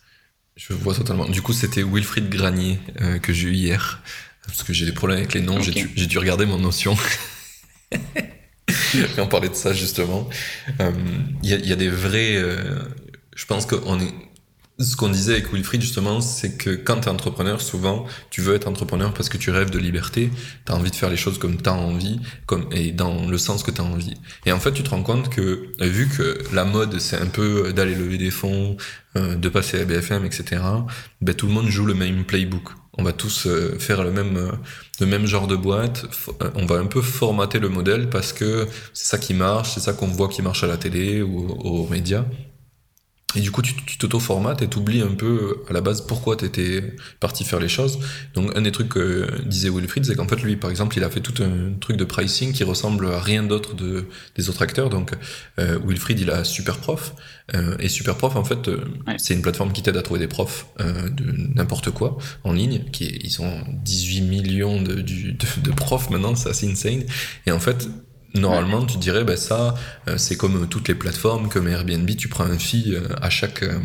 Je 0.56 0.72
vois 0.72 0.94
totalement. 0.94 1.28
Du 1.28 1.42
coup, 1.42 1.52
c'était 1.52 1.82
Wilfried 1.82 2.28
Granier 2.28 2.80
que 3.22 3.32
j'ai 3.32 3.48
eu 3.48 3.52
hier. 3.52 4.02
Parce 4.44 4.64
que 4.64 4.72
j'ai 4.72 4.86
des 4.86 4.92
problèmes 4.92 5.18
avec 5.18 5.34
les 5.34 5.42
noms, 5.42 5.60
j'ai 5.60 5.72
dû, 5.72 6.06
dû, 6.06 6.18
regarder 6.18 6.46
mon 6.46 6.58
notion. 6.58 6.96
Et 7.92 9.20
on 9.20 9.28
parlait 9.28 9.50
de 9.50 9.54
ça 9.54 9.72
justement. 9.72 10.28
Il 10.80 11.44
y, 11.44 11.68
y, 11.68 11.72
a 11.72 11.76
des 11.76 11.90
vrais. 11.90 12.42
je 13.36 13.46
pense 13.46 13.66
qu'on 13.66 14.00
est 14.00 14.12
ce 14.78 14.94
qu'on 14.94 15.08
disait 15.08 15.32
avec 15.32 15.52
Wilfried 15.52 15.80
justement, 15.80 16.20
c'est 16.20 16.56
que 16.56 16.70
quand 16.70 17.00
tu 17.00 17.08
es 17.08 17.10
entrepreneur, 17.10 17.60
souvent, 17.60 18.06
tu 18.30 18.42
veux 18.42 18.54
être 18.54 18.68
entrepreneur 18.68 19.12
parce 19.12 19.28
que 19.28 19.36
tu 19.36 19.50
rêves 19.50 19.70
de 19.70 19.78
liberté, 19.78 20.30
tu 20.66 20.72
as 20.72 20.76
envie 20.76 20.90
de 20.90 20.96
faire 20.96 21.10
les 21.10 21.16
choses 21.16 21.38
comme 21.38 21.60
tu 21.60 21.68
as 21.68 21.74
envie, 21.74 22.20
comme, 22.46 22.68
et 22.70 22.92
dans 22.92 23.26
le 23.26 23.38
sens 23.38 23.62
que 23.64 23.72
tu 23.72 23.80
as 23.80 23.84
envie. 23.84 24.14
Et 24.46 24.52
en 24.52 24.60
fait, 24.60 24.72
tu 24.72 24.84
te 24.84 24.90
rends 24.90 25.02
compte 25.02 25.30
que, 25.30 25.68
vu 25.80 26.08
que 26.08 26.38
la 26.52 26.64
mode, 26.64 27.00
c'est 27.00 27.16
un 27.16 27.26
peu 27.26 27.72
d'aller 27.72 27.94
lever 27.94 28.18
des 28.18 28.30
fonds, 28.30 28.76
euh, 29.16 29.34
de 29.34 29.48
passer 29.48 29.80
à 29.80 29.84
BFM, 29.84 30.24
etc., 30.24 30.62
ben, 31.20 31.34
tout 31.34 31.46
le 31.46 31.52
monde 31.52 31.68
joue 31.68 31.84
le 31.84 31.94
même 31.94 32.24
playbook. 32.24 32.68
On 33.00 33.02
va 33.02 33.12
tous 33.12 33.46
euh, 33.46 33.78
faire 33.78 34.04
le 34.04 34.10
même, 34.12 34.36
euh, 34.36 34.52
le 35.00 35.06
même 35.06 35.26
genre 35.26 35.46
de 35.48 35.56
boîte. 35.56 36.06
On 36.54 36.66
va 36.66 36.76
un 36.76 36.86
peu 36.86 37.00
formater 37.00 37.58
le 37.58 37.68
modèle 37.68 38.10
parce 38.10 38.32
que 38.32 38.66
c'est 38.92 39.06
ça 39.06 39.18
qui 39.18 39.34
marche, 39.34 39.70
c'est 39.74 39.80
ça 39.80 39.92
qu'on 39.92 40.08
voit 40.08 40.28
qui 40.28 40.42
marche 40.42 40.62
à 40.64 40.66
la 40.66 40.76
télé 40.76 41.22
ou 41.22 41.48
aux 41.48 41.86
médias. 41.88 42.24
Et 43.36 43.40
du 43.40 43.50
coup, 43.50 43.60
tu 43.60 43.74
t'auto-formates 43.98 44.62
et 44.62 44.68
t'oublies 44.68 45.02
un 45.02 45.14
peu 45.14 45.62
à 45.68 45.74
la 45.74 45.82
base 45.82 46.00
pourquoi 46.00 46.34
t'étais 46.34 46.96
parti 47.20 47.44
faire 47.44 47.60
les 47.60 47.68
choses. 47.68 47.98
Donc, 48.32 48.56
un 48.56 48.62
des 48.62 48.72
trucs 48.72 48.88
que 48.88 49.28
disait 49.44 49.68
Wilfried, 49.68 50.06
c'est 50.06 50.14
qu'en 50.14 50.26
fait, 50.26 50.40
lui, 50.40 50.56
par 50.56 50.70
exemple, 50.70 50.96
il 50.96 51.04
a 51.04 51.10
fait 51.10 51.20
tout 51.20 51.42
un 51.42 51.74
truc 51.78 51.98
de 51.98 52.04
pricing 52.04 52.52
qui 52.54 52.64
ressemble 52.64 53.06
à 53.08 53.20
rien 53.20 53.42
d'autre 53.42 53.74
de, 53.74 54.06
des 54.36 54.48
autres 54.48 54.62
acteurs. 54.62 54.88
Donc, 54.88 55.12
euh, 55.58 55.78
Wilfried, 55.84 56.18
il 56.20 56.30
a 56.30 56.42
Superprof. 56.42 57.14
Euh, 57.54 57.76
et 57.78 57.90
Superprof, 57.90 58.34
en 58.36 58.44
fait, 58.44 58.66
euh, 58.68 58.82
c'est 59.18 59.34
une 59.34 59.42
plateforme 59.42 59.72
qui 59.72 59.82
t'aide 59.82 59.98
à 59.98 60.02
trouver 60.02 60.20
des 60.20 60.28
profs 60.28 60.66
euh, 60.80 61.10
de 61.10 61.24
n'importe 61.54 61.90
quoi 61.90 62.16
en 62.44 62.52
ligne. 62.52 62.84
Qui, 62.92 63.20
ils 63.22 63.42
ont 63.42 63.62
18 63.84 64.22
millions 64.22 64.80
de, 64.80 64.94
de, 64.94 65.32
de 65.62 65.70
profs 65.72 66.08
maintenant, 66.08 66.34
c'est 66.34 66.48
assez 66.48 66.66
insane. 66.66 67.04
Et 67.46 67.52
en 67.52 67.60
fait, 67.60 67.88
Normalement, 68.38 68.84
tu 68.84 68.98
dirais, 68.98 69.24
ben 69.24 69.36
ça, 69.36 69.74
euh, 70.08 70.18
c'est 70.18 70.36
comme 70.36 70.68
toutes 70.68 70.88
les 70.88 70.94
plateformes, 70.94 71.48
comme 71.48 71.68
Airbnb, 71.68 72.08
tu 72.16 72.28
prends 72.28 72.44
un 72.44 72.58
fee 72.58 72.94
euh, 72.94 73.08
à 73.20 73.30
chaque, 73.30 73.62
euh, 73.62 73.78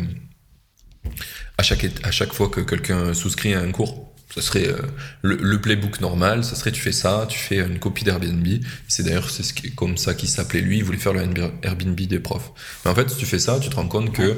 à 1.58 1.62
chaque, 1.62 1.86
à 2.02 2.10
chaque 2.10 2.32
fois 2.32 2.48
que 2.48 2.60
quelqu'un 2.60 3.14
souscrit 3.14 3.54
à 3.54 3.60
un 3.60 3.70
cours. 3.70 4.14
Ce 4.34 4.40
serait 4.40 4.66
euh, 4.68 4.78
le, 5.22 5.60
playbook 5.60 6.00
normal, 6.00 6.42
ça 6.42 6.56
serait 6.56 6.72
tu 6.72 6.80
fais 6.80 6.90
ça, 6.90 7.26
tu 7.28 7.38
fais 7.38 7.58
une 7.58 7.78
copie 7.78 8.02
d'Airbnb. 8.02 8.44
C'est 8.88 9.04
d'ailleurs 9.04 9.30
c'est 9.30 9.44
ce 9.44 9.52
comme 9.76 9.96
ça 9.96 10.12
qu'il 10.14 10.28
s'appelait 10.28 10.60
lui, 10.60 10.78
il 10.78 10.84
voulait 10.84 10.98
faire 10.98 11.12
le 11.12 11.22
Airbnb 11.62 12.00
des 12.00 12.18
profs. 12.18 12.50
Mais 12.84 12.90
en 12.90 12.96
fait, 12.96 13.08
si 13.10 13.16
tu 13.16 13.26
fais 13.26 13.38
ça, 13.38 13.60
tu 13.60 13.68
te 13.68 13.76
rends 13.76 13.86
compte 13.86 14.12
que 14.12 14.22
euh, 14.22 14.34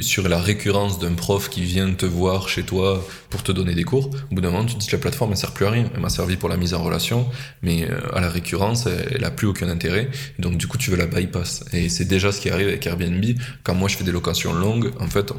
sur 0.00 0.28
la 0.28 0.40
récurrence 0.40 0.98
d'un 0.98 1.14
prof 1.14 1.50
qui 1.50 1.62
vient 1.62 1.92
te 1.92 2.06
voir 2.06 2.48
chez 2.48 2.62
toi 2.62 3.06
pour 3.30 3.42
te 3.42 3.52
donner 3.52 3.74
des 3.74 3.84
cours, 3.84 4.06
au 4.30 4.34
bout 4.34 4.40
d'un 4.40 4.50
moment, 4.50 4.64
tu 4.64 4.74
te 4.74 4.80
dis 4.80 4.86
que 4.86 4.92
la 4.92 5.00
plateforme 5.00 5.32
ne 5.32 5.36
sert 5.36 5.52
plus 5.52 5.66
à 5.66 5.70
rien. 5.70 5.90
Elle 5.94 6.00
m'a 6.00 6.08
servi 6.08 6.36
pour 6.36 6.48
la 6.48 6.56
mise 6.56 6.72
en 6.72 6.82
relation, 6.82 7.28
mais 7.62 7.84
euh, 7.84 7.98
à 8.14 8.20
la 8.20 8.30
récurrence, 8.30 8.86
elle, 8.86 9.20
n'a 9.20 9.30
plus 9.30 9.46
aucun 9.46 9.68
intérêt. 9.68 10.08
Donc 10.38 10.56
du 10.56 10.66
coup, 10.66 10.78
tu 10.78 10.90
veux 10.90 10.96
la 10.96 11.06
bypass. 11.06 11.64
Et 11.72 11.88
c'est 11.88 12.06
déjà 12.06 12.32
ce 12.32 12.40
qui 12.40 12.48
arrive 12.48 12.68
avec 12.68 12.86
Airbnb. 12.86 13.24
Quand 13.64 13.74
moi 13.74 13.88
je 13.88 13.96
fais 13.96 14.04
des 14.04 14.12
locations 14.12 14.54
longues, 14.54 14.92
en 14.98 15.08
fait, 15.08 15.32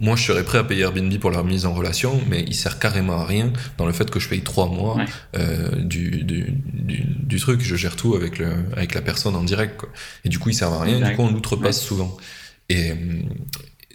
moi 0.00 0.14
je 0.16 0.22
serais 0.22 0.44
prêt 0.44 0.58
à 0.58 0.64
payer 0.64 0.82
Airbnb 0.82 1.12
pour 1.18 1.30
la 1.30 1.42
mise 1.42 1.66
en 1.66 1.74
relation 1.74 2.20
mais 2.28 2.44
il 2.46 2.54
sert 2.54 2.78
carrément 2.78 3.20
à 3.20 3.24
rien 3.24 3.52
dans 3.78 3.86
le 3.86 3.92
fait 3.92 4.10
que 4.10 4.20
je 4.20 4.28
paye 4.28 4.42
trois 4.42 4.68
mois 4.68 4.96
euh, 5.36 5.70
du, 5.76 6.24
du, 6.24 6.54
du, 6.54 7.40
truc. 7.40 7.60
Je 7.60 7.76
gère 7.76 7.96
tout 7.96 8.14
avec, 8.14 8.38
le, 8.38 8.48
avec 8.76 8.94
la 8.94 9.02
personne 9.02 9.34
en 9.34 9.42
direct. 9.42 9.78
Quoi. 9.78 9.88
Et 10.24 10.28
du 10.28 10.38
coup, 10.38 10.50
il 10.50 10.54
sert 10.54 10.72
à 10.72 10.82
rien. 10.82 11.00
Du 11.00 11.16
coup, 11.16 11.22
on 11.22 11.30
l'outrepasse 11.30 11.80
souvent. 11.80 12.16
Et, 12.70 12.94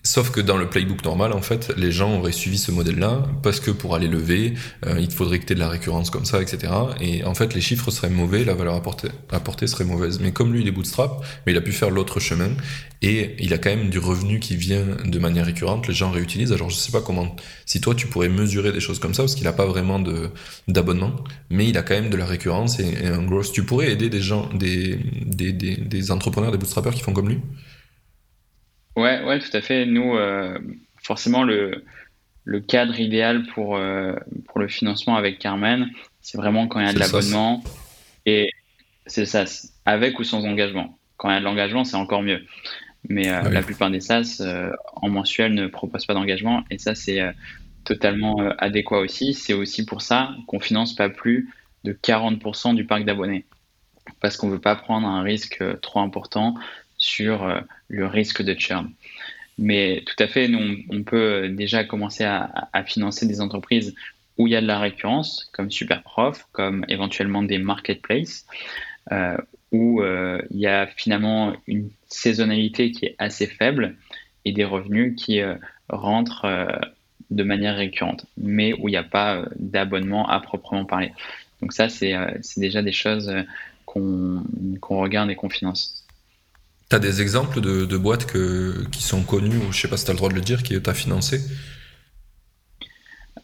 Sauf 0.06 0.30
que 0.30 0.40
dans 0.40 0.56
le 0.56 0.70
playbook 0.70 1.04
normal, 1.04 1.34
en 1.34 1.42
fait, 1.42 1.74
les 1.78 1.92
gens 1.92 2.20
auraient 2.20 2.32
suivi 2.32 2.60
ce 2.60 2.72
modèle-là 2.72 3.24
parce 3.42 3.60
que 3.60 3.72
pour 3.72 3.96
aller 3.96 4.08
lever, 4.08 4.54
euh, 4.86 5.00
il 5.00 5.10
faudrait 5.10 5.40
que 5.40 5.46
tu 5.46 5.54
aies 5.54 5.56
de 5.56 5.60
la 5.60 5.68
récurrence 5.68 6.12
comme 6.12 6.26
ça, 6.26 6.44
etc. 6.44 6.72
Et 7.02 7.24
en 7.24 7.34
fait, 7.34 7.56
les 7.56 7.60
chiffres 7.60 7.90
seraient 7.90 8.12
mauvais, 8.12 8.46
la 8.46 8.54
valeur 8.54 8.76
apportée, 8.76 9.08
apportée 9.32 9.66
serait 9.66 9.84
mauvaise. 9.84 10.20
Mais 10.20 10.32
comme 10.32 10.54
lui, 10.54 10.62
il 10.62 10.68
est 10.68 10.72
bootstrap, 10.72 11.26
mais 11.46 11.54
il 11.54 11.58
a 11.58 11.62
pu 11.62 11.72
faire 11.72 11.90
l'autre 11.90 12.20
chemin 12.20 12.52
et 13.02 13.36
il 13.40 13.52
a 13.56 13.58
quand 13.58 13.72
même 13.72 13.90
du 13.90 13.98
revenu 13.98 14.40
qui 14.40 14.56
vient 14.56 14.86
de 15.04 15.18
manière 15.18 15.48
récurrente. 15.48 15.88
Les 15.88 15.96
gens 15.96 16.12
réutilisent. 16.12 16.54
Alors, 16.54 16.70
je 16.70 16.76
sais 16.76 16.92
pas 16.92 17.02
comment, 17.02 17.36
si 17.66 17.82
toi, 17.82 17.96
tu 17.96 18.06
pourrais 18.06 18.30
mesurer 18.30 18.72
des 18.72 18.80
choses 18.82 19.00
comme 19.00 19.16
ça 19.16 19.24
parce 19.24 19.34
qu'il 19.34 19.46
n'a 19.46 19.54
pas 19.54 19.66
vraiment 19.66 20.00
d'abonnement, 20.68 21.16
mais 21.50 21.68
il 21.68 21.80
a 21.80 21.82
quand 21.82 21.96
même 21.96 22.12
de 22.12 22.18
la 22.18 22.28
récurrence 22.28 22.80
et, 22.80 23.08
un 23.08 23.24
gros. 23.24 23.42
Tu 23.42 23.64
pourrais 23.64 23.92
aider 23.92 24.12
des 24.12 24.22
gens, 24.22 24.52
des, 24.54 25.00
des, 25.26 25.52
des, 25.52 25.78
des 25.78 26.12
entrepreneurs, 26.12 26.52
des 26.52 26.60
bootstrappers 26.60 26.94
qui 26.94 27.02
font 27.02 27.14
comme 27.14 27.30
lui? 27.30 27.40
Ouais, 28.96 29.24
ouais, 29.24 29.40
tout 29.40 29.56
à 29.56 29.62
fait. 29.62 29.86
Nous, 29.86 30.16
euh, 30.16 30.58
forcément, 31.02 31.44
le, 31.44 31.84
le 32.44 32.60
cadre 32.62 33.00
idéal 33.00 33.46
pour, 33.48 33.76
euh, 33.76 34.16
pour 34.48 34.60
le 34.60 34.68
financement 34.68 35.16
avec 35.16 35.40
Carmen, 35.40 35.90
c'est 36.22 36.38
vraiment 36.38 36.68
quand 36.68 36.80
il 36.80 36.86
y 36.86 36.90
a 36.90 36.94
de 36.94 37.00
l'abonnement. 37.00 37.64
Et 38.26 38.50
c'est 39.06 39.26
ça, 39.26 39.46
avec 39.86 40.18
ou 40.20 40.24
sans 40.24 40.46
engagement. 40.46 40.98
Quand 41.18 41.30
il 41.30 41.34
y 41.34 41.36
a 41.36 41.40
de 41.40 41.46
l'engagement, 41.46 41.84
c'est 41.84 41.98
encore 41.98 42.24
mieux. 42.24 42.46
Mais 43.08 43.30
euh, 43.30 43.50
la 43.50 43.62
plupart 43.62 43.92
des 43.92 44.00
SaaS 44.00 44.42
en 44.96 45.10
mensuel 45.10 45.54
ne 45.54 45.68
proposent 45.68 46.06
pas 46.06 46.14
d'engagement. 46.16 46.64
Et 46.72 46.80
ça, 46.80 46.96
c'est 46.96 47.22
totalement 47.84 48.38
adéquat 48.58 49.00
aussi. 49.00 49.34
C'est 49.34 49.54
aussi 49.54 49.86
pour 49.86 50.02
ça 50.02 50.32
qu'on 50.48 50.60
finance 50.60 50.96
pas 50.96 51.10
plus 51.10 51.54
de 51.84 51.94
40% 51.94 52.74
du 52.74 52.86
parc 52.86 53.06
d'abonnés. 53.06 53.46
Parce 54.22 54.38
qu'on 54.38 54.48
ne 54.48 54.54
veut 54.54 54.62
pas 54.62 54.76
prendre 54.76 55.08
un 55.08 55.22
risque 55.22 55.64
trop 55.82 56.00
important 56.00 56.56
sur 57.06 57.44
euh, 57.44 57.62
le 57.88 58.08
risque 58.08 58.42
de 58.42 58.54
churn. 58.58 58.92
Mais 59.58 60.04
tout 60.06 60.22
à 60.22 60.28
fait, 60.28 60.48
nous, 60.48 60.84
on, 60.90 61.04
peut 61.04 61.48
déjà 61.50 61.84
commencer 61.86 62.26
à, 62.26 62.84
financer 62.86 63.26
des 63.26 63.40
entreprises 63.40 63.96
où 64.38 64.48
il 64.48 64.52
y 64.52 64.56
a 64.56 64.62
de 64.62 64.68
la 64.68 64.80
récurrence, 64.80 65.50
comme 65.54 65.72
Superprof, 65.72 66.46
comme 66.52 66.84
éventuellement 66.90 67.42
des 67.42 67.58
marketplaces, 67.58 68.46
euh, 69.14 69.38
où 69.72 70.02
euh, 70.02 70.42
il 70.52 70.60
y 70.60 70.68
a 70.68 70.88
finalement 70.88 71.54
une 71.68 71.90
saisonnalité 72.10 72.92
qui 72.92 73.06
est 73.06 73.16
assez 73.18 73.48
faible 73.48 73.96
et 74.44 74.52
des 74.52 74.66
revenus 74.66 75.16
qui 75.16 75.42
rentrent 75.88 76.68
de 77.32 77.44
manière 77.44 77.78
récurrente, 77.78 78.26
mais 78.38 78.74
où 78.74 78.90
il 78.90 78.92
n'y 78.92 78.98
a 78.98 79.04
pas 79.04 79.46
d'abonnement 79.56 80.28
à 80.28 80.40
proprement 80.42 80.86
parler. 80.86 81.14
Donc 81.62 81.72
ça, 81.72 81.88
c'est 81.88 82.14
déjà 82.58 82.82
des 82.82 82.92
choses 82.92 83.34
qu'on 83.86 84.44
regarde 84.90 85.32
et 85.32 85.36
qu'on 85.36 85.50
finance. 85.50 86.05
T'as 86.88 87.00
des 87.00 87.22
exemples 87.22 87.62
de, 87.62 87.98
boîtes 87.98 88.32
qui 88.92 89.02
sont 89.02 89.24
connues, 89.24 89.58
ou 89.58 89.72
je 89.72 89.82
sais 89.82 89.88
pas 89.88 89.98
si 89.98 90.06
tu 90.06 90.12
as 90.12 90.14
le 90.14 90.18
droit 90.18 90.30
de 90.30 90.36
le 90.36 90.42
dire, 90.42 90.62
qui 90.62 90.80
t'a 90.82 90.94
financé? 90.94 91.42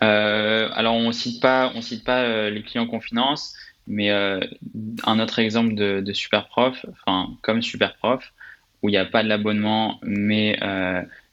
Euh, 0.04 0.70
Alors, 0.74 0.94
on 0.94 1.12
cite 1.12 1.42
pas, 1.42 1.72
on 1.76 1.82
cite 1.82 2.04
pas 2.04 2.22
euh, 2.22 2.50
les 2.52 2.62
clients 2.62 2.86
qu'on 2.86 3.02
finance, 3.02 3.56
mais 3.88 4.12
euh, 4.12 4.40
un 5.06 5.20
autre 5.20 5.40
exemple 5.40 5.74
de, 5.74 6.02
de 6.02 6.14
Superprof, 6.14 6.86
enfin, 6.92 7.36
comme 7.42 7.64
Superprof, 7.64 8.32
où 8.84 8.90
il 8.90 8.92
n'y 8.92 8.98
a 8.98 9.06
pas 9.06 9.24
de 9.24 9.30
l'abonnement, 9.30 10.00
mais 10.04 10.60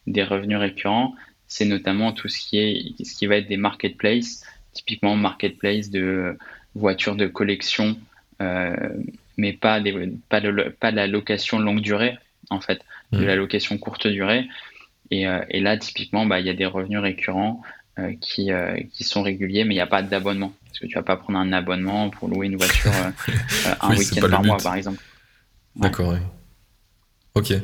des 0.06 0.22
revenus 0.22 0.58
récurrents, 0.58 1.14
c'est 1.46 1.66
notamment 1.66 2.12
tout 2.12 2.28
ce 2.28 2.38
qui, 2.38 2.58
est, 2.58 3.04
ce 3.04 3.14
qui 3.14 3.26
va 3.26 3.36
être 3.36 3.48
des 3.48 3.56
marketplaces, 3.58 4.44
typiquement 4.72 5.14
marketplace 5.16 5.90
de 5.90 6.36
voitures 6.74 7.16
de 7.16 7.26
collection 7.26 7.98
mais 9.38 9.54
pas, 9.54 9.80
des, 9.80 9.92
pas, 10.28 10.40
de, 10.40 10.50
pas 10.80 10.90
de 10.90 10.96
la 10.96 11.06
location 11.06 11.58
longue 11.58 11.80
durée, 11.80 12.18
en 12.50 12.60
fait, 12.60 12.80
de 13.12 13.24
la 13.24 13.36
location 13.36 13.78
courte 13.78 14.06
durée. 14.06 14.46
Et, 15.10 15.26
euh, 15.26 15.40
et 15.48 15.60
là, 15.60 15.78
typiquement, 15.78 16.26
bah, 16.26 16.40
il 16.40 16.46
y 16.46 16.50
a 16.50 16.54
des 16.54 16.66
revenus 16.66 16.98
récurrents 16.98 17.62
euh, 17.98 18.12
qui, 18.20 18.52
euh, 18.52 18.78
qui 18.92 19.04
sont 19.04 19.22
réguliers, 19.22 19.64
mais 19.64 19.74
il 19.74 19.78
n'y 19.78 19.82
a 19.82 19.86
pas 19.86 20.02
d'abonnement. 20.02 20.52
Parce 20.66 20.80
que 20.80 20.86
tu 20.86 20.94
vas 20.94 21.02
pas 21.02 21.16
prendre 21.16 21.38
un 21.38 21.52
abonnement 21.52 22.10
pour 22.10 22.28
louer 22.28 22.48
une 22.48 22.56
voiture 22.56 22.92
un 23.80 23.96
week-end 23.96 24.28
par 24.28 24.42
mois, 24.42 24.58
par 24.58 24.74
exemple. 24.74 25.02
D'accord, 25.76 26.12
oui. 26.12 26.18
Ok. 27.34 27.54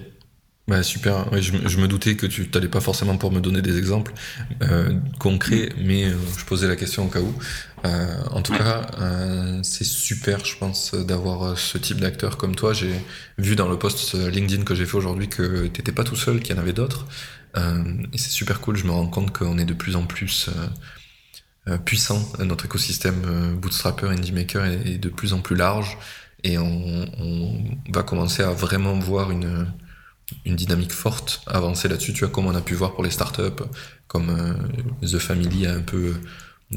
Bah, 0.67 0.83
super, 0.83 1.27
je, 1.43 1.79
me 1.79 1.87
doutais 1.87 2.17
que 2.17 2.25
tu 2.25 2.49
n'allais 2.55 2.69
pas 2.69 2.81
forcément 2.81 3.19
pour 3.19 3.31
me 3.31 3.41
donner 3.41 3.61
des 3.61 3.77
exemples 3.77 4.15
euh, 4.63 4.99
concrets, 5.19 5.69
mais 5.77 6.05
euh, 6.05 6.15
je 6.39 6.45
posais 6.47 6.67
la 6.67 6.77
question 6.77 7.05
au 7.05 7.09
cas 7.09 7.21
où. 7.21 7.35
Euh, 7.85 8.25
en 8.31 8.41
tout 8.41 8.55
cas, 8.55 8.87
c'est 9.63 9.85
super, 9.85 10.43
je 10.47 10.57
pense, 10.57 10.95
d'avoir 10.95 11.59
ce 11.59 11.77
type 11.77 12.01
d'acteur 12.01 12.39
comme 12.39 12.57
toi. 12.57 12.73
J'ai 12.73 12.95
vu 13.37 13.57
dans 13.57 13.69
le 13.69 13.79
post 13.79 14.15
LinkedIn 14.15 14.65
que 14.65 14.75
j'ai 14.75 14.87
fait 14.87 14.97
aujourd'hui 14.97 15.29
que 15.29 15.67
tu 15.67 15.81
n'étais 15.81 15.93
pas 15.93 16.05
tout 16.05 16.17
seul, 16.17 16.41
qu'il 16.41 16.57
y 16.57 16.59
en 16.59 16.63
avait 16.63 16.73
d'autres. 16.73 17.07
et 17.57 18.17
c'est 18.17 18.31
super 18.31 18.63
cool, 18.63 18.77
je 18.77 18.87
me 18.87 18.91
rends 18.91 19.07
compte 19.07 19.37
qu'on 19.37 19.59
est 19.59 19.67
de 19.67 19.75
plus 19.75 19.97
en 19.97 20.07
plus 20.07 20.49
puissant. 21.85 22.27
Notre 22.39 22.65
écosystème 22.65 23.55
Bootstrapper, 23.61 24.07
Indie 24.07 24.33
Maker 24.33 24.65
est, 24.65 24.97
de 24.97 25.11
plus 25.11 25.35
en 25.35 25.41
plus 25.41 25.57
large 25.57 25.99
et 26.43 26.57
on, 26.57 27.05
on 27.19 27.65
va 27.93 28.03
commencer 28.03 28.43
à 28.43 28.53
vraiment 28.53 28.99
voir 28.99 29.31
une 29.31 29.67
une 30.45 30.57
dynamique 30.57 30.93
forte 30.93 31.43
avancer 31.47 31.89
là-dessus. 31.89 32.13
Tu 32.13 32.21
vois, 32.21 32.29
comme 32.29 32.47
on 32.47 32.55
a 32.55 32.61
pu 32.61 32.75
voir 32.75 32.95
pour 32.95 33.05
les 33.05 33.11
startups, 33.11 33.63
comme 34.07 34.31
euh, 34.31 35.07
The 35.07 35.19
Family 35.19 35.67
a 35.67 35.75
un 35.75 35.81
peu 35.81 36.15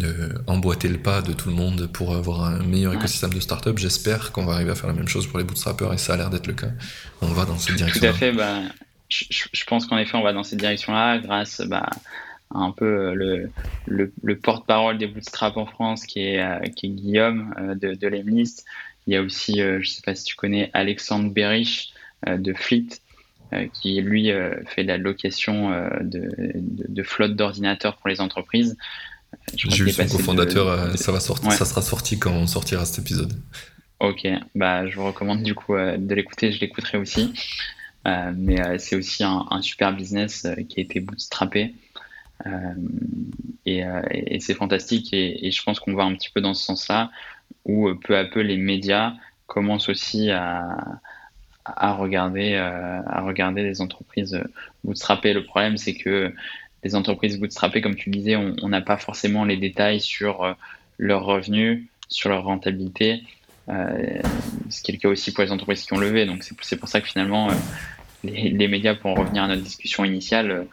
euh, 0.02 0.30
emboîté 0.48 0.88
le 0.88 0.98
pas 0.98 1.22
de 1.22 1.34
tout 1.34 1.50
le 1.50 1.56
monde 1.56 1.88
pour 1.88 2.16
avoir 2.16 2.44
un 2.44 2.64
meilleur 2.64 2.94
écosystème 2.94 3.34
de 3.34 3.40
startups. 3.40 3.78
J'espère 3.78 4.32
qu'on 4.32 4.46
va 4.46 4.54
arriver 4.54 4.72
à 4.72 4.76
faire 4.76 4.88
la 4.88 4.96
même 4.96 5.08
chose 5.08 5.28
pour 5.28 5.40
les 5.40 5.46
bootstrappers 5.46 5.94
et 5.94 5.98
ça 5.98 6.14
a 6.14 6.18
l'air 6.18 6.30
d'être 6.30 6.48
le 6.48 6.54
cas. 6.54 6.72
On 7.22 7.28
va 7.28 7.46
dans 7.46 7.58
cette 7.58 7.76
direction. 7.76 8.02
Tout 8.02 8.08
à 8.08 8.14
fait. 8.14 8.32
Bah, 8.32 8.62
je, 9.10 9.64
pense 9.66 9.86
qu'en 9.86 9.98
effet, 9.98 10.18
on 10.18 10.24
va 10.24 10.34
dans 10.34 10.44
cette 10.44 10.60
direction-là 10.60 11.20
grâce 11.20 11.62
bah, 11.62 11.90
à 12.54 12.60
un 12.60 12.72
peu 12.72 13.14
le, 13.14 13.52
le, 13.86 14.38
porte-parole 14.38 14.98
des 14.98 15.08
bootstraps 15.08 15.58
en 15.58 15.66
France 15.66 16.06
qui 16.06 16.20
est, 16.20 16.74
qui 16.76 16.88
est 16.88 16.90
Guillaume 16.90 17.56
de, 17.82 17.94
de 17.94 18.08
l'Emlist. 18.08 18.66
Il 19.06 19.14
y 19.14 19.16
a 19.16 19.22
aussi, 19.22 19.60
je 19.60 19.78
ne 19.78 19.84
sais 19.84 20.02
pas 20.02 20.16
si 20.16 20.26
tu 20.26 20.36
connais, 20.36 20.70
Alexandre 20.74 21.32
Berich 21.32 21.94
de 22.26 22.54
Fleet 22.54 22.88
qui 23.74 24.02
lui 24.02 24.30
fait 24.66 24.84
la 24.84 24.98
location 24.98 25.72
de, 26.02 26.30
de, 26.52 26.86
de 26.88 27.04
flotte 27.04 27.36
d'ordinateurs 27.36 27.98
pour 27.98 28.10
les 28.10 28.20
entreprises. 28.20 28.78
J'ai 29.56 29.84
vu 29.84 29.92
son 29.92 30.08
cofondateur, 30.08 30.98
ça, 30.98 31.12
va 31.12 31.20
sortir, 31.20 31.52
ça 31.52 31.66
sera 31.66 31.82
sorti 31.82 32.20
quand 32.20 32.32
on 32.32 32.48
sortira 32.48 32.86
cet 32.86 33.00
épisode. 33.00 33.34
Ok, 34.00 34.28
bah, 34.54 34.88
je 34.88 34.96
vous 34.96 35.06
recommande 35.06 35.42
du 35.42 35.56
coup 35.56 35.74
euh, 35.74 35.98
de 35.98 36.14
l'écouter, 36.14 36.52
je 36.52 36.60
l'écouterai 36.60 37.00
aussi. 37.00 37.34
Euh, 38.06 38.32
mais 38.36 38.62
euh, 38.62 38.78
c'est 38.78 38.96
aussi 38.96 39.24
un, 39.24 39.62
super 39.62 39.92
business 39.92 40.48
qui 40.70 40.80
a 40.80 40.84
été 40.84 41.00
bootstrappé. 41.00 41.74
et, 43.66 43.84
et 44.12 44.40
c'est 44.40 44.54
fantastique 44.54 45.12
et, 45.12 45.50
je 45.52 45.64
pense 45.64 45.80
qu'on 45.80 45.96
va 45.96 46.04
un 46.04 46.14
petit 46.14 46.30
peu 46.30 46.40
dans 46.40 46.54
ce 46.54 46.64
sens-là 46.64 47.12
où 47.66 47.94
peu 47.96 48.16
à 48.16 48.26
peu 48.26 48.42
les 48.42 48.58
médias 48.58 49.16
commencent 49.48 49.90
aussi 49.90 50.30
à, 50.30 51.02
à 51.76 51.94
regarder, 51.94 52.56
à 52.56 53.22
regarder 53.22 53.64
les 53.64 53.82
entreprises 53.82 54.40
bootstrappées. 54.84 55.34
Le 55.34 55.44
problème, 55.44 55.78
c'est 55.78 55.96
que 55.96 56.34
les 56.84 56.96
entreprises 56.96 57.40
bootstrappées, 57.40 57.82
comme 57.82 57.96
tu 57.96 58.10
le 58.10 58.16
disais, 58.16 58.36
on 58.36 58.70
n'a 58.70 58.82
pas 58.82 58.98
forcément 58.98 59.44
les 59.44 59.58
détails 59.58 60.00
sur 60.00 60.56
leurs 60.98 61.26
revenus, 61.26 61.84
sur 62.10 62.30
leur 62.30 62.44
rentabilité. 62.44 63.24
Euh, 63.70 64.22
ce 64.70 64.82
qui 64.82 64.92
est 64.92 64.96
le 64.96 65.00
cas 65.00 65.10
aussi 65.10 65.34
pour 65.34 65.44
les 65.44 65.52
entreprises 65.52 65.84
qui 65.86 65.94
ont 65.94 65.98
levé. 65.98 66.26
Donc 66.26 66.44
c'est 66.62 66.78
pour 66.78 66.88
ça 66.88 67.02
que 67.02 67.08
finalement, 67.08 67.50
euh, 67.50 67.54
les, 68.24 68.68
médias, 68.68 68.96
pour 68.96 69.12
en 69.12 69.16
revenir 69.16 69.44
à 69.44 69.48
notre 69.48 69.62
discussion 69.62 70.06
initiale, 70.06 70.68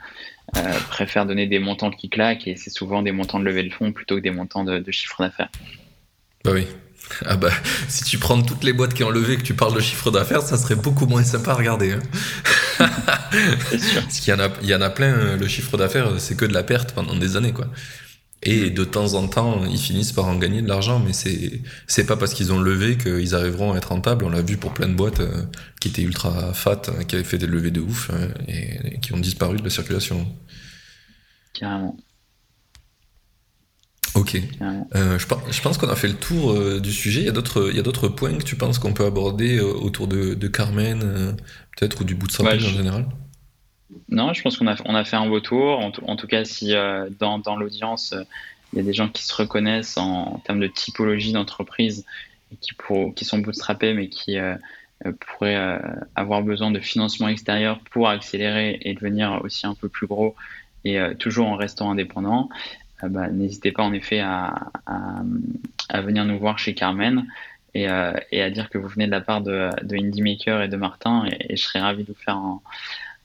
euh, 0.57 0.73
préfèrent 0.91 1.27
donner 1.27 1.47
des 1.47 1.59
montants 1.59 1.91
qui 1.91 2.09
claquent 2.09 2.47
et 2.47 2.57
c'est 2.57 2.71
souvent 2.71 3.03
des 3.03 3.13
montants 3.13 3.41
de 3.41 3.45
levée 3.45 3.63
de 3.63 3.71
fonds 3.71 3.93
plutôt 3.93 4.17
que 4.17 4.21
des 4.21 4.31
montants 4.31 4.65
de, 4.65 4.91
chiffre 4.93 5.23
d'affaires. 5.23 5.51
Bah 6.45 6.53
oui. 6.55 6.67
Ah 7.27 7.37
bah, 7.37 7.51
si 7.89 8.05
tu 8.05 8.19
prends 8.19 8.41
toutes 8.43 8.65
les 8.65 8.73
boîtes 8.73 8.95
qui 8.95 9.05
ont 9.05 9.11
levé 9.11 9.35
et 9.35 9.37
que 9.37 9.43
tu 9.43 9.55
parles 9.55 9.75
de 9.75 9.81
chiffre 9.81 10.11
d'affaires, 10.11 10.43
ça 10.43 10.57
serait 10.57 10.77
beaucoup 10.77 11.07
moins 11.07 11.23
sympa 11.23 11.53
à 11.53 11.55
regarder. 11.55 11.93
Hein. 11.93 12.01
Parce 13.95 14.21
qu'il 14.21 14.33
y 14.33 14.37
en 14.37 14.41
a, 14.41 14.49
il 14.63 14.69
y 14.69 14.75
en 14.75 14.81
a 14.81 14.91
plein, 14.91 15.37
le 15.37 15.49
chiffre 15.49 15.77
d'affaires, 15.77 16.13
c'est 16.19 16.37
que 16.37 16.45
de 16.45 16.53
la 16.53 16.63
perte 16.63 16.93
pendant 16.93 17.15
des 17.15 17.37
années, 17.37 17.53
quoi. 17.53 17.67
Et 18.47 18.69
de 18.69 18.85
temps 18.85 19.15
en 19.15 19.27
temps, 19.27 19.65
ils 19.65 19.79
finissent 19.79 20.13
par 20.13 20.27
en 20.27 20.37
gagner 20.37 20.61
de 20.61 20.69
l'argent, 20.69 20.99
mais 20.99 21.15
c'est 21.15 21.63
c'est 21.87 22.05
pas 22.05 22.17
parce 22.17 22.35
qu'ils 22.35 22.53
ont 22.53 22.61
levé 22.61 22.99
qu'ils 22.99 23.35
arriveront 23.35 23.73
à 23.73 23.79
être 23.79 23.89
rentables. 23.89 24.25
On 24.25 24.29
l'a 24.29 24.43
vu 24.43 24.59
pour 24.59 24.75
plein 24.75 24.87
de 24.87 24.95
boîtes 24.95 25.21
euh, 25.21 25.45
qui 25.81 25.89
étaient 25.89 26.03
ultra 26.03 26.53
fat, 26.53 26.83
euh, 26.89 27.05
qui 27.05 27.15
avaient 27.15 27.25
fait 27.25 27.39
des 27.39 27.47
levées 27.47 27.71
de 27.71 27.81
ouf 27.81 28.11
euh, 28.13 28.29
et, 28.47 29.01
qui 29.01 29.15
ont 29.15 29.19
disparu 29.19 29.57
de 29.57 29.65
la 29.65 29.71
circulation. 29.71 30.31
Carrément. 31.55 31.97
Ok. 34.15 34.41
je, 34.61 35.19
je, 35.51 35.63
pense 35.63 35.79
qu'on 35.79 35.89
a 35.89 35.97
fait 35.97 36.09
le 36.09 36.15
tour 36.15 36.81
du 36.81 36.93
sujet. 36.93 37.21
Il 37.21 37.27
y 37.27 37.29
a 37.29 37.83
d'autres 37.83 38.09
points 38.09 38.35
que 38.35 38.45
tu 38.45 38.57
penses 38.57 38.79
qu'on 38.79 38.93
peut 38.93 39.07
aborder 39.07 39.61
autour 39.61 40.07
de, 40.07 40.35
de 40.35 40.49
Carmen, 40.49 41.37
peut-être 41.77 42.03
ou 42.03 42.05
du 42.05 42.15
bout 42.15 42.29
de 42.29 42.43
ouais, 42.45 42.55
en 42.55 42.59
général? 42.59 43.07
Non, 44.09 44.33
je 44.33 44.43
pense 44.43 44.57
qu'on 44.57 44.67
a, 44.67 44.77
on 44.85 44.95
a 44.95 45.05
fait 45.05 45.17
un 45.17 45.27
beau 45.27 45.41
tour. 45.41 45.79
En, 45.79 45.91
tout, 45.91 46.27
cas, 46.27 46.45
si 46.45 46.75
euh, 46.75 47.09
dans, 47.19 47.39
dans 47.39 47.57
l'audience, 47.57 48.13
euh, 48.13 48.23
il 48.73 48.79
y 48.79 48.81
a 48.81 48.85
des 48.85 48.93
gens 48.93 49.09
qui 49.09 49.25
se 49.25 49.35
reconnaissent 49.35 49.97
en, 49.97 50.41
termes 50.45 50.61
de 50.61 50.67
typologie 50.67 51.33
d'entreprise 51.33 52.05
et 52.53 52.57
qui, 52.57 52.75
pour, 52.75 53.15
qui 53.15 53.25
sont 53.25 53.39
bootstrappés, 53.39 53.95
mais 53.95 54.09
qui 54.09 54.39
euh, 54.39 54.57
pourraient 55.21 55.81
avoir 56.15 56.43
besoin 56.43 56.71
de 56.71 56.81
financement 56.81 57.29
extérieur 57.29 57.81
pour 57.91 58.09
accélérer 58.09 58.79
et 58.83 58.95
devenir 58.95 59.41
aussi 59.45 59.67
un 59.67 59.75
peu 59.75 59.89
plus 59.89 60.07
gros 60.07 60.35
et 60.85 60.99
toujours 61.19 61.49
en 61.49 61.57
restant 61.57 61.91
indépendant, 61.91 62.49
bah, 63.09 63.29
n'hésitez 63.29 63.73
pas 63.73 63.83
en 63.83 63.93
effet 63.93 64.21
à, 64.21 64.71
à, 64.87 66.01
venir 66.03 66.25
nous 66.25 66.39
voir 66.39 66.59
chez 66.59 66.75
Carmen. 66.75 67.27
Et, 67.77 67.89
et, 68.31 68.41
à 68.41 68.51
dire 68.51 68.71
que 68.71 68.79
vous 68.79 68.87
venez 68.87 69.07
de 69.07 69.11
la 69.11 69.21
part 69.21 69.41
de, 69.41 69.69
de 69.83 69.97
Indie 69.97 70.23
Maker 70.23 70.63
et 70.63 70.69
de 70.69 70.77
Martin, 70.77 71.27
et, 71.27 71.55
et 71.55 71.57
je 71.57 71.63
serais 71.65 71.81
ravi 71.81 72.05
de 72.05 72.13
vous 72.13 72.19
faire 72.25 72.37
un, 72.37 72.61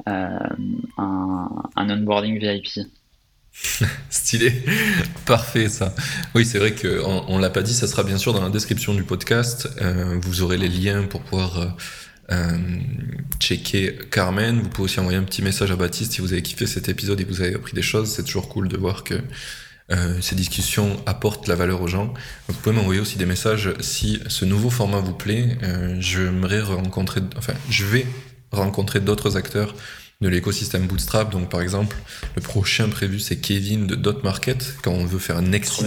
euh, 0.07 0.39
un, 0.97 1.89
onboarding 1.89 2.39
VIP. 2.39 2.85
Stylé, 4.09 4.53
parfait 5.25 5.69
ça. 5.69 5.93
Oui, 6.33 6.45
c'est 6.45 6.59
vrai 6.59 6.73
qu'on 6.73 7.25
on, 7.27 7.37
l'a 7.37 7.49
pas 7.49 7.61
dit, 7.61 7.73
ça 7.73 7.87
sera 7.87 8.03
bien 8.03 8.17
sûr 8.17 8.33
dans 8.33 8.41
la 8.41 8.49
description 8.49 8.93
du 8.93 9.03
podcast. 9.03 9.69
Euh, 9.81 10.17
vous 10.21 10.41
aurez 10.41 10.57
les 10.57 10.69
liens 10.69 11.03
pour 11.03 11.21
pouvoir 11.21 11.75
euh, 12.31 12.57
checker 13.39 13.97
Carmen. 14.11 14.61
Vous 14.61 14.69
pouvez 14.69 14.85
aussi 14.85 14.99
envoyer 14.99 15.17
un 15.17 15.23
petit 15.23 15.41
message 15.41 15.71
à 15.71 15.75
Baptiste 15.75 16.13
si 16.13 16.21
vous 16.21 16.31
avez 16.31 16.41
kiffé 16.41 16.67
cet 16.67 16.87
épisode 16.87 17.19
et 17.19 17.25
que 17.25 17.29
vous 17.29 17.41
avez 17.41 17.55
appris 17.55 17.73
des 17.73 17.81
choses. 17.81 18.09
C'est 18.09 18.23
toujours 18.23 18.47
cool 18.49 18.67
de 18.69 18.77
voir 18.77 19.03
que 19.03 19.15
ces 20.21 20.35
discussions 20.35 21.01
apportent 21.05 21.47
la 21.47 21.55
valeur 21.55 21.81
aux 21.81 21.87
gens. 21.87 22.13
Vous 22.47 22.53
pouvez 22.53 22.75
m'envoyer 22.75 23.01
aussi 23.01 23.17
des 23.17 23.25
messages 23.25 23.73
si 23.79 24.19
ce 24.27 24.45
nouveau 24.45 24.69
format 24.69 24.99
vous 24.99 25.13
plaît. 25.13 25.57
J'aimerais 25.99 26.61
rencontrer, 26.61 27.21
enfin, 27.37 27.53
je 27.69 27.85
vais 27.85 28.05
rencontrer 28.51 28.99
d'autres 28.99 29.37
acteurs 29.37 29.73
de 30.21 30.27
l'écosystème 30.27 30.85
Bootstrap. 30.85 31.31
Donc, 31.31 31.49
par 31.49 31.61
exemple, 31.61 31.95
le 32.35 32.41
prochain 32.41 32.89
prévu, 32.89 33.19
c'est 33.19 33.37
Kevin 33.37 33.87
de 33.87 33.95
Dot 33.95 34.23
Market, 34.23 34.75
quand 34.83 34.91
on 34.91 35.05
veut 35.05 35.19
faire 35.19 35.37
un 35.37 35.51
exit 35.53 35.85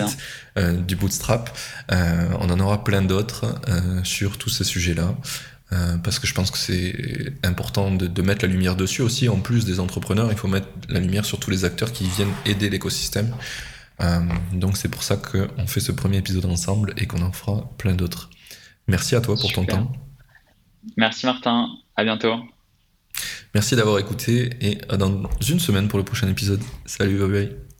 euh, 0.56 0.72
du 0.72 0.96
Bootstrap. 0.96 1.56
Euh, 1.90 2.28
on 2.40 2.50
en 2.50 2.58
aura 2.60 2.82
plein 2.82 3.02
d'autres 3.02 3.54
euh, 3.68 4.02
sur 4.04 4.38
tous 4.38 4.50
ces 4.50 4.64
sujets-là. 4.64 5.14
parce 6.04 6.18
que 6.18 6.26
je 6.26 6.34
pense 6.34 6.50
que 6.50 6.58
c'est 6.58 7.32
important 7.42 7.90
de, 7.94 8.06
de, 8.06 8.22
mettre 8.22 8.44
la 8.44 8.52
lumière 8.52 8.76
dessus 8.76 9.00
aussi. 9.02 9.28
En 9.28 9.40
plus 9.40 9.64
des 9.64 9.80
entrepreneurs, 9.80 10.30
il 10.30 10.36
faut 10.36 10.48
mettre 10.48 10.68
la 10.88 11.00
lumière 11.00 11.24
sur 11.24 11.38
tous 11.38 11.50
les 11.50 11.64
acteurs 11.64 11.92
qui 11.92 12.04
viennent 12.04 12.34
aider 12.44 12.68
l'écosystème. 12.68 13.34
Donc 14.52 14.76
c'est 14.76 14.88
pour 14.88 15.02
ça 15.02 15.16
qu'on 15.16 15.66
fait 15.66 15.80
ce 15.80 15.92
premier 15.92 16.18
épisode 16.18 16.44
ensemble 16.46 16.94
et 16.96 17.06
qu'on 17.06 17.22
en 17.22 17.32
fera 17.32 17.70
plein 17.78 17.94
d'autres. 17.94 18.30
Merci 18.88 19.14
à 19.14 19.20
toi 19.20 19.36
pour 19.36 19.52
ton 19.52 19.64
temps. 19.64 19.92
Merci 20.96 21.26
Martin, 21.26 21.68
à 21.96 22.04
bientôt. 22.04 22.34
Merci 23.54 23.76
d'avoir 23.76 23.98
écouté 23.98 24.50
et 24.60 24.78
à 24.88 24.96
dans 24.96 25.22
une 25.48 25.60
semaine 25.60 25.88
pour 25.88 25.98
le 25.98 26.04
prochain 26.04 26.28
épisode. 26.28 26.62
Salut, 26.86 27.18
bye 27.18 27.28
bye. 27.28 27.71